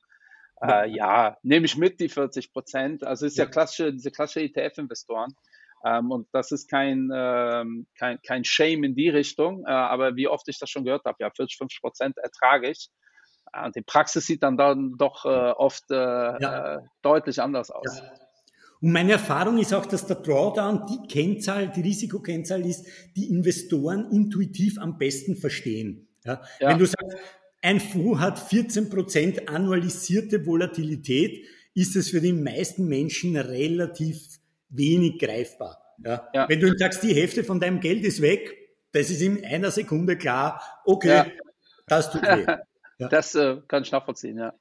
äh, 0.62 0.90
ja, 0.90 1.38
nehme 1.44 1.66
ich 1.66 1.76
mit 1.76 2.00
die 2.00 2.08
40 2.08 2.54
Prozent, 2.54 3.04
also 3.04 3.26
ist 3.26 3.38
ja, 3.38 3.44
ja. 3.44 3.50
klassische, 3.50 3.92
diese 3.92 4.12
klassische 4.12 4.46
ETF-Investoren, 4.46 5.36
ähm, 5.86 6.12
und 6.12 6.28
das 6.32 6.52
ist 6.52 6.70
kein, 6.70 7.10
ähm, 7.14 7.88
kein, 7.98 8.22
kein 8.22 8.44
Shame 8.44 8.84
in 8.84 8.96
die 8.96 9.10
Richtung, 9.10 9.66
äh, 9.66 9.72
aber 9.72 10.16
wie 10.16 10.28
oft 10.28 10.48
ich 10.48 10.60
das 10.60 10.70
schon 10.70 10.86
gehört 10.86 11.06
habe, 11.06 11.18
ja, 11.20 11.30
40, 11.30 11.58
50 11.58 11.82
Prozent 11.82 12.18
ertrage 12.18 12.70
ich. 12.70 12.90
Äh, 13.52 13.66
und 13.66 13.76
die 13.76 13.82
Praxis 13.82 14.26
sieht 14.26 14.44
dann, 14.44 14.58
dann 14.58 14.96
doch 14.98 15.26
äh, 15.26 15.30
oft 15.30 15.84
äh, 15.92 15.96
ja. 15.96 16.76
Äh, 16.76 16.82
deutlich 17.02 17.42
anders 17.42 17.70
aus. 17.70 17.98
Ja. 17.98 18.12
Und 18.82 18.92
meine 18.92 19.14
Erfahrung 19.14 19.60
ist 19.60 19.74
auch, 19.74 19.86
dass 19.86 20.08
der 20.08 20.18
Drawdown 20.18 20.86
die 20.88 21.08
Kennzahl, 21.08 21.70
die 21.70 21.82
Risikokennzahl 21.82 22.66
ist, 22.66 22.86
die 23.16 23.30
Investoren 23.30 24.12
intuitiv 24.12 24.78
am 24.78 24.98
besten 24.98 25.36
verstehen. 25.36 26.10
Ja? 26.26 26.42
ja. 26.60 26.70
Wenn 26.70 26.80
du 26.80 26.86
sagst, 26.86 27.18
ein 27.62 27.80
Fonds 27.80 28.20
hat 28.20 28.40
14 28.40 28.90
Prozent 28.90 29.48
annualisierte 29.48 30.46
Volatilität, 30.46 31.46
ist 31.74 31.96
es 31.96 32.10
für 32.10 32.20
die 32.20 32.34
meisten 32.34 32.88
Menschen 32.88 33.38
relativ 33.38 34.18
wenig 34.74 35.20
greifbar. 35.20 35.82
Ja? 36.04 36.28
ja. 36.34 36.50
Wenn 36.50 36.60
du 36.60 36.76
sagst, 36.78 37.04
die 37.04 37.14
Hälfte 37.14 37.44
von 37.44 37.60
deinem 37.60 37.80
Geld 37.80 38.04
ist 38.04 38.22
weg, 38.22 38.58
das 38.92 39.10
ist 39.10 39.22
in 39.22 39.44
einer 39.46 39.72
Sekunde 39.72 40.18
klar, 40.18 40.62
okay, 40.86 41.08
ja. 41.08 41.26
das 41.88 42.12
tut 42.12 42.24
weh. 42.24 42.46
Ja. 42.48 42.64
Das 43.10 43.36
äh, 43.36 43.58
kann 43.68 43.84
ich 43.84 43.92
nachvollziehen, 43.92 44.38
ja. 44.38 44.54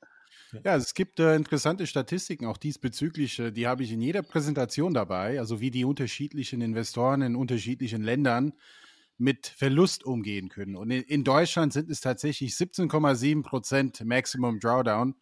Ja, 0.65 0.77
es 0.77 0.95
gibt 0.95 1.21
äh, 1.21 1.37
interessante 1.37 1.87
Statistiken 1.87 2.47
auch 2.47 2.57
diesbezüglich, 2.57 3.39
äh, 3.39 3.51
die 3.53 3.67
habe 3.67 3.85
ich 3.85 3.93
in 3.93 4.01
jeder 4.01 4.23
Präsentation 4.23 4.95
dabei, 4.95 5.39
also 5.39 5.61
wie 5.61 5.71
die 5.71 5.85
unterschiedlichen 5.85 6.61
Investoren 6.61 7.23
in 7.23 7.37
unterschiedlichen 7.37 8.03
Ländern 8.03 8.53
mit 9.17 9.47
Verlust 9.47 10.05
umgehen 10.05 10.49
können. 10.49 10.77
Und 10.77 10.91
in, 10.91 11.03
in 11.03 11.25
Deutschland 11.25 11.73
sind 11.73 11.89
es 11.91 12.01
tatsächlich 12.01 12.53
17,7 12.53 13.43
Prozent 13.43 14.05
Maximum 14.05 14.59
Drawdown, 14.61 15.15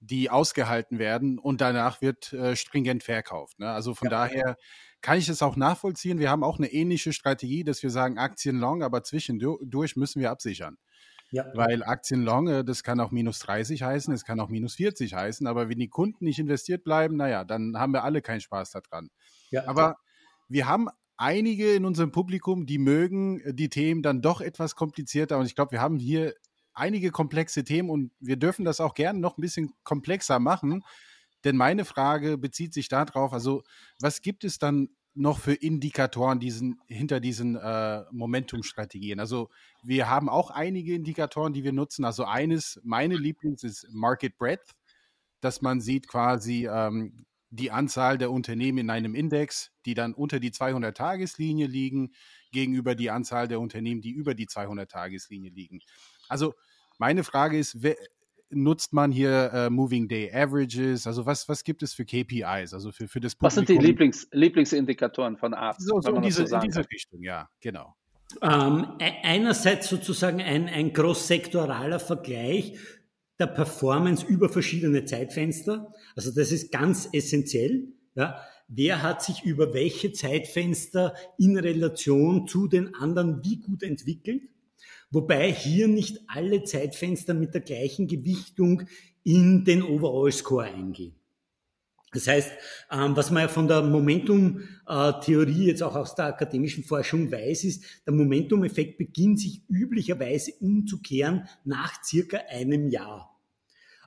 die 0.00 0.30
ausgehalten 0.30 0.98
werden 0.98 1.38
und 1.38 1.60
danach 1.60 2.00
wird 2.00 2.32
äh, 2.32 2.56
stringent 2.56 3.02
verkauft. 3.02 3.58
Ne? 3.58 3.70
Also 3.70 3.94
von 3.94 4.06
ja. 4.06 4.10
daher 4.10 4.56
kann 5.00 5.18
ich 5.18 5.28
es 5.28 5.42
auch 5.42 5.56
nachvollziehen. 5.56 6.18
Wir 6.18 6.30
haben 6.30 6.44
auch 6.44 6.58
eine 6.58 6.72
ähnliche 6.72 7.12
Strategie, 7.12 7.64
dass 7.64 7.82
wir 7.82 7.90
sagen 7.90 8.18
Aktien 8.18 8.58
long, 8.58 8.82
aber 8.82 9.02
zwischendurch 9.02 9.96
müssen 9.96 10.20
wir 10.20 10.30
absichern. 10.30 10.78
Ja. 11.32 11.44
Weil 11.54 11.82
Aktien 11.82 12.22
long, 12.22 12.48
äh, 12.48 12.64
das 12.64 12.82
kann 12.82 13.00
auch 13.00 13.10
minus 13.10 13.38
30 13.40 13.82
heißen, 13.82 14.14
es 14.14 14.24
kann 14.24 14.40
auch 14.40 14.48
minus 14.48 14.76
40 14.76 15.14
heißen, 15.14 15.46
aber 15.46 15.68
wenn 15.68 15.78
die 15.78 15.88
Kunden 15.88 16.24
nicht 16.24 16.38
investiert 16.38 16.84
bleiben, 16.84 17.16
naja, 17.16 17.44
dann 17.44 17.76
haben 17.76 17.92
wir 17.92 18.04
alle 18.04 18.22
keinen 18.22 18.40
Spaß 18.40 18.70
daran. 18.70 19.10
Ja. 19.50 19.66
Aber 19.66 19.96
wir 20.48 20.66
haben 20.66 20.88
einige 21.16 21.74
in 21.74 21.84
unserem 21.84 22.12
Publikum, 22.12 22.66
die 22.66 22.78
mögen 22.78 23.40
äh, 23.40 23.54
die 23.54 23.68
Themen 23.68 24.02
dann 24.02 24.22
doch 24.22 24.40
etwas 24.40 24.76
komplizierter 24.76 25.38
und 25.38 25.46
ich 25.46 25.54
glaube, 25.54 25.72
wir 25.72 25.80
haben 25.80 25.98
hier 25.98 26.34
einige 26.76 27.10
komplexe 27.10 27.64
Themen 27.64 27.90
und 27.90 28.12
wir 28.20 28.36
dürfen 28.36 28.64
das 28.64 28.80
auch 28.80 28.94
gerne 28.94 29.18
noch 29.18 29.36
ein 29.36 29.40
bisschen 29.40 29.72
komplexer 29.82 30.38
machen. 30.38 30.84
Denn 31.44 31.56
meine 31.56 31.84
Frage 31.84 32.38
bezieht 32.38 32.74
sich 32.74 32.88
darauf, 32.88 33.32
also 33.32 33.62
was 34.00 34.20
gibt 34.20 34.44
es 34.44 34.58
dann 34.58 34.88
noch 35.14 35.38
für 35.38 35.54
Indikatoren 35.54 36.38
diesen, 36.38 36.80
hinter 36.88 37.20
diesen 37.20 37.56
äh, 37.56 38.02
Momentum-Strategien? 38.10 39.18
Also 39.18 39.48
wir 39.82 40.10
haben 40.10 40.28
auch 40.28 40.50
einige 40.50 40.94
Indikatoren, 40.94 41.52
die 41.52 41.64
wir 41.64 41.72
nutzen. 41.72 42.04
Also 42.04 42.24
eines, 42.24 42.80
meine 42.84 43.16
Lieblings 43.16 43.64
ist 43.64 43.88
Market 43.90 44.36
Breadth, 44.38 44.72
dass 45.40 45.62
man 45.62 45.80
sieht 45.80 46.08
quasi 46.08 46.68
ähm, 46.70 47.24
die 47.50 47.70
Anzahl 47.70 48.18
der 48.18 48.30
Unternehmen 48.30 48.78
in 48.78 48.90
einem 48.90 49.14
Index, 49.14 49.70
die 49.86 49.94
dann 49.94 50.14
unter 50.14 50.40
die 50.40 50.50
200-Tageslinie 50.50 51.66
liegen, 51.66 52.12
gegenüber 52.56 52.94
die 52.94 53.10
Anzahl 53.10 53.48
der 53.48 53.60
Unternehmen, 53.60 54.00
die 54.00 54.12
über 54.12 54.34
die 54.34 54.46
200-Tageslinie 54.46 55.50
liegen. 55.50 55.80
Also 56.26 56.54
meine 56.98 57.22
Frage 57.22 57.58
ist, 57.58 57.76
nutzt 58.48 58.94
man 58.94 59.12
hier 59.12 59.50
äh, 59.52 59.70
Moving 59.70 60.08
Day 60.08 60.32
Averages? 60.32 61.06
Also 61.06 61.26
was, 61.26 61.50
was 61.50 61.64
gibt 61.64 61.82
es 61.82 61.92
für 61.92 62.06
KPIs? 62.06 62.72
Also 62.72 62.92
für, 62.92 63.08
für 63.08 63.20
das 63.20 63.34
Publikum? 63.34 63.46
Was 63.46 63.54
sind 63.54 63.68
die 63.68 63.86
Lieblings, 63.86 64.26
Lieblingsindikatoren 64.32 65.36
von 65.36 65.52
Arzt? 65.52 65.82
So, 65.82 66.00
so 66.00 66.14
in, 66.14 66.22
diese, 66.22 66.46
so 66.46 66.56
in 66.56 66.62
diese 66.62 66.90
Richtung, 66.90 67.22
ja, 67.22 67.50
genau. 67.60 67.94
Ähm, 68.40 68.96
e-, 68.98 69.22
einerseits 69.22 69.88
sozusagen 69.88 70.40
ein, 70.40 70.66
ein 70.68 70.94
großsektoraler 70.94 72.00
Vergleich 72.00 72.78
der 73.38 73.48
Performance 73.48 74.24
über 74.24 74.48
verschiedene 74.48 75.04
Zeitfenster. 75.04 75.92
Also 76.14 76.30
das 76.34 76.52
ist 76.52 76.72
ganz 76.72 77.06
essentiell. 77.12 77.92
Ja. 78.14 78.40
Wer 78.68 79.02
hat 79.02 79.22
sich 79.22 79.44
über 79.44 79.74
welche 79.74 80.12
Zeitfenster 80.12 81.14
in 81.38 81.56
Relation 81.56 82.48
zu 82.48 82.66
den 82.66 82.94
anderen 82.94 83.44
wie 83.44 83.60
gut 83.60 83.82
entwickelt? 83.82 84.42
Wobei 85.10 85.52
hier 85.52 85.86
nicht 85.86 86.18
alle 86.26 86.64
Zeitfenster 86.64 87.32
mit 87.32 87.54
der 87.54 87.60
gleichen 87.60 88.08
Gewichtung 88.08 88.82
in 89.22 89.64
den 89.64 89.82
Overall 89.82 90.32
Score 90.32 90.64
eingehen. 90.64 91.14
Das 92.12 92.26
heißt, 92.26 92.50
ähm, 92.90 93.16
was 93.16 93.30
man 93.30 93.42
ja 93.42 93.48
von 93.48 93.68
der 93.68 93.82
Momentum-Theorie 93.82 95.66
jetzt 95.66 95.82
auch 95.82 95.94
aus 95.94 96.14
der 96.14 96.26
akademischen 96.26 96.82
Forschung 96.82 97.30
weiß, 97.30 97.64
ist, 97.64 97.84
der 98.06 98.14
Momentum-Effekt 98.14 98.98
beginnt 98.98 99.40
sich 99.40 99.62
üblicherweise 99.68 100.52
umzukehren 100.60 101.48
nach 101.64 102.02
circa 102.02 102.38
einem 102.48 102.88
Jahr. 102.88 103.35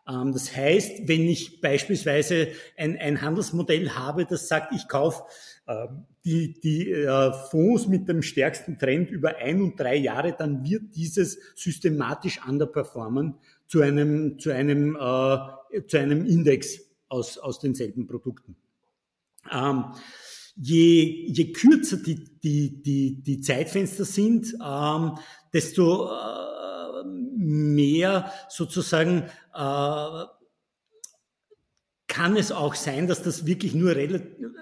Ähm, 0.10 0.34
das 0.34 0.56
heißt, 0.56 1.08
wenn 1.08 1.28
ich 1.28 1.62
beispielsweise 1.62 2.50
ein, 2.78 2.98
ein 2.98 3.22
Handelsmodell 3.22 3.92
habe, 3.92 4.26
das 4.26 4.48
sagt, 4.48 4.74
ich 4.74 4.88
kaufe 4.88 5.24
ähm, 5.68 6.06
die, 6.26 6.60
die 6.60 6.92
äh, 6.92 7.32
Fonds 7.50 7.88
mit 7.88 8.08
dem 8.10 8.22
stärksten 8.22 8.78
Trend 8.78 9.12
über 9.12 9.38
ein 9.38 9.62
und 9.62 9.80
drei 9.80 9.96
Jahre, 9.96 10.36
dann 10.38 10.64
wird 10.64 10.96
dieses 10.96 11.38
systematisch 11.56 12.40
underperformen 12.48 13.36
zu 13.68 13.82
einem, 13.82 14.40
zu 14.40 14.52
einem, 14.52 14.96
äh, 14.96 15.86
zu 15.88 15.98
einem 15.98 16.26
Index 16.26 16.80
aus, 17.08 17.38
aus 17.38 17.60
denselben 17.60 18.08
Produkten. 18.08 18.56
Ähm, 19.52 19.86
je, 20.56 21.28
je 21.28 21.52
kürzer 21.54 21.98
die, 21.98 22.24
die, 22.44 22.82
die, 22.82 23.22
die 23.22 23.42
Zeitfenster 23.42 24.06
sind, 24.06 24.54
desto 25.54 26.08
äh, 26.08 26.49
mehr 27.40 28.32
sozusagen 28.50 29.30
äh, 29.56 30.24
kann 32.10 32.36
es 32.36 32.52
auch 32.52 32.74
sein, 32.74 33.08
dass 33.08 33.22
das 33.22 33.46
wirklich 33.46 33.76
nur 33.76 33.96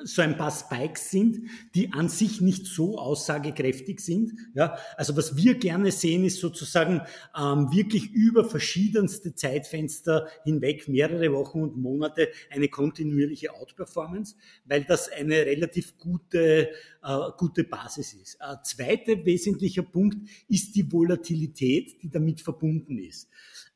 so 0.04 0.22
ein 0.22 0.38
paar 0.38 0.52
Spikes 0.52 1.10
sind, 1.10 1.50
die 1.74 1.93
an 1.93 2.10
sich 2.10 2.41
nicht 2.41 2.68
so 2.68 3.00
aussagekräftig 3.00 4.02
sind. 4.02 4.34
Ja, 4.54 4.78
also 4.98 5.16
was 5.16 5.38
wir 5.38 5.56
gerne 5.56 5.91
sehen, 5.91 6.26
ist 6.26 6.41
sozusagen 6.41 7.02
ähm, 7.39 7.72
wirklich 7.72 8.12
über 8.12 8.43
verschiedenste 8.43 9.34
Zeitfenster 9.34 10.28
hinweg, 10.43 10.89
mehrere 10.89 11.32
Wochen 11.32 11.62
und 11.62 11.78
Monate, 11.78 12.28
eine 12.52 12.68
kontinuierliche 12.68 13.54
Outperformance, 13.56 14.36
weil 14.66 14.84
das 14.84 15.10
eine 15.10 15.45
relativ 15.45 15.98
gute, 15.98 16.70
äh, 17.02 17.18
gute 17.38 17.64
Basis 17.64 18.14
ist. 18.14 18.36
Äh, 18.41 18.58
zweiter 18.64 19.26
wesentlicher 19.26 19.84
Punkt 19.84 20.18
ist 20.50 20.76
die 20.76 20.91
Volatilität, 20.91 22.04
die 22.04 22.10
damit 22.10 22.41
verbunden 22.41 22.98
ist. 22.98 23.30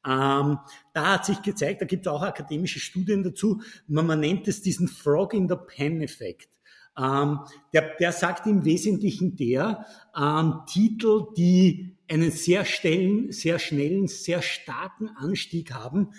Ähm, 0.06 0.58
da 0.94 1.14
hat 1.14 1.26
sich 1.26 1.42
gezeigt, 1.42 1.82
da 1.82 1.86
gibt 1.86 2.06
es 2.06 2.12
auch 2.12 2.22
akademische 2.22 2.80
Studien 2.80 3.24
dazu, 3.24 3.62
man, 3.88 4.08
man 4.08 4.20
nennt 4.20 4.48
es 4.48 4.62
diesen 4.62 4.88
Frog 4.88 5.34
in 5.34 5.48
the 5.48 5.56
Pen-Effekt. 5.56 6.50
Ähm, 6.98 7.40
der, 7.74 7.96
der 8.00 8.12
sagt 8.12 8.48
im 8.48 8.66
Wesentlichen 8.66 9.36
der, 9.36 9.86
ähm, 10.18 10.62
Titel, 10.68 11.28
die 11.38 11.96
einen 12.10 12.32
sehr, 12.32 12.66
stellen, 12.66 13.32
sehr 13.32 13.60
schnellen, 13.60 14.08
sehr 14.08 14.42
starken 14.42 15.10
Anstieg 15.16 15.74
haben, 15.74 16.10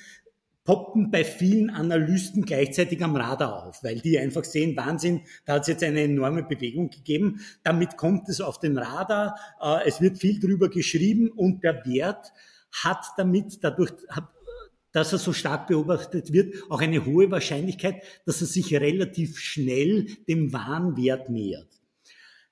poppen 0.64 1.10
bei 1.10 1.24
vielen 1.24 1.70
Analysten 1.70 2.44
gleichzeitig 2.44 3.02
am 3.02 3.16
Radar 3.16 3.66
auf, 3.66 3.82
weil 3.82 4.00
die 4.00 4.18
einfach 4.18 4.44
sehen, 4.44 4.76
Wahnsinn, 4.76 5.22
da 5.44 5.54
hat 5.54 5.62
es 5.62 5.68
jetzt 5.68 5.84
eine 5.84 6.02
enorme 6.02 6.44
Bewegung 6.44 6.88
gegeben. 6.88 7.40
Damit 7.64 7.96
kommt 7.96 8.28
es 8.28 8.40
auf 8.40 8.58
den 8.58 8.78
Radar, 8.78 9.36
äh, 9.60 9.86
es 9.86 10.00
wird 10.00 10.18
viel 10.18 10.40
drüber 10.40 10.70
geschrieben 10.70 11.30
und 11.30 11.62
der 11.64 11.84
Wert 11.84 12.32
hat 12.82 13.04
damit, 13.16 13.62
dadurch, 13.62 13.92
dass 14.92 15.12
er 15.12 15.18
so 15.18 15.32
stark 15.32 15.66
beobachtet 15.66 16.32
wird, 16.32 16.54
auch 16.70 16.80
eine 16.80 17.04
hohe 17.04 17.30
Wahrscheinlichkeit, 17.30 18.02
dass 18.26 18.40
er 18.40 18.46
sich 18.46 18.74
relativ 18.74 19.38
schnell 19.38 20.06
dem 20.28 20.52
Wahnwert 20.52 21.30
nähert. 21.30 21.68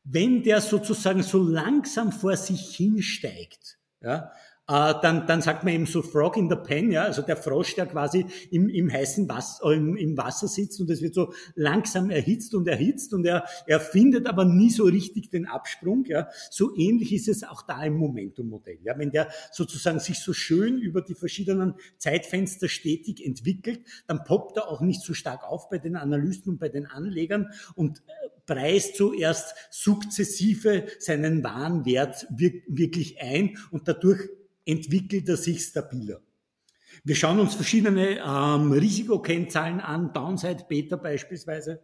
Wenn 0.04 0.42
der 0.42 0.60
sozusagen 0.60 1.22
so 1.22 1.42
langsam 1.42 2.10
vor 2.10 2.36
sich 2.36 2.74
hinsteigt, 2.74 3.78
ja, 4.02 4.32
dann, 4.70 5.26
dann 5.26 5.42
sagt 5.42 5.64
man 5.64 5.74
eben 5.74 5.86
so 5.86 6.00
Frog 6.00 6.36
in 6.36 6.48
the 6.48 6.54
Pen, 6.54 6.92
ja, 6.92 7.02
also 7.02 7.22
der 7.22 7.36
Frosch, 7.36 7.74
der 7.74 7.86
quasi 7.86 8.24
im, 8.52 8.68
im 8.68 8.92
heißen 8.92 9.28
Wasser, 9.28 9.68
äh, 9.68 9.74
im, 9.74 9.96
im 9.96 10.16
Wasser 10.16 10.46
sitzt 10.46 10.80
und 10.80 10.88
es 10.90 11.02
wird 11.02 11.14
so 11.14 11.32
langsam 11.56 12.08
erhitzt 12.08 12.54
und 12.54 12.68
erhitzt 12.68 13.12
und 13.12 13.26
er, 13.26 13.44
er 13.66 13.80
findet 13.80 14.28
aber 14.28 14.44
nie 14.44 14.70
so 14.70 14.84
richtig 14.84 15.28
den 15.30 15.46
Absprung, 15.46 16.04
ja. 16.06 16.28
So 16.50 16.76
ähnlich 16.76 17.12
ist 17.12 17.26
es 17.26 17.42
auch 17.42 17.62
da 17.62 17.82
im 17.82 17.94
Momentum-Modell, 17.94 18.78
ja. 18.84 18.96
Wenn 18.96 19.10
der 19.10 19.28
sozusagen 19.50 19.98
sich 19.98 20.20
so 20.20 20.32
schön 20.32 20.78
über 20.78 21.02
die 21.02 21.14
verschiedenen 21.14 21.74
Zeitfenster 21.98 22.68
stetig 22.68 23.26
entwickelt, 23.26 23.80
dann 24.06 24.22
poppt 24.22 24.56
er 24.56 24.68
auch 24.68 24.82
nicht 24.82 25.02
so 25.02 25.14
stark 25.14 25.42
auf 25.42 25.68
bei 25.68 25.78
den 25.78 25.96
Analysten 25.96 26.52
und 26.52 26.60
bei 26.60 26.68
den 26.68 26.86
Anlegern 26.86 27.48
und 27.74 27.98
äh, 27.98 28.28
preist 28.46 28.94
zuerst 28.96 29.54
sukzessive 29.70 30.84
seinen 31.00 31.42
wahren 31.42 31.84
Wert 31.86 32.26
wirklich 32.30 33.20
ein 33.20 33.56
und 33.70 33.88
dadurch 33.88 34.28
entwickelt 34.70 35.28
er 35.28 35.36
sich 35.36 35.62
stabiler. 35.62 36.20
Wir 37.04 37.14
schauen 37.14 37.38
uns 37.40 37.54
verschiedene 37.54 38.18
ähm, 38.18 38.72
Risikokennzahlen 38.72 39.80
an, 39.80 40.12
Downside 40.12 40.66
Beta 40.68 40.96
beispielsweise, 40.96 41.82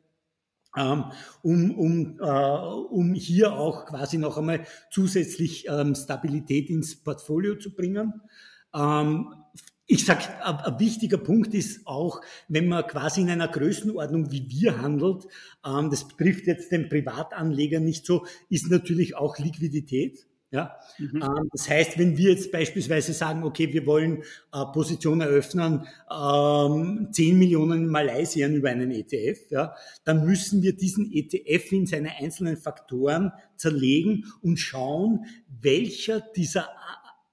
ähm, 0.77 1.05
um, 1.43 1.71
um, 1.71 2.21
äh, 2.21 2.25
um 2.25 3.15
hier 3.15 3.53
auch 3.53 3.87
quasi 3.87 4.19
noch 4.19 4.37
einmal 4.37 4.67
zusätzlich 4.91 5.67
ähm, 5.69 5.95
Stabilität 5.95 6.71
ins 6.71 7.03
Portfolio 7.03 7.57
zu 7.57 7.75
bringen. 7.75 8.21
Ähm, 8.75 9.33
ich 9.89 10.05
sage, 10.05 10.25
ein 10.45 10.81
wichtiger 10.81 11.19
Punkt 11.19 11.55
ist 11.55 11.87
auch, 11.87 12.21
wenn 12.49 12.69
man 12.69 12.87
quasi 12.89 13.21
in 13.21 13.31
einer 13.31 13.47
Größenordnung 13.47 14.33
wie 14.33 14.51
wir 14.51 14.83
handelt, 14.83 15.27
ähm, 15.65 15.91
das 15.91 16.09
betrifft 16.09 16.47
jetzt 16.47 16.73
den 16.73 16.89
Privatanleger 16.89 17.79
nicht 17.79 18.05
so, 18.05 18.27
ist 18.51 18.69
natürlich 18.69 19.15
auch 19.15 19.39
Liquidität. 19.39 20.27
Ja? 20.51 20.77
Mhm. 20.99 21.23
Ähm, 21.23 21.49
das 21.53 21.69
heißt, 21.69 21.99
wenn 21.99 22.17
wir 22.17 22.31
jetzt 22.31 22.53
beispielsweise 22.53 23.13
sagen, 23.13 23.43
okay, 23.43 23.73
wir 23.73 23.85
wollen 23.87 24.23
äh, 24.53 24.65
Position 24.73 25.21
eröffnen, 25.21 25.87
ähm, 26.11 27.09
10 27.11 27.39
Millionen 27.39 27.85
in 27.85 27.89
Malaysia 27.89 28.49
über 28.49 28.71
einen 28.71 28.91
ETF, 28.91 29.51
ja, 29.51 29.75
dann 30.05 30.25
müssen 30.25 30.63
wir 30.63 30.77
diesen 30.77 31.11
ETF 31.13 31.73
in 31.73 31.87
seine 31.87 32.17
einzelnen 32.17 32.57
Faktoren 32.57 33.33
zerlegen 33.57 34.33
und 34.41 34.59
schauen, 34.59 35.27
welcher 35.61 36.21
dieser 36.21 36.69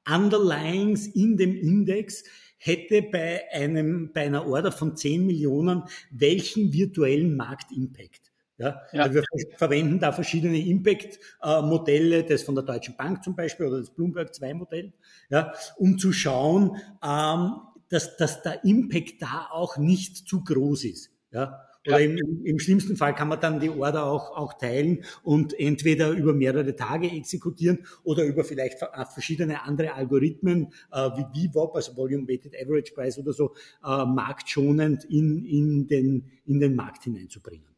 Underlyings 0.07 1.07
in 1.07 1.37
dem 1.37 1.55
Index 1.55 2.23
hätte 2.57 3.01
bei 3.03 3.43
einem, 3.51 4.11
bei 4.13 4.21
einer 4.21 4.47
Order 4.47 4.71
von 4.71 4.95
10 4.95 5.25
Millionen 5.25 5.83
welchen 6.11 6.71
virtuellen 6.73 7.35
Marktimpact. 7.35 8.22
Ja? 8.57 8.81
ja. 8.91 9.03
Also 9.03 9.15
wir 9.15 9.23
verwenden 9.57 9.99
da 9.99 10.11
verschiedene 10.11 10.59
Impact-Modelle, 10.59 12.23
das 12.23 12.43
von 12.43 12.55
der 12.55 12.63
Deutschen 12.63 12.95
Bank 12.95 13.23
zum 13.23 13.35
Beispiel 13.35 13.65
oder 13.65 13.79
das 13.79 13.89
Bloomberg 13.89 14.29
2-Modell, 14.31 14.93
ja, 15.29 15.53
um 15.77 15.97
zu 15.97 16.13
schauen, 16.13 16.77
ähm, 17.03 17.53
dass, 17.89 18.17
dass 18.17 18.41
der 18.41 18.63
Impact 18.63 19.21
da 19.21 19.47
auch 19.51 19.77
nicht 19.77 20.27
zu 20.27 20.43
groß 20.43 20.85
ist. 20.85 21.11
Ja? 21.31 21.67
Oder 21.85 21.99
ja. 21.99 22.05
im, 22.05 22.45
im, 22.45 22.59
schlimmsten 22.59 22.95
Fall 22.95 23.13
kann 23.13 23.27
man 23.27 23.41
dann 23.41 23.59
die 23.59 23.69
Order 23.69 24.05
auch, 24.05 24.37
auch 24.37 24.53
teilen 24.53 25.03
und 25.21 25.59
entweder 25.59 26.11
über 26.11 26.33
mehrere 26.33 26.75
Tage 26.75 27.11
exekutieren 27.11 27.85
oder 28.03 28.23
über 28.23 28.45
vielleicht 28.45 28.81
äh, 28.81 29.05
verschiedene 29.05 29.63
andere 29.63 29.93
Algorithmen 29.93 30.71
äh, 30.91 31.09
wie 31.33 31.49
VWAP, 31.49 31.75
also 31.75 31.97
Volume 31.97 32.27
Weighted 32.27 32.55
Average 32.55 32.93
Price 32.93 33.17
oder 33.17 33.33
so, 33.33 33.53
äh, 33.83 34.05
marktschonend 34.05 35.03
in, 35.05 35.43
in, 35.43 35.87
den, 35.87 36.31
in 36.45 36.61
den 36.61 36.75
Markt 36.75 37.03
hineinzubringen. 37.03 37.72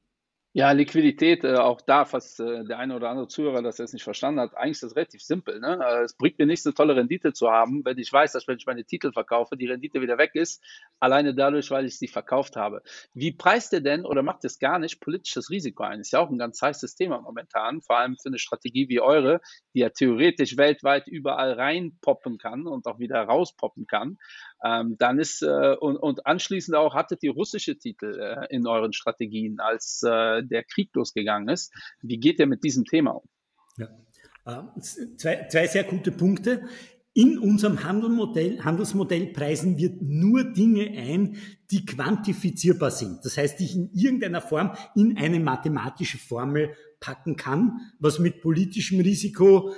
Ja, 0.58 0.72
Liquidität, 0.72 1.44
äh, 1.44 1.56
auch 1.56 1.82
da, 1.82 2.06
falls 2.06 2.40
äh, 2.40 2.64
der 2.64 2.80
eine 2.80 2.96
oder 2.96 3.10
andere 3.10 3.28
Zuhörer 3.28 3.62
das 3.62 3.78
jetzt 3.78 3.92
nicht 3.92 4.06
verstanden 4.06 4.40
hat, 4.40 4.56
eigentlich 4.56 4.78
ist 4.78 4.84
das 4.84 4.96
relativ 4.96 5.22
simpel. 5.22 5.60
Ne? 5.60 5.82
Äh, 5.86 6.04
es 6.04 6.16
bringt 6.16 6.40
mir 6.40 6.46
nichts, 6.46 6.66
eine 6.66 6.74
tolle 6.74 6.96
Rendite 6.96 7.34
zu 7.34 7.52
haben, 7.52 7.84
wenn 7.84 7.98
ich 7.98 8.14
weiß, 8.14 8.32
dass 8.32 8.48
wenn 8.48 8.56
ich 8.56 8.66
meine 8.66 8.86
Titel 8.86 9.12
verkaufe, 9.12 9.58
die 9.58 9.66
Rendite 9.66 10.00
wieder 10.02 10.18
weg 10.18 10.32
ist, 10.34 10.64
alleine 11.02 11.36
dadurch, 11.36 11.72
weil 11.72 11.86
ich 11.86 12.00
sie 12.00 12.08
verkauft 12.08 12.56
habe. 12.56 12.84
Wie 13.14 13.34
preist 13.34 13.74
ihr 13.74 13.82
denn 13.82 14.06
oder 14.06 14.24
macht 14.24 14.46
es 14.46 14.58
gar 14.58 14.80
nicht 14.80 15.02
politisches 15.02 15.50
Risiko 15.50 15.84
ein? 15.84 16.00
Ist 16.00 16.14
ja 16.14 16.20
auch 16.20 16.30
ein 16.30 16.38
ganz 16.38 16.62
heißes 16.62 16.96
Thema 16.96 17.20
momentan, 17.20 17.82
vor 17.82 17.98
allem 17.98 18.16
für 18.16 18.30
eine 18.30 18.40
Strategie 18.40 18.88
wie 18.88 19.02
eure, 19.02 19.42
die 19.74 19.80
ja 19.80 19.90
theoretisch 19.90 20.56
weltweit 20.56 21.06
überall 21.08 21.52
reinpoppen 21.52 22.38
kann 22.38 22.66
und 22.66 22.88
auch 22.88 23.00
wieder 23.00 23.22
rauspoppen 23.24 23.88
kann. 23.88 24.20
Ähm, 24.64 24.96
dann 24.98 25.20
ist 25.20 25.42
äh, 25.42 25.76
und, 25.78 25.98
und 25.98 26.26
anschließend 26.26 26.78
auch 26.78 26.96
hattet 26.96 27.24
ihr 27.24 27.34
russische 27.34 27.78
Titel 27.78 28.18
äh, 28.20 28.48
in 28.56 28.66
euren 28.66 28.94
Strategien, 28.94 29.60
als 29.60 30.02
äh, 30.02 30.45
der 30.48 30.64
Krieg 30.64 30.90
losgegangen 30.94 31.50
ist. 31.50 31.74
Wie 32.02 32.18
geht 32.18 32.40
ihr 32.40 32.48
mit 32.48 32.64
diesem 32.64 32.86
Thema 32.86 33.12
um? 33.12 33.30
Ja. 33.78 33.88
Äh, 34.46 34.80
zwei, 35.18 35.48
zwei 35.50 35.68
sehr 35.68 35.84
gute 35.84 36.12
Punkte. 36.12 36.64
In 37.14 37.40
unserem 37.40 37.84
Handelsmodell, 37.84 38.60
Handelsmodell 38.62 39.28
preisen 39.28 39.78
wir 39.78 39.96
nur 40.02 40.44
Dinge 40.44 40.90
ein, 40.98 41.38
die 41.72 41.86
quantifizierbar 41.86 42.92
sind. 42.92 43.24
Das 43.24 43.38
heißt, 43.38 43.58
die 43.60 43.66
ich 43.66 43.76
in 43.76 43.90
irgendeiner 43.94 44.42
Form 44.42 44.76
in 44.96 45.18
eine 45.18 45.40
mathematische 45.40 46.18
Formel 46.18 46.76
packen 47.00 47.38
kann, 47.38 47.80
was 48.00 48.20
mit 48.20 48.42
politischem 48.42 49.00
Risiko 49.00 49.74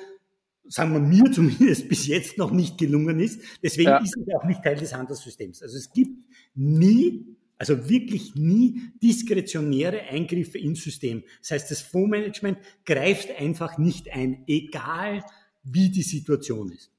sagen 0.69 0.93
wir 0.93 0.99
mir 0.99 1.31
zumindest 1.31 1.89
bis 1.89 2.07
jetzt 2.07 2.37
noch 2.37 2.51
nicht 2.51 2.77
gelungen 2.77 3.19
ist. 3.19 3.41
Deswegen 3.61 3.89
ja. 3.89 3.97
ist 3.97 4.17
es 4.17 4.35
auch 4.35 4.45
nicht 4.45 4.63
Teil 4.63 4.75
des 4.75 4.93
Handelssystems. 4.93 5.61
Also 5.61 5.77
es 5.77 5.91
gibt 5.91 6.25
nie, 6.55 7.26
also 7.57 7.89
wirklich 7.89 8.35
nie 8.35 8.81
diskretionäre 9.01 10.01
Eingriffe 10.01 10.57
ins 10.57 10.83
System. 10.83 11.23
Das 11.41 11.51
heißt, 11.51 11.71
das 11.71 11.81
Fondsmanagement 11.81 12.57
greift 12.85 13.29
einfach 13.39 13.77
nicht 13.77 14.11
ein, 14.11 14.43
egal 14.47 15.23
wie 15.63 15.89
die 15.89 16.03
Situation 16.03 16.71
ist. 16.71 16.91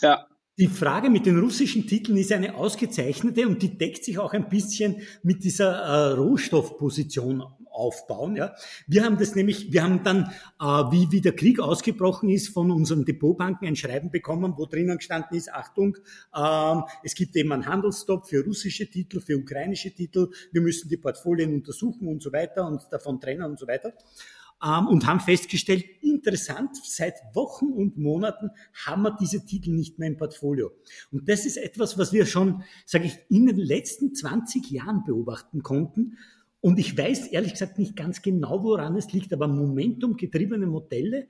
Ja. 0.00 0.26
Die 0.58 0.66
Frage 0.68 1.08
mit 1.08 1.24
den 1.24 1.38
russischen 1.38 1.86
Titeln 1.86 2.18
ist 2.18 2.32
eine 2.32 2.54
ausgezeichnete 2.54 3.46
und 3.46 3.62
die 3.62 3.78
deckt 3.78 4.04
sich 4.04 4.18
auch 4.18 4.34
ein 4.34 4.48
bisschen 4.48 4.96
mit 5.22 5.42
dieser 5.42 5.72
äh, 5.72 6.12
Rohstoffposition 6.12 7.42
aufbauen. 7.80 8.36
Ja. 8.36 8.54
Wir 8.86 9.04
haben 9.04 9.18
das 9.18 9.34
nämlich, 9.34 9.72
wir 9.72 9.82
haben 9.82 10.04
dann, 10.04 10.32
äh, 10.60 10.64
wie, 10.64 11.10
wie 11.10 11.20
der 11.20 11.34
Krieg 11.34 11.60
ausgebrochen 11.60 12.28
ist, 12.28 12.48
von 12.48 12.70
unseren 12.70 13.04
Depotbanken 13.04 13.66
ein 13.66 13.76
Schreiben 13.76 14.10
bekommen, 14.10 14.54
wo 14.56 14.66
drinnen 14.66 14.98
gestanden 14.98 15.36
ist, 15.36 15.52
Achtung, 15.52 15.96
äh, 16.34 16.76
es 17.02 17.14
gibt 17.14 17.34
eben 17.36 17.52
einen 17.52 17.66
Handelsstopp 17.66 18.28
für 18.28 18.44
russische 18.44 18.88
Titel, 18.88 19.20
für 19.20 19.36
ukrainische 19.36 19.92
Titel, 19.92 20.30
wir 20.52 20.60
müssen 20.60 20.88
die 20.88 20.96
Portfolien 20.96 21.54
untersuchen 21.54 22.06
und 22.06 22.22
so 22.22 22.32
weiter 22.32 22.66
und 22.66 22.82
davon 22.90 23.20
trennen 23.20 23.44
und 23.44 23.58
so 23.58 23.66
weiter 23.66 23.92
ähm, 24.64 24.88
und 24.88 25.06
haben 25.06 25.20
festgestellt, 25.20 25.84
interessant, 26.02 26.76
seit 26.84 27.14
Wochen 27.34 27.66
und 27.66 27.96
Monaten 27.96 28.50
haben 28.86 29.02
wir 29.02 29.16
diese 29.18 29.44
Titel 29.44 29.70
nicht 29.70 29.98
mehr 29.98 30.08
im 30.08 30.16
Portfolio. 30.16 30.70
Und 31.10 31.28
das 31.28 31.46
ist 31.46 31.56
etwas, 31.56 31.98
was 31.98 32.12
wir 32.12 32.26
schon, 32.26 32.62
sage 32.84 33.06
ich, 33.06 33.18
in 33.28 33.46
den 33.46 33.56
letzten 33.56 34.14
20 34.14 34.70
Jahren 34.70 35.04
beobachten 35.04 35.62
konnten. 35.62 36.18
Und 36.60 36.78
ich 36.78 36.96
weiß 36.96 37.28
ehrlich 37.28 37.52
gesagt 37.52 37.78
nicht 37.78 37.96
ganz 37.96 38.22
genau, 38.22 38.62
woran 38.62 38.96
es 38.96 39.12
liegt, 39.12 39.32
aber 39.32 39.48
momentumgetriebene 39.48 40.66
Modelle 40.66 41.28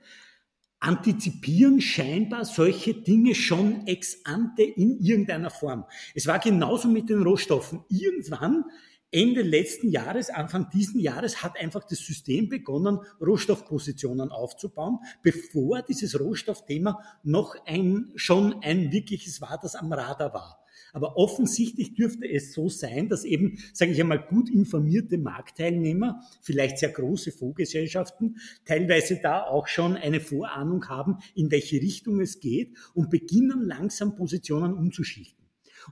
antizipieren 0.79 1.79
scheinbar 1.79 2.43
solche 2.43 2.95
Dinge 2.95 3.35
schon 3.35 3.85
ex 3.85 4.25
ante 4.25 4.63
in 4.63 4.99
irgendeiner 4.99 5.51
Form. 5.51 5.85
Es 6.15 6.25
war 6.27 6.39
genauso 6.39 6.87
mit 6.87 7.09
den 7.09 7.21
Rohstoffen. 7.21 7.85
Irgendwann 7.87 8.65
Ende 9.11 9.41
letzten 9.41 9.89
Jahres, 9.89 10.29
Anfang 10.29 10.69
diesen 10.69 10.99
Jahres 10.99 11.43
hat 11.43 11.59
einfach 11.59 11.83
das 11.83 11.99
System 11.99 12.47
begonnen, 12.47 12.99
Rohstoffpositionen 13.19 14.31
aufzubauen, 14.31 14.99
bevor 15.21 15.81
dieses 15.81 16.19
Rohstoffthema 16.19 16.99
noch 17.23 17.55
ein, 17.65 18.11
schon 18.15 18.63
ein 18.63 18.91
wirkliches 18.91 19.41
war, 19.41 19.59
das 19.61 19.75
am 19.75 19.91
Radar 19.91 20.33
war. 20.33 20.60
Aber 20.93 21.17
offensichtlich 21.17 21.93
dürfte 21.93 22.29
es 22.29 22.53
so 22.53 22.69
sein, 22.69 23.09
dass 23.09 23.23
eben, 23.23 23.59
sage 23.73 23.91
ich 23.91 24.01
einmal, 24.01 24.25
gut 24.25 24.49
informierte 24.49 25.17
Marktteilnehmer, 25.17 26.21
vielleicht 26.41 26.77
sehr 26.77 26.89
große 26.89 27.31
Fondsgesellschaften, 27.31 28.37
teilweise 28.65 29.19
da 29.21 29.43
auch 29.43 29.67
schon 29.67 29.95
eine 29.95 30.19
Vorahnung 30.19 30.87
haben, 30.89 31.17
in 31.35 31.51
welche 31.51 31.77
Richtung 31.77 32.19
es 32.19 32.39
geht 32.39 32.77
und 32.93 33.09
beginnen 33.09 33.61
langsam 33.61 34.15
Positionen 34.15 34.73
umzuschichten. 34.73 35.41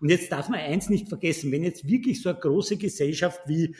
Und 0.02 0.10
jetzt 0.10 0.32
darf 0.32 0.50
man 0.50 0.60
eins 0.60 0.90
nicht 0.90 1.10
vergessen, 1.10 1.52
wenn 1.52 1.64
jetzt 1.64 1.88
wirklich 1.88 2.22
so 2.22 2.30
eine 2.30 2.40
große 2.40 2.78
Gesellschaft 2.78 3.42
wie 3.48 3.76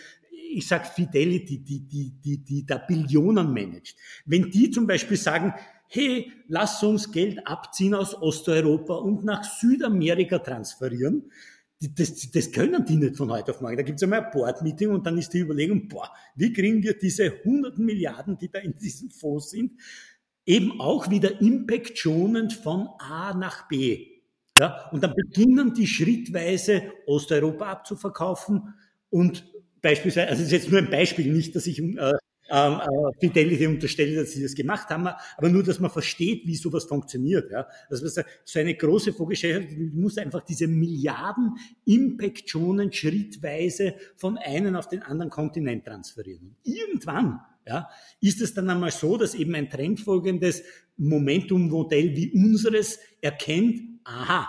ich 0.52 0.68
sag 0.68 0.88
Fidelity, 0.88 1.60
die, 1.60 1.82
die, 1.82 2.12
die, 2.24 2.38
die 2.44 2.66
da 2.66 2.80
Billionen 2.80 3.54
managt, 3.54 3.96
wenn 4.26 4.50
die 4.50 4.72
zum 4.72 4.88
Beispiel 4.88 5.18
sagen, 5.18 5.54
hey, 5.90 6.32
lass 6.48 6.82
uns 6.84 7.12
Geld 7.12 7.46
abziehen 7.46 7.96
aus 7.96 8.16
Osteuropa 8.16 8.96
und 8.96 9.24
nach 9.26 9.44
Südamerika 9.44 10.40
transferieren, 10.40 11.32
das, 11.82 12.30
das 12.32 12.52
können 12.52 12.86
die 12.86 12.98
nicht 12.98 13.16
von 13.16 13.32
heute 13.32 13.52
auf 13.52 13.62
morgen. 13.62 13.78
Da 13.78 13.84
gibt 13.84 13.98
es 13.98 14.04
einmal 14.04 14.26
ein 14.26 14.32
Board-Meeting 14.32 14.90
und 14.90 15.06
dann 15.06 15.18
ist 15.18 15.34
die 15.34 15.40
Überlegung, 15.40 15.88
boah, 15.88 16.12
wie 16.36 16.52
kriegen 16.52 16.84
wir 16.84 16.98
diese 16.98 17.42
hunderten 17.44 17.86
Milliarden, 17.86 18.38
die 18.38 18.52
da 18.52 18.60
in 18.60 18.78
diesem 18.78 19.10
Fonds 19.10 19.52
sind, 19.52 19.80
eben 20.46 20.82
auch 20.82 21.10
wieder 21.10 21.42
impact-schonend 21.42 22.54
von 22.54 22.90
A 23.00 23.34
nach 23.34 23.68
B. 23.70 24.08
Ja, 24.58 24.90
und 24.92 25.04
dann 25.04 25.14
beginnen 25.16 25.74
die 25.74 25.88
schrittweise 25.88 26.92
Osteuropa 27.08 27.72
abzuverkaufen 27.72 28.74
und 29.10 29.46
beispielsweise, 29.82 30.28
also 30.28 30.44
das 30.44 30.52
ist 30.52 30.64
jetzt 30.64 30.72
nur 30.72 30.82
ein 30.82 30.90
Beispiel, 30.90 31.32
nicht, 31.32 31.56
dass 31.56 31.66
ich 31.66 31.80
äh, 31.80 32.14
ähm, 32.50 32.80
äh, 32.80 33.20
Fidelity 33.20 33.68
unterstelle, 33.68 34.16
dass 34.16 34.32
sie 34.32 34.44
das 34.44 34.56
gemacht 34.56 34.90
haben, 34.90 35.08
aber 35.08 35.50
nur, 35.50 35.64
dass 35.64 35.80
man 35.80 35.92
versteht, 35.92 36.46
wie 36.46 36.56
sowas 36.56 36.86
funktioniert. 36.86 37.52
Ja. 37.52 37.68
Also 37.90 38.08
so 38.08 38.60
eine 38.60 38.76
große 38.76 39.14
Vorgeschichte 39.14 39.68
muss 39.94 40.18
einfach 40.18 40.42
diese 40.42 40.68
Milliarden 40.68 41.56
Impact 41.86 42.50
schonen 42.50 42.92
schrittweise 42.92 43.96
von 44.16 44.38
einem 44.38 44.76
auf 44.76 44.88
den 44.88 45.02
anderen 45.02 45.30
Kontinent 45.30 45.86
transferieren. 45.86 46.48
Und 46.48 46.58
irgendwann 46.64 47.40
ja, 47.68 47.88
ist 48.20 48.42
es 48.42 48.54
dann 48.54 48.70
einmal 48.70 48.92
so, 48.92 49.18
dass 49.18 49.36
eben 49.36 49.54
ein 49.54 49.70
trendfolgendes 49.70 50.64
Momentum-Modell 50.98 52.16
wie 52.16 52.32
unseres 52.32 53.00
erkennt, 53.22 53.82
aha, 54.04 54.48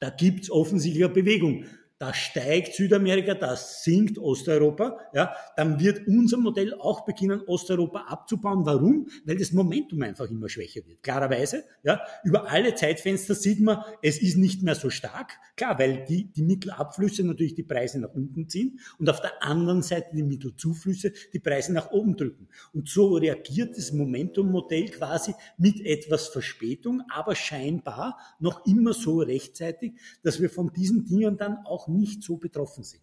da 0.00 0.10
gibt's 0.10 0.50
offensichtlich 0.50 1.04
eine 1.04 1.12
Bewegung 1.12 1.64
da 1.98 2.14
steigt 2.14 2.74
Südamerika, 2.74 3.34
da 3.34 3.56
sinkt 3.56 4.18
Osteuropa, 4.18 4.98
ja, 5.12 5.34
dann 5.56 5.80
wird 5.80 6.06
unser 6.06 6.36
Modell 6.36 6.72
auch 6.74 7.04
beginnen, 7.04 7.42
Osteuropa 7.46 8.02
abzubauen. 8.02 8.64
Warum? 8.64 9.08
Weil 9.24 9.36
das 9.36 9.50
Momentum 9.50 10.02
einfach 10.02 10.30
immer 10.30 10.48
schwächer 10.48 10.82
wird. 10.86 11.02
Klarerweise, 11.02 11.64
ja, 11.82 12.00
über 12.22 12.50
alle 12.50 12.76
Zeitfenster 12.76 13.34
sieht 13.34 13.60
man, 13.60 13.82
es 14.00 14.22
ist 14.22 14.36
nicht 14.36 14.62
mehr 14.62 14.76
so 14.76 14.90
stark. 14.90 15.32
Klar, 15.56 15.76
weil 15.80 16.04
die, 16.04 16.30
die 16.32 16.42
Mittelabflüsse 16.42 17.24
natürlich 17.24 17.56
die 17.56 17.64
Preise 17.64 17.98
nach 17.98 18.14
unten 18.14 18.48
ziehen 18.48 18.78
und 19.00 19.10
auf 19.10 19.20
der 19.20 19.42
anderen 19.42 19.82
Seite 19.82 20.14
die 20.14 20.22
Mittelzuflüsse 20.22 21.12
die 21.32 21.40
Preise 21.40 21.72
nach 21.72 21.90
oben 21.90 22.16
drücken. 22.16 22.48
Und 22.72 22.88
so 22.88 23.16
reagiert 23.16 23.76
das 23.76 23.92
Momentum-Modell 23.92 24.90
quasi 24.90 25.34
mit 25.56 25.84
etwas 25.84 26.28
Verspätung, 26.28 27.02
aber 27.12 27.34
scheinbar 27.34 28.18
noch 28.38 28.64
immer 28.66 28.92
so 28.92 29.18
rechtzeitig, 29.18 29.94
dass 30.22 30.40
wir 30.40 30.48
von 30.48 30.72
diesen 30.72 31.04
Dingen 31.04 31.36
dann 31.36 31.58
auch 31.66 31.87
nicht 31.88 32.22
so 32.22 32.36
betroffen 32.36 32.84
sind. 32.84 33.02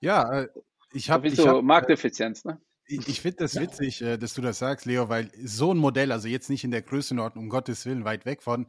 Ja, 0.00 0.42
äh, 0.42 0.48
ich 0.92 1.10
habe. 1.10 1.30
So 1.30 1.48
hab, 1.48 1.64
Markteffizienz, 1.64 2.44
ne? 2.44 2.60
Ich, 2.86 3.08
ich 3.08 3.20
finde 3.20 3.38
das 3.38 3.54
ja. 3.54 3.62
witzig, 3.62 4.02
äh, 4.02 4.18
dass 4.18 4.34
du 4.34 4.42
das 4.42 4.58
sagst, 4.58 4.84
Leo, 4.84 5.08
weil 5.08 5.30
so 5.42 5.72
ein 5.72 5.78
Modell, 5.78 6.12
also 6.12 6.28
jetzt 6.28 6.50
nicht 6.50 6.64
in 6.64 6.70
der 6.70 6.82
Größenordnung, 6.82 7.44
um 7.44 7.50
Gottes 7.50 7.86
Willen, 7.86 8.04
weit 8.04 8.26
weg 8.26 8.42
von, 8.42 8.66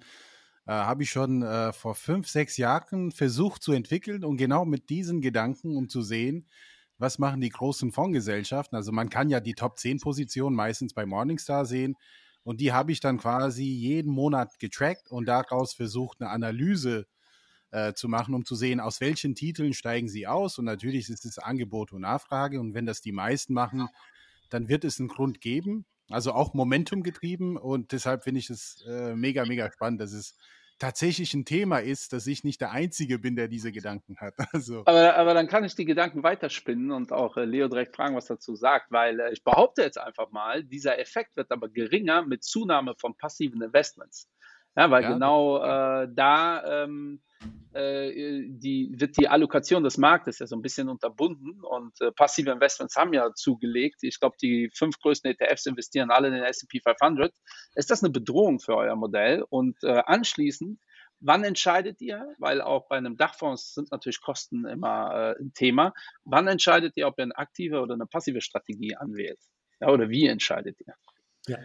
äh, 0.68 0.72
habe 0.72 1.04
ich 1.04 1.10
schon 1.10 1.44
äh, 1.44 1.74
vor 1.74 1.96
fünf, 1.96 2.28
sechs 2.28 2.58
Jahren 2.58 3.12
versucht 3.12 3.62
zu 3.62 3.74
entwickeln 3.74 4.24
und 4.24 4.38
genau 4.38 4.66
mit 4.66 4.90
diesen 4.90 5.22
Gedanken, 5.22 5.76
um 5.76 5.90
zu 5.90 6.02
sehen, 6.02 6.48
was 6.98 7.20
machen 7.20 7.42
die 7.42 7.50
großen 7.50 7.92
Fondsgesellschaften. 7.92 8.76
Also 8.76 8.92
man 8.92 9.10
kann 9.10 9.30
ja 9.30 9.42
die 9.42 9.54
Top 9.54 9.78
10 9.78 10.00
Positionen 10.00 10.56
meistens 10.56 10.94
bei 10.94 11.06
Morningstar 11.06 11.66
sehen 11.66 11.96
und 12.44 12.62
die 12.62 12.72
habe 12.72 12.92
ich 12.92 13.02
dann 13.02 13.18
quasi 13.18 13.66
jeden 13.66 14.12
Monat 14.12 14.60
getrackt 14.60 15.12
und 15.12 15.26
daraus 15.26 15.74
versucht, 15.74 16.22
eine 16.22 16.30
Analyse 16.30 17.06
äh, 17.76 17.94
zu 17.94 18.08
machen, 18.08 18.34
um 18.34 18.46
zu 18.46 18.56
sehen, 18.56 18.80
aus 18.80 19.02
welchen 19.02 19.36
Titeln 19.36 19.74
steigen 19.74 20.08
sie 20.08 20.28
aus. 20.28 20.58
Und 20.58 20.66
natürlich 20.66 21.10
ist 21.10 21.26
es 21.26 21.38
Angebot 21.38 21.92
und 21.92 22.02
Nachfrage. 22.02 22.60
Und 22.62 22.74
wenn 22.74 22.86
das 22.86 23.02
die 23.02 23.12
meisten 23.12 23.54
machen, 23.54 23.90
dann 24.50 24.70
wird 24.70 24.86
es 24.86 25.00
einen 25.00 25.10
Grund 25.10 25.42
geben. 25.42 25.86
Also 26.10 26.32
auch 26.32 26.54
Momentum 26.54 27.04
getrieben. 27.04 27.58
Und 27.58 27.92
deshalb 27.92 28.24
finde 28.24 28.40
ich 28.40 28.50
es 28.50 28.82
äh, 28.88 29.14
mega, 29.16 29.46
mega 29.46 29.70
spannend, 29.70 30.00
dass 30.00 30.14
es 30.14 30.38
tatsächlich 30.80 31.34
ein 31.34 31.44
Thema 31.44 31.80
ist, 31.80 32.14
dass 32.14 32.28
ich 32.28 32.46
nicht 32.46 32.62
der 32.62 32.72
Einzige 32.72 33.20
bin, 33.20 33.36
der 33.36 33.50
diese 33.50 33.74
Gedanken 33.74 34.16
hat. 34.18 34.36
Also. 34.54 34.84
Aber, 34.86 35.18
aber 35.18 35.34
dann 35.34 35.48
kann 35.48 35.66
ich 35.66 35.76
die 35.76 35.86
Gedanken 35.86 36.24
weiterspinnen 36.24 36.92
und 36.92 37.12
auch 37.12 37.36
äh, 37.36 37.44
Leo 37.44 37.68
direkt 37.68 37.96
fragen, 37.96 38.16
was 38.16 38.28
dazu 38.28 38.56
sagt, 38.56 38.90
weil 38.92 39.20
äh, 39.20 39.34
ich 39.34 39.44
behaupte 39.44 39.82
jetzt 39.82 39.98
einfach 40.00 40.32
mal, 40.32 40.64
dieser 40.64 40.98
Effekt 40.98 41.36
wird 41.36 41.52
aber 41.52 41.68
geringer 41.68 42.26
mit 42.26 42.46
Zunahme 42.46 42.94
von 42.98 43.18
passiven 43.18 43.62
Investments. 43.62 44.30
Ja, 44.76 44.92
weil 44.92 45.04
ja. 45.04 45.14
genau 45.14 45.64
äh, 45.64 46.08
da 46.14 46.84
ähm, 46.84 47.22
äh, 47.74 48.44
die, 48.48 48.94
wird 48.98 49.18
die 49.18 49.28
Allokation 49.28 49.84
des 49.84 49.98
Marktes 49.98 50.40
ja 50.40 50.48
so 50.48 50.56
ein 50.56 50.62
bisschen 50.62 50.90
unterbunden 50.90 51.62
und 51.62 52.00
äh, 52.02 52.12
passive 52.12 52.52
Investments 52.52 52.96
haben 52.96 53.14
ja 53.14 53.34
zugelegt. 53.34 53.98
Ich 54.02 54.20
glaube, 54.20 54.36
die 54.42 54.70
fünf 54.74 55.00
größten 55.00 55.32
ETFs 55.32 55.66
investieren 55.66 56.12
alle 56.12 56.30
in 56.30 56.34
den 56.34 56.44
S&P 56.44 56.80
500. 56.82 57.34
Ist 57.76 57.92
das 57.92 58.04
eine 58.04 58.12
Bedrohung 58.12 58.60
für 58.60 58.76
euer 58.76 58.96
Modell? 58.96 59.44
Und 59.50 59.78
äh, 59.84 60.02
anschließend, 60.06 60.80
wann 61.20 61.44
entscheidet 61.44 62.02
ihr, 62.02 62.34
weil 62.38 62.62
auch 62.62 62.88
bei 62.88 62.98
einem 62.98 63.18
Dachfonds 63.18 63.74
sind 63.74 63.92
natürlich 63.92 64.22
Kosten 64.22 64.66
immer 64.66 65.36
äh, 65.38 65.42
ein 65.42 65.54
Thema, 65.54 65.94
wann 66.24 66.48
entscheidet 66.48 66.94
ihr, 66.96 67.08
ob 67.08 67.18
ihr 67.18 67.24
eine 67.24 67.38
aktive 67.38 67.82
oder 67.82 67.94
eine 67.94 68.06
passive 68.06 68.42
Strategie 68.42 68.96
anwählt? 68.96 69.40
Ja, 69.82 69.90
oder 69.90 70.10
wie 70.10 70.28
entscheidet 70.28 70.80
ihr? 70.86 70.94
Ja. 71.48 71.58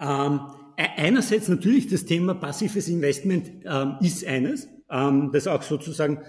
Ähm, 0.00 0.40
e-, 0.76 1.00
einerseits 1.02 1.48
natürlich 1.48 1.88
das 1.88 2.04
Thema 2.04 2.34
passives 2.34 2.88
Investment 2.88 3.50
ähm, 3.64 3.96
ist 4.00 4.24
eines, 4.26 4.68
ähm, 4.90 5.30
das 5.32 5.46
auch 5.46 5.62
sozusagen 5.62 6.22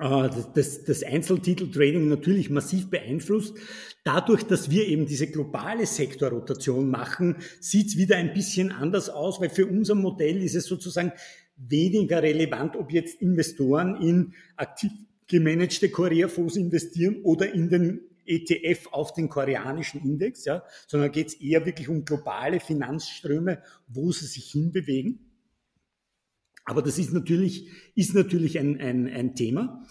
äh, 0.00 0.28
das, 0.54 0.84
das 0.84 1.02
Einzeltitel-Trading 1.02 2.08
natürlich 2.08 2.50
massiv 2.50 2.90
beeinflusst. 2.90 3.56
Dadurch, 4.04 4.42
dass 4.44 4.70
wir 4.70 4.86
eben 4.86 5.06
diese 5.06 5.28
globale 5.28 5.86
Sektorrotation 5.86 6.90
machen, 6.90 7.36
sieht 7.60 7.88
es 7.88 7.96
wieder 7.96 8.16
ein 8.16 8.34
bisschen 8.34 8.72
anders 8.72 9.08
aus, 9.08 9.40
weil 9.40 9.50
für 9.50 9.66
unser 9.66 9.94
Modell 9.94 10.42
ist 10.42 10.54
es 10.54 10.66
sozusagen 10.66 11.12
weniger 11.56 12.22
relevant, 12.22 12.76
ob 12.76 12.92
jetzt 12.92 13.20
Investoren 13.20 14.00
in 14.00 14.34
aktiv 14.56 14.90
gemanagte 15.26 15.88
Korea-Fonds 15.88 16.56
investieren 16.56 17.22
oder 17.22 17.52
in 17.54 17.70
den 17.70 18.00
ETF 18.26 18.88
auf 18.92 19.12
den 19.12 19.28
koreanischen 19.28 20.00
Index, 20.02 20.44
ja, 20.44 20.62
sondern 20.86 21.12
geht 21.12 21.28
es 21.28 21.34
eher 21.34 21.66
wirklich 21.66 21.88
um 21.88 22.04
globale 22.04 22.60
Finanzströme, 22.60 23.62
wo 23.86 24.12
sie 24.12 24.26
sich 24.26 24.50
hinbewegen. 24.50 25.30
Aber 26.64 26.82
das 26.82 26.98
ist 26.98 27.12
natürlich, 27.12 27.70
ist 27.94 28.14
natürlich 28.14 28.58
ein, 28.58 28.80
ein, 28.80 29.06
ein 29.06 29.34
Thema. 29.34 29.84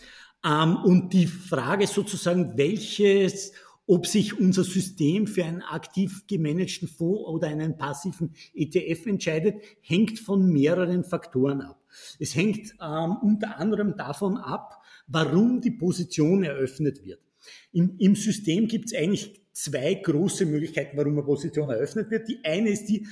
Ähm, 0.46 0.78
und 0.78 1.14
die 1.14 1.28
Frage 1.28 1.88
sozusagen, 1.88 2.58
welches, 2.58 3.54
ob 3.86 4.08
sich 4.08 4.40
unser 4.40 4.64
System 4.64 5.28
für 5.28 5.46
einen 5.46 5.62
aktiv 5.62 6.26
gemanagten 6.28 6.88
Fonds 6.88 7.28
oder 7.28 7.48
einen 7.48 7.78
passiven 7.78 8.34
ETF 8.54 9.06
entscheidet, 9.06 9.62
hängt 9.82 10.20
von 10.20 10.52
mehreren 10.52 11.04
Faktoren 11.04 11.62
ab. 11.62 11.80
Es 12.20 12.36
hängt 12.36 12.74
ähm, 12.82 13.18
unter 13.22 13.60
anderem 13.60 13.96
davon 13.96 14.38
ab, 14.38 14.82
warum 15.08 15.62
die 15.62 15.72
Position 15.72 16.44
eröffnet 16.44 17.04
wird. 17.04 17.22
Im, 17.74 17.96
im 17.98 18.16
System 18.16 18.68
gibt 18.68 18.86
es 18.86 18.98
eigentlich 18.98 19.42
zwei 19.52 19.96
große 19.96 20.46
Möglichkeiten, 20.46 20.98
warum 20.98 21.14
eine 21.14 21.24
Position 21.24 21.70
eröffnet 21.70 22.10
wird. 22.10 22.28
Die 22.28 22.40
eine 22.44 22.70
ist 22.70 22.86
die, 22.86 23.06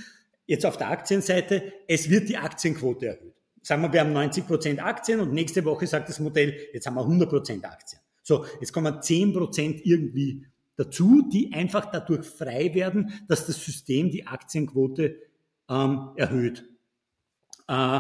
jetzt 0.46 0.66
auf 0.66 0.78
der 0.78 0.90
Aktienseite, 0.90 1.74
es 1.88 2.10
wird 2.10 2.30
die 2.30 2.38
Aktienquote 2.38 3.08
erhöht. 3.08 3.34
Sagen 3.62 3.84
wir, 3.84 3.94
wir 3.94 4.00
haben 4.02 4.14
90 4.14 4.48
Prozent 4.48 4.84
Aktien 4.84 5.20
und 5.20 5.34
nächste 5.34 5.64
Woche 5.66 5.86
sagt 5.86 6.10
das 6.10 6.20
Modell, 6.20 6.56
jetzt 6.74 6.88
haben 6.88 6.96
wir 6.96 7.02
100 7.02 7.30
Prozent 7.30 7.66
Aktien. 7.66 8.02
So, 8.24 8.46
jetzt 8.60 8.74
kommen 8.74 9.02
10 9.02 9.34
Prozent 9.34 9.86
irgendwie 9.86 10.46
dazu, 10.76 11.28
die 11.32 11.54
einfach 11.54 11.92
dadurch 11.92 12.26
frei 12.26 12.74
werden, 12.74 13.14
dass 13.28 13.46
das 13.46 13.64
System 13.64 14.10
die 14.10 14.26
Aktienquote 14.26 15.18
ähm, 15.70 16.10
erhöht. 16.16 16.64
Äh, 17.68 18.00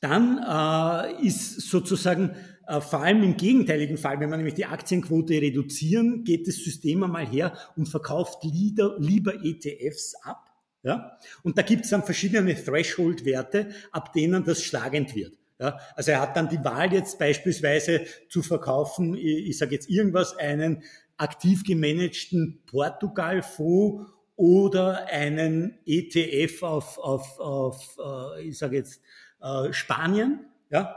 dann 0.00 0.38
äh, 0.38 1.26
ist 1.26 1.60
sozusagen 1.62 2.34
vor 2.80 3.00
allem 3.00 3.22
im 3.22 3.36
gegenteiligen 3.36 3.96
Fall, 3.96 4.20
wenn 4.20 4.30
wir 4.30 4.36
nämlich 4.36 4.54
die 4.54 4.66
Aktienquote 4.66 5.34
reduzieren, 5.34 6.24
geht 6.24 6.46
das 6.46 6.56
System 6.56 7.02
einmal 7.02 7.26
her 7.26 7.56
und 7.76 7.88
verkauft 7.88 8.44
lieber, 8.44 8.96
lieber 8.98 9.34
ETFs 9.44 10.14
ab 10.22 10.52
ja? 10.82 11.16
Und 11.42 11.56
da 11.58 11.62
gibt 11.62 11.84
es 11.84 11.90
dann 11.90 12.02
verschiedene 12.02 12.54
Threshold-Werte, 12.54 13.70
ab 13.92 14.12
denen 14.12 14.44
das 14.44 14.62
schlagend 14.62 15.14
wird. 15.14 15.34
Ja? 15.60 15.78
Also 15.94 16.10
er 16.10 16.20
hat 16.20 16.36
dann 16.36 16.48
die 16.48 16.62
Wahl 16.64 16.92
jetzt 16.92 17.18
beispielsweise 17.18 18.04
zu 18.28 18.42
verkaufen, 18.42 19.14
ich, 19.14 19.48
ich 19.48 19.58
sage 19.58 19.74
jetzt 19.74 19.88
irgendwas, 19.88 20.36
einen 20.36 20.82
aktiv 21.16 21.62
gemanagten 21.62 22.62
Portugal-Fonds 22.66 24.10
oder 24.34 25.06
einen 25.06 25.78
ETF 25.86 26.62
auf, 26.64 26.98
auf, 26.98 27.38
auf 27.38 27.98
äh, 28.36 28.48
ich 28.48 28.58
sage 28.58 28.76
jetzt, 28.76 29.00
äh, 29.40 29.72
Spanien. 29.72 30.46
Ja? 30.70 30.96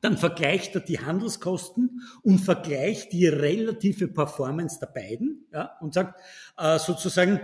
Dann 0.00 0.16
vergleicht 0.16 0.74
er 0.74 0.80
die 0.82 1.00
Handelskosten 1.00 2.02
und 2.22 2.38
vergleicht 2.38 3.12
die 3.12 3.26
relative 3.26 4.08
Performance 4.08 4.78
der 4.78 4.86
beiden 4.86 5.46
ja? 5.52 5.76
und 5.80 5.94
sagt 5.94 6.20
äh, 6.56 6.78
sozusagen, 6.78 7.40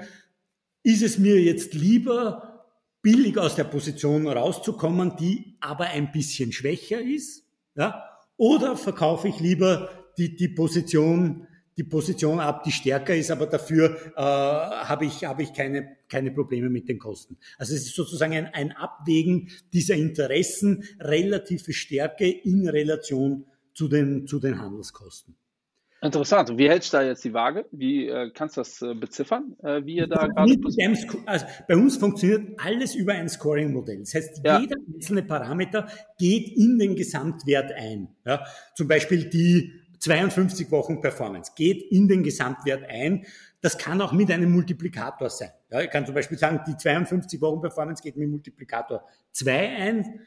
ist 0.83 1.03
es 1.03 1.19
mir 1.19 1.43
jetzt 1.43 1.75
lieber, 1.75 2.65
billig 3.03 3.39
aus 3.39 3.55
der 3.55 3.65
Position 3.65 4.27
rauszukommen, 4.27 5.17
die 5.17 5.57
aber 5.61 5.87
ein 5.87 6.11
bisschen 6.13 6.53
schwächer 6.53 7.01
ist, 7.01 7.45
ja? 7.77 8.03
Oder 8.37 8.77
verkaufe 8.77 9.29
ich 9.29 9.41
lieber 9.41 9.89
die, 10.19 10.35
die 10.37 10.49
Position, 10.49 11.47
die 11.77 11.85
Position 11.85 12.41
ab, 12.41 12.63
die 12.65 12.73
stärker 12.73 13.15
ist, 13.15 13.31
aber 13.31 13.47
dafür 13.47 13.97
äh, 14.17 14.21
habe 14.21 15.05
ich, 15.05 15.25
habe 15.25 15.43
ich 15.43 15.53
keine, 15.53 15.97
keine 16.09 16.31
Probleme 16.31 16.71
mit 16.71 16.89
den 16.89 16.99
Kosten. 16.99 17.37
Also 17.59 17.75
es 17.75 17.83
ist 17.83 17.95
sozusagen 17.95 18.33
ein, 18.33 18.47
ein 18.47 18.73
Abwägen 18.73 19.51
dieser 19.73 19.95
Interessen, 19.95 20.85
relative 21.01 21.73
Stärke 21.73 22.29
in 22.29 22.69
Relation 22.69 23.47
zu 23.75 23.89
den, 23.89 24.27
zu 24.27 24.41
den 24.41 24.59
Handelskosten. 24.59 25.37
Interessant. 26.03 26.57
Wie 26.57 26.69
hältst 26.69 26.93
du 26.93 26.99
da 26.99 27.03
jetzt 27.03 27.25
die 27.25 27.33
Waage? 27.33 27.67
Wie 27.73 28.07
äh, 28.07 28.31
kannst 28.33 28.57
du 28.57 28.61
das 28.61 28.83
äh, 28.83 28.95
beziffern, 28.95 29.57
äh, 29.63 29.85
wie 29.85 29.97
ihr 29.97 30.07
da 30.07 30.27
gerade 30.27 30.59
also 31.25 31.47
Bei 31.67 31.75
uns 31.75 31.97
funktioniert 31.97 32.61
alles 32.63 32.95
über 32.95 33.15
ein 33.15 33.29
Scoring-Modell. 33.29 34.01
Das 34.01 34.15
heißt, 34.15 34.43
ja. 34.45 34.61
jeder 34.61 34.77
einzelne 34.95 35.23
Parameter 35.23 35.89
geht 36.19 36.55
in 36.55 36.79
den 36.79 36.97
Gesamtwert 36.97 37.73
ein. 37.73 38.09
Ja? 38.27 38.45
Zum 38.75 38.89
Beispiel 38.89 39.31
die 39.31 39.73
52 40.07 40.71
Wochen 40.71 41.01
Performance 41.01 41.53
geht 41.55 41.83
in 41.91 42.09
den 42.09 42.23
Gesamtwert 42.23 42.85
ein. 42.89 43.27
Das 43.61 43.77
kann 43.77 44.01
auch 44.01 44.13
mit 44.13 44.31
einem 44.31 44.53
Multiplikator 44.53 45.29
sein. 45.31 45.51
Ja? 45.71 45.81
Ich 45.81 45.91
kann 45.91 46.07
zum 46.07 46.15
Beispiel 46.15 46.39
sagen, 46.39 46.61
die 46.67 46.77
52 46.77 47.41
Wochen 47.41 47.61
Performance 47.61 48.03
geht 48.03 48.17
mit 48.17 48.29
Multiplikator 48.29 49.05
2 49.33 49.77
ein 49.77 50.21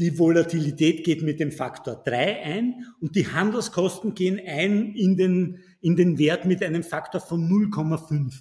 die 0.00 0.18
Volatilität 0.18 1.04
geht 1.04 1.20
mit 1.22 1.40
dem 1.40 1.52
Faktor 1.52 2.02
3 2.02 2.42
ein 2.42 2.86
und 3.00 3.16
die 3.16 3.28
Handelskosten 3.28 4.14
gehen 4.14 4.40
ein 4.44 4.94
in 4.94 5.18
den, 5.18 5.58
in 5.82 5.94
den 5.94 6.18
Wert 6.18 6.46
mit 6.46 6.62
einem 6.62 6.82
Faktor 6.82 7.20
von 7.20 7.46
0,5. 7.46 8.32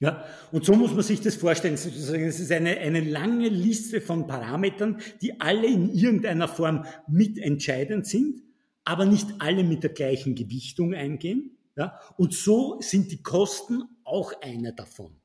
Ja, 0.00 0.24
und 0.52 0.64
so 0.64 0.74
muss 0.74 0.94
man 0.94 1.02
sich 1.02 1.20
das 1.20 1.34
vorstellen. 1.34 1.74
Es 1.74 1.84
ist 1.84 2.50
eine, 2.50 2.78
eine 2.78 3.00
lange 3.00 3.48
Liste 3.48 4.00
von 4.00 4.26
Parametern, 4.26 5.02
die 5.20 5.38
alle 5.38 5.66
in 5.66 5.90
irgendeiner 5.90 6.48
Form 6.48 6.86
mitentscheidend 7.06 8.06
sind, 8.06 8.40
aber 8.88 9.04
nicht 9.04 9.26
alle 9.38 9.64
mit 9.64 9.82
der 9.82 9.90
gleichen 9.90 10.34
Gewichtung 10.34 10.94
eingehen. 10.94 11.58
Ja, 11.76 12.00
und 12.16 12.32
so 12.32 12.80
sind 12.80 13.12
die 13.12 13.22
Kosten 13.22 13.82
auch 14.02 14.32
einer 14.40 14.72
davon. 14.72 15.20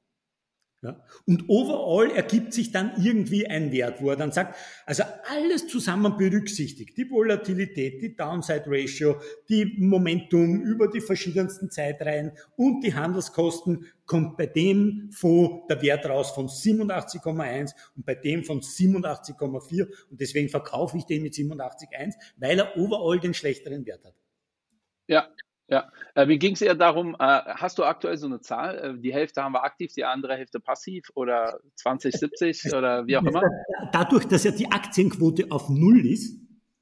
Ja? 0.84 1.02
Und 1.26 1.48
overall 1.48 2.12
ergibt 2.12 2.54
sich 2.54 2.72
dann 2.72 2.92
irgendwie 3.02 3.48
ein 3.48 3.72
Wert, 3.72 4.02
wo 4.02 4.10
er 4.10 4.18
dann 4.18 4.34
sagt, 4.34 4.56
also 4.86 5.04
alles 5.30 5.68
zusammen 5.68 6.18
berücksichtigt, 6.18 6.98
die 6.98 7.10
Volatilität, 7.10 8.02
die 8.02 8.16
Downside 8.16 8.66
Ratio, 8.68 9.16
die 9.48 9.78
Momentum 9.80 10.62
über 10.62 10.90
die 10.90 11.00
verschiedensten 11.00 11.72
Zeitreihen 11.72 12.34
und 12.58 12.84
die 12.84 12.94
Handelskosten, 12.94 13.86
kommt 14.06 14.36
bei 14.36 14.48
dem 14.48 15.10
Fonds 15.14 15.66
der 15.70 15.82
Wert 15.82 16.06
raus 16.06 16.32
von 16.32 16.48
87,1 16.48 17.72
und 17.96 18.06
bei 18.06 18.16
dem 18.16 18.44
von 18.44 18.60
87,4 18.60 19.88
und 20.10 20.20
deswegen 20.20 20.50
verkaufe 20.50 20.98
ich 20.98 21.06
den 21.06 21.24
mit 21.24 21.34
87,1, 21.34 22.16
weil 22.36 22.60
er 22.60 22.78
overall 22.78 23.22
den 23.22 23.34
schlechteren 23.34 23.86
Wert 23.86 24.04
hat. 24.04 24.16
Ja, 25.08 25.30
ja, 25.68 25.90
äh, 26.16 26.26
mir 26.26 26.38
ging 26.38 26.54
es 26.54 26.62
eher 26.62 26.76
darum, 26.76 27.16
äh, 27.16 27.18
hast 27.20 27.78
du 27.78 27.84
aktuell 27.84 28.18
so 28.18 28.28
eine 28.28 28.42
Zahl? 28.42 28.96
Äh, 28.98 29.02
die 29.02 29.14
Hälfte 29.14 29.44
haben 29.44 29.54
wir 29.54 29.64
aktiv, 29.64 29.94
die 29.94 30.04
andere 30.04 30.36
Hälfte 30.36 30.60
passiv 30.60 31.10
oder 31.16 31.60
20, 31.76 32.14
70 32.14 32.74
oder 32.74 33.08
wie 33.08 33.18
auch 33.18 33.24
immer? 33.24 33.44
Dadurch, 33.92 34.26
dass 34.26 34.44
ja 34.44 34.52
die 34.52 34.72
Aktienquote 34.72 35.48
auf 35.50 35.70
Null 35.70 36.06
ist, 36.06 36.38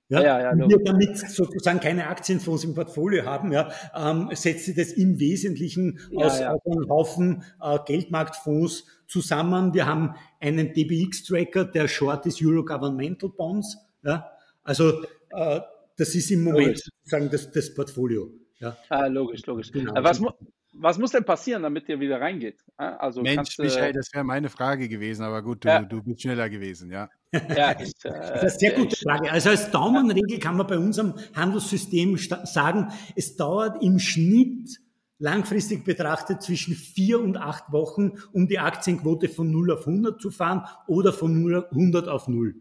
ja, 0.09 0.21
ja, 0.21 0.55
ja 0.55 0.69
wir 0.69 0.83
damit 0.83 1.17
sozusagen 1.17 1.79
keine 1.79 2.07
Aktienfonds 2.07 2.65
im 2.65 2.73
Portfolio 2.73 3.23
haben, 3.23 3.53
ja, 3.53 3.71
ähm, 3.95 4.29
setzt 4.33 4.65
sie 4.65 4.73
das 4.73 4.91
im 4.91 5.19
Wesentlichen 5.19 5.99
ja, 6.11 6.25
aus, 6.25 6.39
ja. 6.39 6.51
aus 6.51 6.59
einem 6.65 6.89
Haufen 6.89 7.43
äh, 7.61 7.77
Geldmarktfonds 7.85 8.87
zusammen. 9.07 9.73
Wir 9.73 9.85
haben 9.85 10.15
einen 10.41 10.73
DBX-Tracker, 10.73 11.65
der 11.65 11.87
Short 11.87 12.25
ist 12.25 12.43
Euro 12.43 12.65
Governmental 12.65 13.29
Bonds. 13.29 13.77
Ja, 14.03 14.31
also 14.63 15.03
äh, 15.29 15.61
das 15.97 16.15
ist 16.15 16.31
im 16.31 16.43
Moment 16.43 16.79
sozusagen 16.79 17.29
das, 17.29 17.51
das 17.51 17.73
Portfolio. 17.73 18.40
Ja. 18.61 18.77
Ah, 18.89 19.07
logisch, 19.07 19.45
logisch. 19.45 19.71
Genau. 19.71 19.93
Was, 19.95 20.19
mu 20.19 20.29
was 20.73 20.97
muss 20.97 21.11
denn 21.11 21.25
passieren, 21.25 21.63
damit 21.63 21.89
ihr 21.89 21.99
wieder 21.99 22.21
reingeht? 22.21 22.63
Also 22.77 23.21
Mensch, 23.21 23.57
Michael, 23.57 23.93
das 23.93 24.13
wäre 24.13 24.23
meine 24.23 24.49
Frage 24.49 24.87
gewesen, 24.87 25.23
aber 25.23 25.41
gut, 25.41 25.65
du, 25.65 25.67
ja. 25.67 25.81
du 25.81 26.01
bist 26.01 26.21
schneller 26.21 26.49
gewesen, 26.49 26.91
ja. 26.91 27.09
ja 27.33 27.71
ich, 27.79 27.93
äh, 28.03 28.09
das 28.09 28.29
ist 28.29 28.31
eine 28.31 28.49
sehr 28.49 28.71
gute 28.73 28.95
Frage. 28.95 29.31
Also 29.31 29.49
als 29.49 29.69
Daumenregel 29.71 30.39
kann 30.39 30.55
man 30.55 30.67
bei 30.67 30.77
unserem 30.77 31.15
Handelssystem 31.35 32.17
sagen, 32.17 32.87
es 33.15 33.35
dauert 33.35 33.83
im 33.83 33.99
Schnitt 33.99 34.79
langfristig 35.19 35.83
betrachtet 35.83 36.41
zwischen 36.41 36.73
vier 36.73 37.21
und 37.21 37.37
acht 37.37 37.71
Wochen, 37.71 38.13
um 38.31 38.47
die 38.47 38.59
Aktienquote 38.59 39.29
von 39.29 39.51
0 39.51 39.71
auf 39.71 39.87
100 39.87 40.21
zu 40.21 40.31
fahren 40.31 40.65
oder 40.87 41.13
von 41.13 41.41
0 41.41 41.55
auf 41.55 41.71
100 41.71 42.07
auf 42.07 42.27
0. 42.27 42.55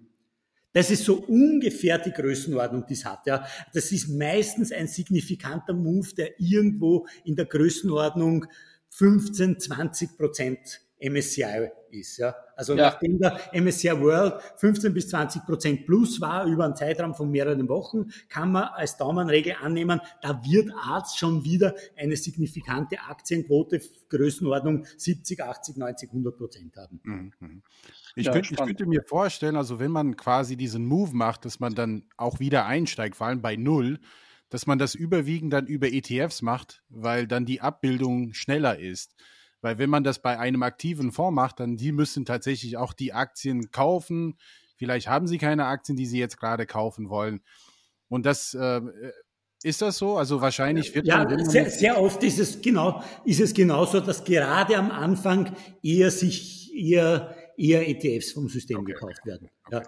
Das 0.73 0.91
ist 0.91 1.05
so 1.05 1.17
ungefähr 1.17 1.99
die 1.99 2.13
Größenordnung, 2.13 2.87
die 2.87 2.95
es 2.95 3.05
hat. 3.05 3.27
Ja. 3.27 3.45
Das 3.73 3.91
ist 3.91 4.09
meistens 4.09 4.71
ein 4.73 4.87
signifikanter 4.87 5.73
Move, 5.73 6.15
der 6.17 6.41
irgendwo 6.41 7.07
in 7.25 7.35
der 7.35 7.47
Größenordnung 7.47 8.47
15, 8.91 9.59
20 9.59 10.17
Prozent 10.17 10.81
MSCI 11.01 11.71
ist. 11.91 12.19
Ja. 12.19 12.35
Also 12.57 12.75
ja. 12.75 12.91
nachdem 12.91 13.19
der 13.19 13.39
MSCI 13.53 14.01
World 14.01 14.35
15 14.57 14.93
bis 14.93 15.09
20 15.09 15.45
Prozent 15.45 15.87
plus 15.87 16.21
war 16.21 16.45
über 16.47 16.65
einen 16.65 16.77
Zeitraum 16.77 17.15
von 17.15 17.31
mehreren 17.31 17.69
Wochen, 17.69 18.11
kann 18.29 18.53
man 18.53 18.65
als 18.65 18.97
Daumenregel 18.97 19.57
annehmen, 19.61 20.01
da 20.23 20.43
wird 20.45 20.71
Arzt 20.77 21.19
schon 21.19 21.45
wieder 21.45 21.75
eine 21.97 22.17
signifikante 22.17 23.01
Aktienquote 23.01 23.81
Größenordnung 24.09 24.85
70, 24.97 25.43
80, 25.43 25.77
90, 25.77 26.11
100 26.11 26.37
Prozent 26.37 26.77
haben. 26.77 27.01
Mhm. 27.03 27.63
Ich, 28.17 28.27
ja, 28.27 28.33
könnte, 28.33 28.53
ich, 28.53 28.59
könnte, 28.59 28.87
mir 28.87 29.03
vorstellen, 29.07 29.57
also 29.57 29.79
wenn 29.79 29.91
man 29.91 30.17
quasi 30.17 30.57
diesen 30.57 30.85
Move 30.85 31.15
macht, 31.15 31.45
dass 31.45 31.61
man 31.61 31.75
dann 31.75 32.05
auch 32.17 32.41
wieder 32.41 32.67
einsteigt, 32.67 33.17
vor 33.17 33.29
allem 33.29 33.41
bei 33.41 33.57
Null, 33.57 34.01
dass 34.51 34.67
man 34.67 34.79
das 34.79 34.95
überwiegend 34.95 35.53
dann 35.53 35.67
über 35.67 35.91
ETFs 35.93 36.43
macht, 36.43 36.83
weil 36.89 37.27
dann 37.27 37.47
die 37.47 37.61
Abbildung 37.61 38.35
schneller 38.35 38.79
ist. 38.79 39.15
Weil 39.63 39.79
wenn 39.79 39.91
man 39.91 40.05
das 40.05 40.21
bei 40.21 40.39
einem 40.39 40.63
aktiven 40.63 41.13
Fonds 41.13 41.35
macht, 41.35 41.61
dann 41.61 41.77
die 41.77 41.93
müssen 41.93 42.25
tatsächlich 42.25 42.77
auch 42.77 42.93
die 42.93 43.13
Aktien 43.13 43.71
kaufen. 43.71 44.39
Vielleicht 44.77 45.09
haben 45.09 45.27
sie 45.27 45.39
keine 45.39 45.67
Aktien, 45.67 45.97
die 45.97 46.07
sie 46.07 46.19
jetzt 46.19 46.39
gerade 46.39 46.67
kaufen 46.67 47.11
wollen. 47.11 47.43
Und 48.09 48.25
das 48.27 48.55
äh, 48.55 48.81
ist 49.63 49.83
das 49.83 49.99
so? 49.99 50.17
Also 50.17 50.41
wahrscheinlich 50.41 50.95
wird 50.95 51.07
ja 51.07 51.25
man, 51.25 51.45
sehr, 51.45 51.71
sehr 51.71 52.01
oft 52.01 52.23
ist 52.23 52.39
es 52.39 52.63
genau 52.63 53.03
ist 53.25 53.41
es 53.41 53.53
genauso, 53.53 54.01
dass 54.01 54.25
gerade 54.25 54.77
am 54.77 54.91
Anfang 54.91 55.55
eher 55.83 56.11
sich 56.11 56.75
eher 56.75 57.35
eher 57.59 57.87
ETFs 57.87 58.33
vom 58.33 58.49
System 58.49 58.79
okay. 58.79 58.93
gekauft 58.93 59.27
werden. 59.27 59.51
Ja. 59.71 59.83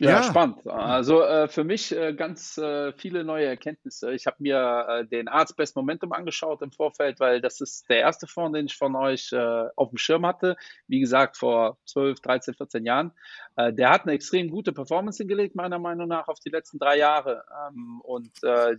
Ja, 0.00 0.10
ja, 0.10 0.22
spannend. 0.22 0.64
Also 0.64 1.22
äh, 1.24 1.48
für 1.48 1.64
mich 1.64 1.90
äh, 1.90 2.14
ganz 2.14 2.56
äh, 2.56 2.92
viele 2.92 3.24
neue 3.24 3.46
Erkenntnisse. 3.46 4.12
Ich 4.12 4.26
habe 4.26 4.36
mir 4.38 4.86
äh, 4.88 5.04
den 5.04 5.26
Arts 5.26 5.52
Best 5.52 5.74
Momentum 5.74 6.12
angeschaut 6.12 6.62
im 6.62 6.70
Vorfeld, 6.70 7.18
weil 7.18 7.40
das 7.40 7.60
ist 7.60 7.90
der 7.90 7.98
erste 7.98 8.28
Fonds, 8.28 8.56
den 8.56 8.66
ich 8.66 8.76
von 8.76 8.94
euch 8.94 9.32
äh, 9.32 9.64
auf 9.74 9.88
dem 9.88 9.98
Schirm 9.98 10.24
hatte. 10.24 10.56
Wie 10.86 11.00
gesagt, 11.00 11.36
vor 11.36 11.78
12, 11.86 12.20
13, 12.20 12.54
14 12.54 12.86
Jahren. 12.86 13.10
Äh, 13.56 13.72
der 13.72 13.90
hat 13.90 14.02
eine 14.02 14.12
extrem 14.12 14.50
gute 14.50 14.72
Performance 14.72 15.20
hingelegt, 15.20 15.56
meiner 15.56 15.80
Meinung 15.80 16.06
nach, 16.06 16.28
auf 16.28 16.38
die 16.38 16.50
letzten 16.50 16.78
drei 16.78 16.96
Jahre. 16.96 17.42
Ähm, 17.66 18.00
und 18.04 18.30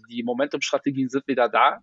die 0.09 0.23
Momentum-Strategien 0.23 1.09
sind 1.09 1.27
wieder 1.27 1.49
da. 1.49 1.81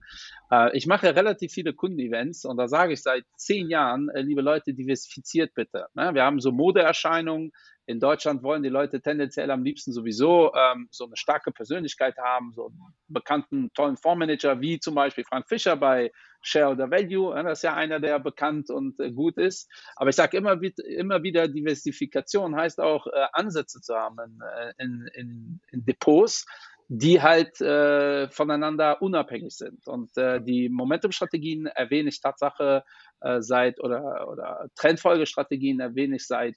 ich 0.72 0.86
mache 0.86 1.14
relativ 1.14 1.52
viele 1.52 1.74
Kundenevents 1.74 2.44
und 2.44 2.56
da 2.56 2.68
sage 2.68 2.92
ich 2.92 3.02
seit 3.02 3.24
zehn 3.36 3.68
Jahren, 3.68 4.10
liebe 4.14 4.40
Leute, 4.40 4.72
diversifiziert 4.72 5.54
bitte. 5.54 5.86
Ne? 5.94 6.14
Wir 6.14 6.24
haben 6.24 6.40
so 6.40 6.52
Modeerscheinungen, 6.52 7.52
in 7.86 8.00
Deutschland 8.00 8.42
wollen 8.42 8.64
die 8.64 8.68
Leute 8.68 9.00
tendenziell 9.00 9.50
am 9.50 9.62
liebsten 9.62 9.92
sowieso 9.92 10.52
ähm, 10.54 10.88
so 10.90 11.06
eine 11.06 11.16
starke 11.16 11.52
Persönlichkeit 11.52 12.18
haben, 12.18 12.52
so 12.52 12.66
einen 12.66 12.80
bekannten, 13.06 13.72
tollen 13.74 13.96
Fondsmanager 13.96 14.60
wie 14.60 14.80
zum 14.80 14.96
Beispiel 14.96 15.24
Frank 15.24 15.48
Fischer 15.48 15.76
bei 15.76 16.10
Share 16.42 16.72
oder 16.72 16.90
Value. 16.90 17.34
Ja, 17.34 17.44
das 17.44 17.58
ist 17.58 17.62
ja 17.62 17.74
einer, 17.74 18.00
der 18.00 18.18
bekannt 18.18 18.70
und 18.70 18.98
äh, 18.98 19.12
gut 19.12 19.38
ist. 19.38 19.70
Aber 19.94 20.10
ich 20.10 20.16
sage 20.16 20.36
immer, 20.36 20.60
immer 20.60 21.22
wieder, 21.22 21.46
Diversifikation 21.46 22.56
heißt 22.56 22.80
auch, 22.80 23.06
äh, 23.06 23.26
Ansätze 23.32 23.80
zu 23.80 23.94
haben 23.94 24.16
in, 24.18 24.40
äh, 24.40 24.72
in, 25.14 25.60
in 25.70 25.84
Depots 25.84 26.44
die 26.88 27.20
halt 27.20 27.60
äh, 27.60 28.28
voneinander 28.30 29.02
unabhängig 29.02 29.56
sind. 29.56 29.88
Und 29.88 30.16
äh, 30.16 30.40
die 30.40 30.68
Momentum-Strategien 30.68 31.66
erwähne 31.66 32.10
ich 32.10 32.20
Tatsache 32.20 32.84
äh, 33.22 33.40
seit 33.40 33.80
oder, 33.80 34.28
oder 34.30 34.68
Trendfolgestrategien 34.76 35.80
erwähne 35.80 36.14
ich 36.14 36.28
seit 36.28 36.54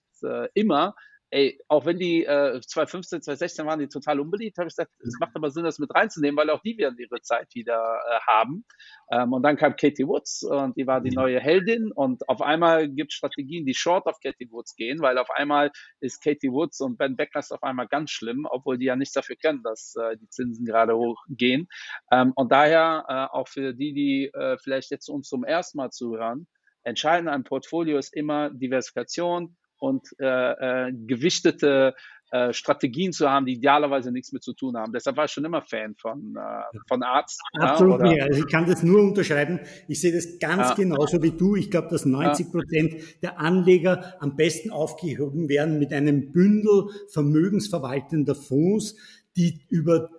immer, 0.53 0.95
ey, 1.31 1.59
auch 1.67 1.85
wenn 1.85 1.99
die 1.99 2.25
äh, 2.25 2.59
2015, 2.59 3.21
2016 3.21 3.65
waren 3.65 3.79
die 3.79 3.87
total 3.87 4.19
unbeliebt, 4.19 4.57
habe 4.57 4.67
ich 4.67 4.75
gesagt, 4.75 4.91
es 4.99 5.17
macht 5.19 5.35
aber 5.35 5.51
Sinn, 5.51 5.63
das 5.63 5.79
mit 5.79 5.93
reinzunehmen, 5.93 6.37
weil 6.37 6.49
auch 6.49 6.61
die 6.61 6.77
werden 6.77 6.97
ihre 6.97 7.21
Zeit 7.21 7.53
wieder 7.53 7.75
äh, 7.75 8.19
haben. 8.27 8.65
Ähm, 9.11 9.33
und 9.33 9.43
dann 9.43 9.57
kam 9.57 9.75
Katie 9.75 10.07
Woods 10.07 10.43
und 10.43 10.75
die 10.77 10.87
war 10.87 11.01
die 11.01 11.11
neue 11.11 11.39
Heldin 11.39 11.91
und 11.91 12.27
auf 12.27 12.41
einmal 12.41 12.89
gibt 12.89 13.11
es 13.11 13.17
Strategien, 13.17 13.65
die 13.65 13.73
short 13.73 14.07
auf 14.07 14.19
Katie 14.19 14.49
Woods 14.51 14.75
gehen, 14.75 15.01
weil 15.01 15.17
auf 15.17 15.29
einmal 15.31 15.71
ist 15.99 16.23
Katie 16.23 16.51
Woods 16.51 16.81
und 16.81 16.97
Ben 16.97 17.15
Beckers 17.15 17.51
auf 17.51 17.63
einmal 17.63 17.87
ganz 17.87 18.11
schlimm, 18.11 18.47
obwohl 18.49 18.77
die 18.77 18.85
ja 18.85 18.95
nichts 18.95 19.13
dafür 19.13 19.35
können, 19.35 19.61
dass 19.63 19.95
äh, 19.95 20.17
die 20.17 20.29
Zinsen 20.29 20.65
gerade 20.65 20.95
hochgehen. 20.95 21.67
Ähm, 22.11 22.33
und 22.35 22.51
daher 22.51 23.05
äh, 23.07 23.37
auch 23.37 23.47
für 23.47 23.73
die, 23.73 23.93
die 23.93 24.25
äh, 24.33 24.57
vielleicht 24.57 24.91
jetzt 24.91 25.09
uns 25.09 25.27
zum 25.27 25.43
ersten 25.43 25.77
Mal 25.77 25.91
zuhören, 25.91 26.47
entscheidend 26.83 27.29
an 27.29 27.43
Portfolio 27.43 27.97
ist 27.97 28.15
immer 28.15 28.49
Diversifikation, 28.49 29.57
und 29.79 30.07
äh, 30.19 30.87
äh, 30.87 30.93
gewichtete 30.93 31.95
äh, 32.31 32.53
Strategien 32.53 33.11
zu 33.11 33.27
haben, 33.27 33.47
die 33.47 33.53
idealerweise 33.53 34.11
nichts 34.11 34.31
mit 34.31 34.43
zu 34.43 34.53
tun 34.53 34.77
haben. 34.77 34.93
Deshalb 34.93 35.17
war 35.17 35.25
ich 35.25 35.31
schon 35.31 35.45
immer 35.45 35.63
Fan 35.63 35.95
von, 35.95 36.35
äh, 36.37 36.77
von 36.87 37.01
Arzt. 37.01 37.41
Absolut, 37.53 38.01
ja, 38.05 38.25
also 38.25 38.39
ich 38.41 38.47
kann 38.47 38.67
das 38.67 38.83
nur 38.83 39.01
unterschreiben. 39.01 39.59
Ich 39.87 39.99
sehe 40.01 40.13
das 40.13 40.37
ganz 40.37 40.69
ja. 40.69 40.75
genauso 40.75 41.23
wie 41.23 41.31
du. 41.31 41.55
Ich 41.55 41.71
glaube, 41.71 41.87
dass 41.89 42.05
90 42.05 42.51
Prozent 42.51 42.93
ja. 42.93 42.99
der 43.23 43.39
Anleger 43.39 44.13
am 44.19 44.35
besten 44.35 44.69
aufgehoben 44.69 45.49
werden 45.49 45.79
mit 45.79 45.91
einem 45.91 46.31
Bündel 46.31 46.89
vermögensverwaltender 47.11 48.35
Fonds, 48.35 48.95
die 49.35 49.61
über 49.69 50.11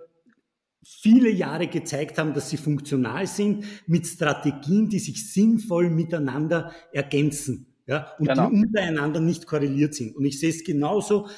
viele 0.82 1.30
Jahre 1.30 1.68
gezeigt 1.68 2.18
haben, 2.18 2.34
dass 2.34 2.50
sie 2.50 2.56
funktional 2.56 3.28
sind, 3.28 3.64
mit 3.86 4.06
Strategien, 4.06 4.88
die 4.88 4.98
sich 4.98 5.32
sinnvoll 5.32 5.90
miteinander 5.90 6.72
ergänzen 6.92 7.69
ja, 7.91 8.12
und 8.18 8.28
genau. 8.28 8.49
die 8.49 8.62
untereinander 8.62 9.20
nicht 9.20 9.47
korreliert 9.47 9.95
sind. 9.95 10.14
Und 10.14 10.24
ich 10.24 10.38
sehe 10.38 10.51
es 10.51 10.62
genauso. 10.62 11.28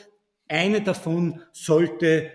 Eine 0.48 0.82
davon 0.82 1.40
sollte 1.52 2.30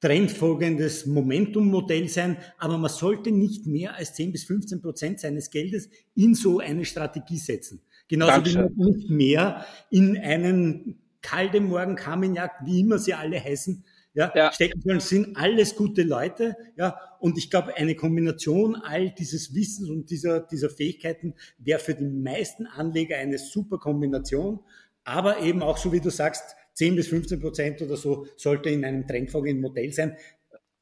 trendfolgendes 0.00 1.06
Momentum-Modell 1.06 2.08
sein, 2.08 2.36
aber 2.58 2.76
man 2.76 2.90
sollte 2.90 3.32
nicht 3.32 3.66
mehr 3.66 3.96
als 3.96 4.12
10 4.14 4.32
bis 4.32 4.44
15 4.44 4.82
Prozent 4.82 5.20
seines 5.20 5.50
Geldes 5.50 5.88
in 6.14 6.34
so 6.34 6.58
eine 6.58 6.84
Strategie 6.84 7.38
setzen. 7.38 7.80
Genauso 8.08 8.32
Dankeschön. 8.32 8.70
wie 8.76 8.82
man 8.82 8.92
nicht 8.92 9.10
mehr 9.10 9.64
in 9.90 10.18
einen 10.18 11.00
kalte 11.22 11.60
Morgen 11.60 11.96
Kamenjagd, 11.96 12.66
wie 12.66 12.80
immer 12.80 12.98
sie 12.98 13.14
alle 13.14 13.42
heißen, 13.42 13.84
ja, 14.14 14.32
ja. 14.34 14.52
stecken 14.52 14.80
sollen, 14.80 15.00
sind 15.00 15.36
alles 15.36 15.76
gute 15.76 16.02
Leute, 16.02 16.56
ja, 16.76 16.98
und 17.20 17.38
ich 17.38 17.50
glaube, 17.50 17.76
eine 17.76 17.94
Kombination 17.94 18.76
all 18.76 19.10
dieses 19.10 19.54
Wissens 19.54 19.88
und 19.88 20.10
dieser, 20.10 20.40
dieser 20.40 20.70
Fähigkeiten 20.70 21.34
wäre 21.58 21.78
für 21.78 21.94
die 21.94 22.04
meisten 22.04 22.66
Anleger 22.66 23.16
eine 23.16 23.38
super 23.38 23.78
Kombination, 23.78 24.60
aber 25.04 25.40
eben 25.40 25.62
auch, 25.62 25.76
so 25.76 25.92
wie 25.92 26.00
du 26.00 26.10
sagst, 26.10 26.56
10 26.74 26.96
bis 26.96 27.08
15 27.08 27.40
Prozent 27.40 27.82
oder 27.82 27.96
so 27.96 28.26
sollte 28.36 28.70
in 28.70 28.84
einem 28.84 29.06
trendfolgenden 29.06 29.60
Modell 29.60 29.92
sein. 29.92 30.16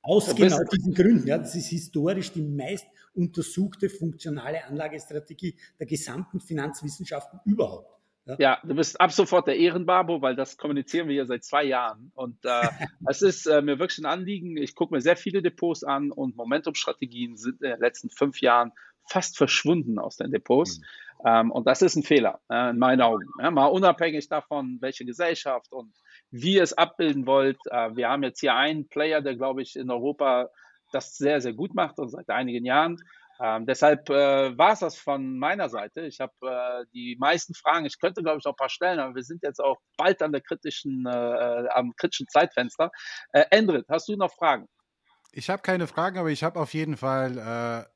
Aus 0.00 0.34
genau 0.34 0.62
diesen 0.64 0.94
Gründen. 0.94 1.26
Ja, 1.26 1.38
das 1.38 1.54
ist 1.54 1.68
historisch 1.68 2.32
die 2.32 2.42
meist 2.42 2.86
untersuchte 3.14 3.90
funktionale 3.90 4.64
Anlagestrategie 4.64 5.56
der 5.78 5.86
gesamten 5.86 6.40
Finanzwissenschaften 6.40 7.40
überhaupt. 7.44 7.97
Ja. 8.28 8.36
ja, 8.38 8.58
du 8.62 8.74
bist 8.74 9.00
ab 9.00 9.10
sofort 9.10 9.46
der 9.46 9.56
Ehrenbabo, 9.56 10.20
weil 10.20 10.36
das 10.36 10.58
kommunizieren 10.58 11.08
wir 11.08 11.16
ja 11.16 11.26
seit 11.26 11.44
zwei 11.44 11.64
Jahren. 11.64 12.12
Und 12.14 12.44
äh, 12.44 12.68
es 13.08 13.22
ist 13.22 13.46
äh, 13.46 13.62
mir 13.62 13.78
wirklich 13.78 13.98
ein 13.98 14.06
Anliegen. 14.06 14.56
Ich 14.56 14.74
gucke 14.74 14.94
mir 14.94 15.00
sehr 15.00 15.16
viele 15.16 15.42
Depots 15.42 15.82
an 15.82 16.12
und 16.12 16.36
Momentum-Strategien 16.36 17.36
sind 17.36 17.62
in 17.62 17.70
den 17.70 17.80
letzten 17.80 18.10
fünf 18.10 18.40
Jahren 18.40 18.72
fast 19.08 19.38
verschwunden 19.38 19.98
aus 19.98 20.16
den 20.16 20.30
Depots. 20.30 20.78
Mhm. 20.78 20.84
Ähm, 21.24 21.50
und 21.50 21.66
das 21.66 21.82
ist 21.82 21.96
ein 21.96 22.02
Fehler, 22.02 22.40
äh, 22.50 22.70
in 22.70 22.78
meinen 22.78 23.00
Augen. 23.00 23.26
Ja, 23.40 23.50
mal 23.50 23.66
unabhängig 23.66 24.28
davon, 24.28 24.78
welche 24.80 25.04
Gesellschaft 25.04 25.72
und 25.72 25.92
wie 26.30 26.54
ihr 26.54 26.62
es 26.62 26.74
abbilden 26.74 27.26
wollt. 27.26 27.58
Äh, 27.70 27.96
wir 27.96 28.08
haben 28.08 28.22
jetzt 28.22 28.40
hier 28.40 28.54
einen 28.54 28.88
Player, 28.88 29.20
der, 29.20 29.34
glaube 29.34 29.62
ich, 29.62 29.74
in 29.76 29.90
Europa 29.90 30.50
das 30.92 31.16
sehr, 31.16 31.40
sehr 31.40 31.54
gut 31.54 31.74
macht 31.74 31.98
und 31.98 32.10
seit 32.10 32.30
einigen 32.30 32.64
Jahren. 32.64 32.98
Ähm, 33.40 33.66
deshalb 33.66 34.10
äh, 34.10 34.56
war 34.58 34.72
es 34.72 34.80
das 34.80 34.96
von 34.96 35.38
meiner 35.38 35.68
Seite. 35.68 36.02
Ich 36.02 36.18
habe 36.20 36.32
äh, 36.42 36.84
die 36.92 37.16
meisten 37.20 37.54
Fragen, 37.54 37.86
ich 37.86 38.00
könnte 38.00 38.22
glaube 38.22 38.38
ich 38.38 38.44
noch 38.44 38.52
ein 38.52 38.56
paar 38.56 38.68
stellen, 38.68 38.98
aber 38.98 39.14
wir 39.14 39.22
sind 39.22 39.42
jetzt 39.42 39.60
auch 39.60 39.76
bald 39.96 40.22
an 40.22 40.32
der 40.32 40.40
kritischen, 40.40 41.06
äh, 41.06 41.10
äh 41.10 41.68
am 41.68 41.92
kritischen 41.96 42.26
Zeitfenster. 42.28 42.90
Äh, 43.32 43.44
Endrit, 43.50 43.86
hast 43.88 44.08
du 44.08 44.16
noch 44.16 44.32
Fragen? 44.32 44.66
Ich 45.32 45.50
habe 45.50 45.62
keine 45.62 45.86
Fragen, 45.86 46.18
aber 46.18 46.30
ich 46.30 46.42
habe 46.42 46.58
auf 46.58 46.74
jeden 46.74 46.96
Fall 46.96 47.38
äh, 47.38 47.88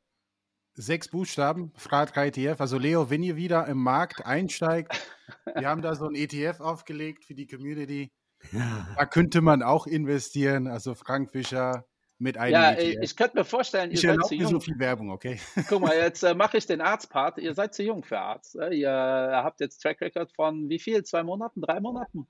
sechs 0.74 1.08
Buchstaben, 1.08 1.72
Frat 1.76 2.16
ETF. 2.16 2.60
Also 2.60 2.78
Leo, 2.78 3.10
wenn 3.10 3.22
ihr 3.22 3.36
wieder 3.36 3.66
im 3.66 3.78
Markt 3.78 4.24
einsteigt, 4.24 4.92
wir 5.56 5.68
haben 5.68 5.82
da 5.82 5.94
so 5.94 6.06
ein 6.06 6.14
ETF 6.14 6.60
aufgelegt 6.60 7.24
für 7.24 7.34
die 7.34 7.46
Community. 7.46 8.12
Ja. 8.50 8.88
Da 8.96 9.06
könnte 9.06 9.40
man 9.40 9.62
auch 9.62 9.86
investieren. 9.86 10.66
Also 10.66 10.94
Frank 10.94 11.30
Fischer, 11.30 11.84
mit 12.22 12.38
einem 12.38 12.52
Ja, 12.54 12.72
ETF. 12.72 13.02
ich 13.02 13.16
könnte 13.16 13.36
mir 13.36 13.44
vorstellen, 13.44 13.90
ihr 13.90 13.94
ich 13.94 14.00
seid 14.00 14.24
zu 14.24 14.34
jung. 14.34 14.50
so 14.50 14.60
viel 14.60 14.78
Werbung, 14.78 15.10
okay? 15.10 15.40
Guck 15.68 15.82
mal, 15.82 15.94
jetzt 15.96 16.22
äh, 16.22 16.34
mache 16.34 16.56
ich 16.56 16.66
den 16.66 16.80
Arztpart. 16.80 17.38
Ihr 17.38 17.54
seid 17.54 17.74
zu 17.74 17.82
jung 17.82 18.04
für 18.04 18.18
Arzt. 18.18 18.56
Äh? 18.56 18.74
Ihr 18.74 18.90
habt 18.90 19.60
jetzt 19.60 19.78
Track 19.82 20.00
Record 20.00 20.32
von 20.32 20.68
wie 20.68 20.78
viel? 20.78 21.02
Zwei 21.02 21.22
Monaten, 21.24 21.60
drei 21.60 21.80
Monaten? 21.80 22.26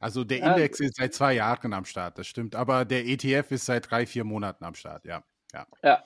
Also 0.00 0.24
der 0.24 0.38
Index 0.38 0.80
äh, 0.80 0.86
ist 0.86 0.96
seit 0.96 1.12
zwei 1.12 1.34
Jahren 1.34 1.74
am 1.74 1.84
Start, 1.84 2.18
das 2.18 2.26
stimmt. 2.26 2.56
Aber 2.56 2.86
der 2.86 3.06
ETF 3.06 3.50
ist 3.50 3.66
seit 3.66 3.90
drei, 3.90 4.06
vier 4.06 4.24
Monaten 4.24 4.64
am 4.64 4.74
Start, 4.74 5.04
ja. 5.04 5.22
Ja. 5.52 5.66
ja. 5.82 6.02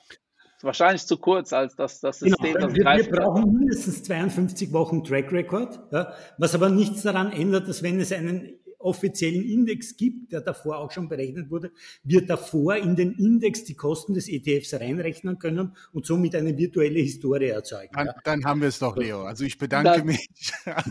Wahrscheinlich 0.62 1.06
zu 1.06 1.18
kurz, 1.18 1.52
als 1.52 1.76
das, 1.76 2.00
das 2.00 2.20
genau, 2.20 2.36
System 2.36 2.54
genau, 2.54 2.66
das 2.66 2.74
wir, 2.74 2.84
wir 2.84 3.10
brauchen 3.20 3.52
mindestens 3.52 4.02
52 4.02 4.72
Wochen 4.72 5.04
Track 5.04 5.30
Record, 5.30 5.78
ja, 5.92 6.14
was 6.38 6.54
aber 6.54 6.70
nichts 6.70 7.02
daran 7.02 7.32
ändert, 7.32 7.68
dass 7.68 7.82
wenn 7.82 8.00
es 8.00 8.12
einen 8.12 8.58
offiziellen 8.84 9.42
Index 9.42 9.96
gibt, 9.96 10.32
der 10.32 10.40
davor 10.40 10.78
auch 10.78 10.90
schon 10.90 11.08
berechnet 11.08 11.50
wurde, 11.50 11.72
wir 12.02 12.24
davor 12.24 12.76
in 12.76 12.96
den 12.96 13.12
Index 13.14 13.64
die 13.64 13.74
Kosten 13.74 14.14
des 14.14 14.28
ETFs 14.28 14.74
reinrechnen 14.74 15.38
können 15.38 15.76
und 15.92 16.06
somit 16.06 16.34
eine 16.34 16.56
virtuelle 16.56 17.00
Historie 17.00 17.48
erzeugen. 17.48 17.92
Dann, 17.94 18.06
ja. 18.06 18.14
dann 18.24 18.44
haben 18.44 18.60
wir 18.60 18.68
es 18.68 18.78
doch, 18.78 18.96
Leo. 18.96 19.24
Also 19.24 19.44
ich 19.44 19.58
bedanke 19.58 19.90
dann, 19.90 20.06
mich. 20.06 20.28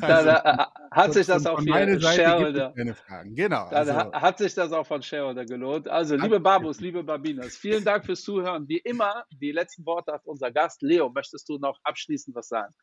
Also, 0.01 0.25
da, 0.25 0.71
hat 0.91 1.13
sich 1.13 1.27
das 1.27 1.45
auch 1.45 1.57
von 1.57 1.65
meiner 1.65 1.99
Seite 1.99 2.21
Shareholder. 2.21 2.73
Keine 2.75 2.93
Fragen. 2.95 3.35
Genau. 3.35 3.69
Dann 3.69 3.89
also. 3.89 4.11
hat 4.13 4.37
sich 4.37 4.53
das 4.53 4.71
auch 4.71 4.85
von 4.85 5.01
Shareholder 5.01 5.45
gelohnt. 5.45 5.87
Also 5.87 6.15
liebe 6.15 6.39
Babus, 6.39 6.79
liebe 6.79 7.03
Babinas, 7.03 7.55
vielen 7.55 7.83
Dank 7.83 8.05
fürs 8.05 8.21
Zuhören. 8.21 8.67
Wie 8.67 8.77
immer, 8.77 9.25
die 9.31 9.51
letzten 9.51 9.85
Worte 9.85 10.13
hat 10.13 10.25
unser 10.25 10.51
Gast. 10.51 10.81
Leo, 10.81 11.09
möchtest 11.09 11.47
du 11.49 11.57
noch 11.57 11.79
abschließend 11.83 12.35
was 12.35 12.47
sagen? 12.47 12.73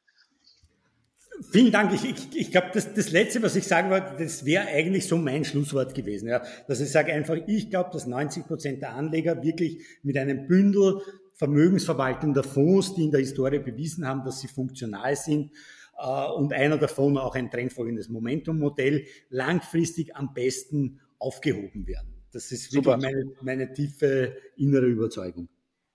Vielen 1.50 1.72
Dank. 1.72 1.92
Ich, 1.94 2.04
ich, 2.04 2.36
ich 2.36 2.50
glaube, 2.50 2.68
das, 2.72 2.92
das 2.92 3.12
Letzte, 3.12 3.42
was 3.42 3.56
ich 3.56 3.64
sagen 3.64 3.90
wollte, 3.90 4.22
das 4.22 4.44
wäre 4.44 4.66
eigentlich 4.66 5.08
so 5.08 5.16
mein 5.16 5.44
Schlusswort 5.44 5.94
gewesen. 5.94 6.28
Ja. 6.28 6.42
Dass 6.68 6.80
ich 6.80 6.90
sage 6.90 7.12
einfach, 7.12 7.36
ich 7.46 7.70
glaube, 7.70 7.90
dass 7.92 8.06
90 8.06 8.46
Prozent 8.46 8.82
der 8.82 8.94
Anleger 8.94 9.42
wirklich 9.42 9.82
mit 10.02 10.16
einem 10.18 10.46
Bündel 10.46 11.00
vermögensverwaltender 11.32 12.42
Fonds, 12.42 12.94
die 12.94 13.04
in 13.04 13.10
der 13.10 13.20
Historie 13.20 13.58
bewiesen 13.58 14.06
haben, 14.06 14.24
dass 14.24 14.40
sie 14.40 14.48
funktional 14.48 15.16
sind, 15.16 15.52
äh, 15.98 16.30
und 16.32 16.52
einer 16.52 16.78
davon 16.78 17.16
auch 17.16 17.34
ein 17.34 17.50
trendfolgendes 17.50 18.08
Momentum-Modell, 18.08 19.06
langfristig 19.30 20.16
am 20.16 20.34
besten 20.34 21.00
aufgehoben 21.18 21.86
werden. 21.86 22.14
Das 22.32 22.52
ist 22.52 22.72
wirklich 22.72 22.96
meine, 22.96 23.32
meine 23.42 23.72
tiefe 23.72 24.36
innere 24.56 24.86
Überzeugung. 24.86 25.48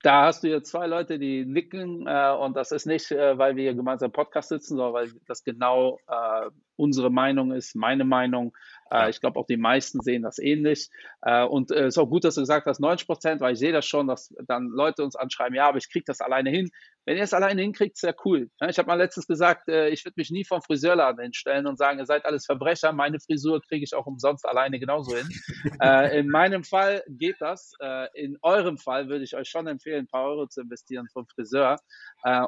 Da 0.05 0.25
hast 0.25 0.43
du 0.43 0.49
jetzt 0.49 0.69
zwei 0.69 0.85
Leute, 0.85 1.17
die 1.17 1.45
nicken 1.45 2.05
äh, 2.05 2.31
und 2.39 2.55
das 2.55 2.71
ist 2.71 2.85
nicht, 2.85 3.11
äh, 3.11 3.39
weil 3.39 3.55
wir 3.55 3.63
hier 3.63 3.73
gemeinsam 3.73 4.11
Podcast 4.11 4.49
sitzen, 4.49 4.77
sondern 4.77 4.93
weil 4.93 5.11
das 5.25 5.43
genau 5.43 5.97
äh, 6.07 6.47
unsere 6.75 7.09
Meinung 7.09 7.51
ist, 7.51 7.75
meine 7.75 8.05
Meinung. 8.05 8.55
Äh, 8.91 9.09
ich 9.09 9.19
glaube, 9.19 9.39
auch 9.39 9.45
die 9.45 9.57
meisten 9.57 10.01
sehen 10.01 10.23
das 10.23 10.39
ähnlich. 10.39 10.89
Äh, 11.21 11.43
und 11.43 11.71
es 11.71 11.77
äh, 11.77 11.87
ist 11.87 11.97
auch 11.97 12.07
gut, 12.07 12.23
dass 12.23 12.35
du 12.35 12.41
gesagt 12.41 12.65
hast, 12.67 12.79
90 12.79 13.07
Prozent, 13.07 13.41
weil 13.41 13.53
ich 13.53 13.59
sehe 13.59 13.71
das 13.71 13.85
schon, 13.85 14.07
dass 14.07 14.33
dann 14.47 14.67
Leute 14.67 15.03
uns 15.03 15.15
anschreiben, 15.15 15.55
ja, 15.55 15.67
aber 15.67 15.77
ich 15.77 15.91
kriege 15.91 16.05
das 16.05 16.21
alleine 16.21 16.49
hin. 16.49 16.69
Wenn 17.05 17.17
ihr 17.17 17.23
es 17.23 17.33
alleine 17.33 17.61
hinkriegt, 17.61 17.97
ist 17.97 18.01
ja 18.01 18.13
cool. 18.25 18.49
Ja, 18.59 18.67
ich 18.67 18.79
habe 18.79 18.87
mal 18.87 18.95
letztens 18.95 19.27
gesagt, 19.27 19.67
äh, 19.69 19.89
ich 19.89 20.05
würde 20.05 20.15
mich 20.17 20.31
nie 20.31 20.43
vom 20.43 20.61
Friseurladen 20.61 21.21
hinstellen 21.21 21.67
und 21.67 21.77
sagen, 21.77 21.99
ihr 21.99 22.05
seid 22.05 22.25
alles 22.25 22.45
Verbrecher, 22.45 22.93
meine 22.93 23.19
Frisur 23.19 23.61
kriege 23.61 23.83
ich 23.83 23.93
auch 23.93 24.05
umsonst 24.05 24.45
alleine 24.45 24.79
genauso 24.79 25.15
hin. 25.15 25.27
In 26.13 26.29
meinem 26.29 26.63
Fall 26.63 27.03
geht 27.07 27.37
das. 27.39 27.73
In 28.13 28.37
eurem 28.41 28.77
Fall 28.77 29.07
würde 29.07 29.23
ich 29.23 29.35
euch 29.35 29.49
schon 29.49 29.67
empfehlen, 29.67 30.05
ein 30.05 30.07
paar 30.07 30.25
Euro 30.25 30.47
zu 30.47 30.61
investieren 30.61 31.07
vom 31.11 31.27
Friseur. 31.27 31.77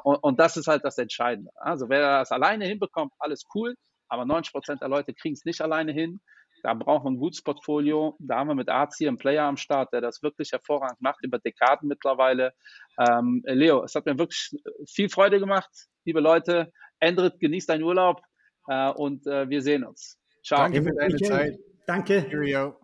Und, 0.03 0.15
und 0.17 0.39
das 0.39 0.57
ist 0.57 0.67
halt 0.67 0.83
das 0.83 0.97
Entscheidende. 0.97 1.51
Also 1.55 1.89
wer 1.89 2.19
das 2.19 2.31
alleine 2.31 2.65
hinbekommt, 2.65 3.13
alles 3.19 3.45
cool 3.53 3.75
aber 4.09 4.25
90 4.25 4.51
Prozent 4.51 4.81
der 4.81 4.89
Leute 4.89 5.13
kriegen 5.13 5.33
es 5.33 5.45
nicht 5.45 5.61
alleine 5.61 5.91
hin. 5.91 6.19
Da 6.63 6.73
brauchen 6.73 7.05
wir 7.05 7.11
ein 7.11 7.19
gutes 7.19 7.41
Portfolio. 7.41 8.15
Da 8.19 8.39
haben 8.39 8.47
wir 8.47 8.55
mit 8.55 8.69
Arzt 8.69 8.97
hier 8.97 9.09
einen 9.09 9.17
Player 9.17 9.43
am 9.43 9.57
Start, 9.57 9.93
der 9.93 10.01
das 10.01 10.23
wirklich 10.23 10.51
hervorragend 10.51 11.01
macht, 11.01 11.23
über 11.23 11.39
Dekaden 11.39 11.87
mittlerweile. 11.87 12.53
Ähm, 12.99 13.43
Leo, 13.45 13.83
es 13.83 13.95
hat 13.95 14.05
mir 14.05 14.17
wirklich 14.17 14.51
viel 14.87 15.09
Freude 15.09 15.39
gemacht. 15.39 15.69
Liebe 16.03 16.19
Leute, 16.19 16.71
Endrit, 16.99 17.39
genießt 17.39 17.69
deinen 17.69 17.83
Urlaub 17.83 18.21
äh, 18.67 18.89
und 18.91 19.27
äh, 19.27 19.49
wir 19.49 19.61
sehen 19.61 19.83
uns. 19.83 20.19
Ciao. 20.43 20.61
Danke 20.61 20.83
für 20.83 20.93
deine 20.93 21.15
Zeit. 21.17 21.59
Danke. 21.85 22.25
Cheerio. 22.29 22.75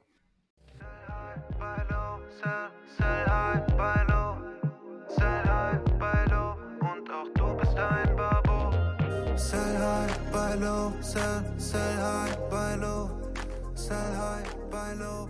low, 1.89 2.19
sell, 2.41 2.69
sell 2.97 3.25
high, 3.27 3.67
buy 3.77 4.03
low, 4.07 4.37
sell 5.07 5.43
high, 5.43 5.52
Say, 11.03 11.41
say 11.57 11.95
hi, 11.99 12.33
bye 12.49 12.75
low. 12.75 13.11
Say 13.75 13.93
hi, 13.93 14.41
bye 14.71 14.93
low. 14.93 15.29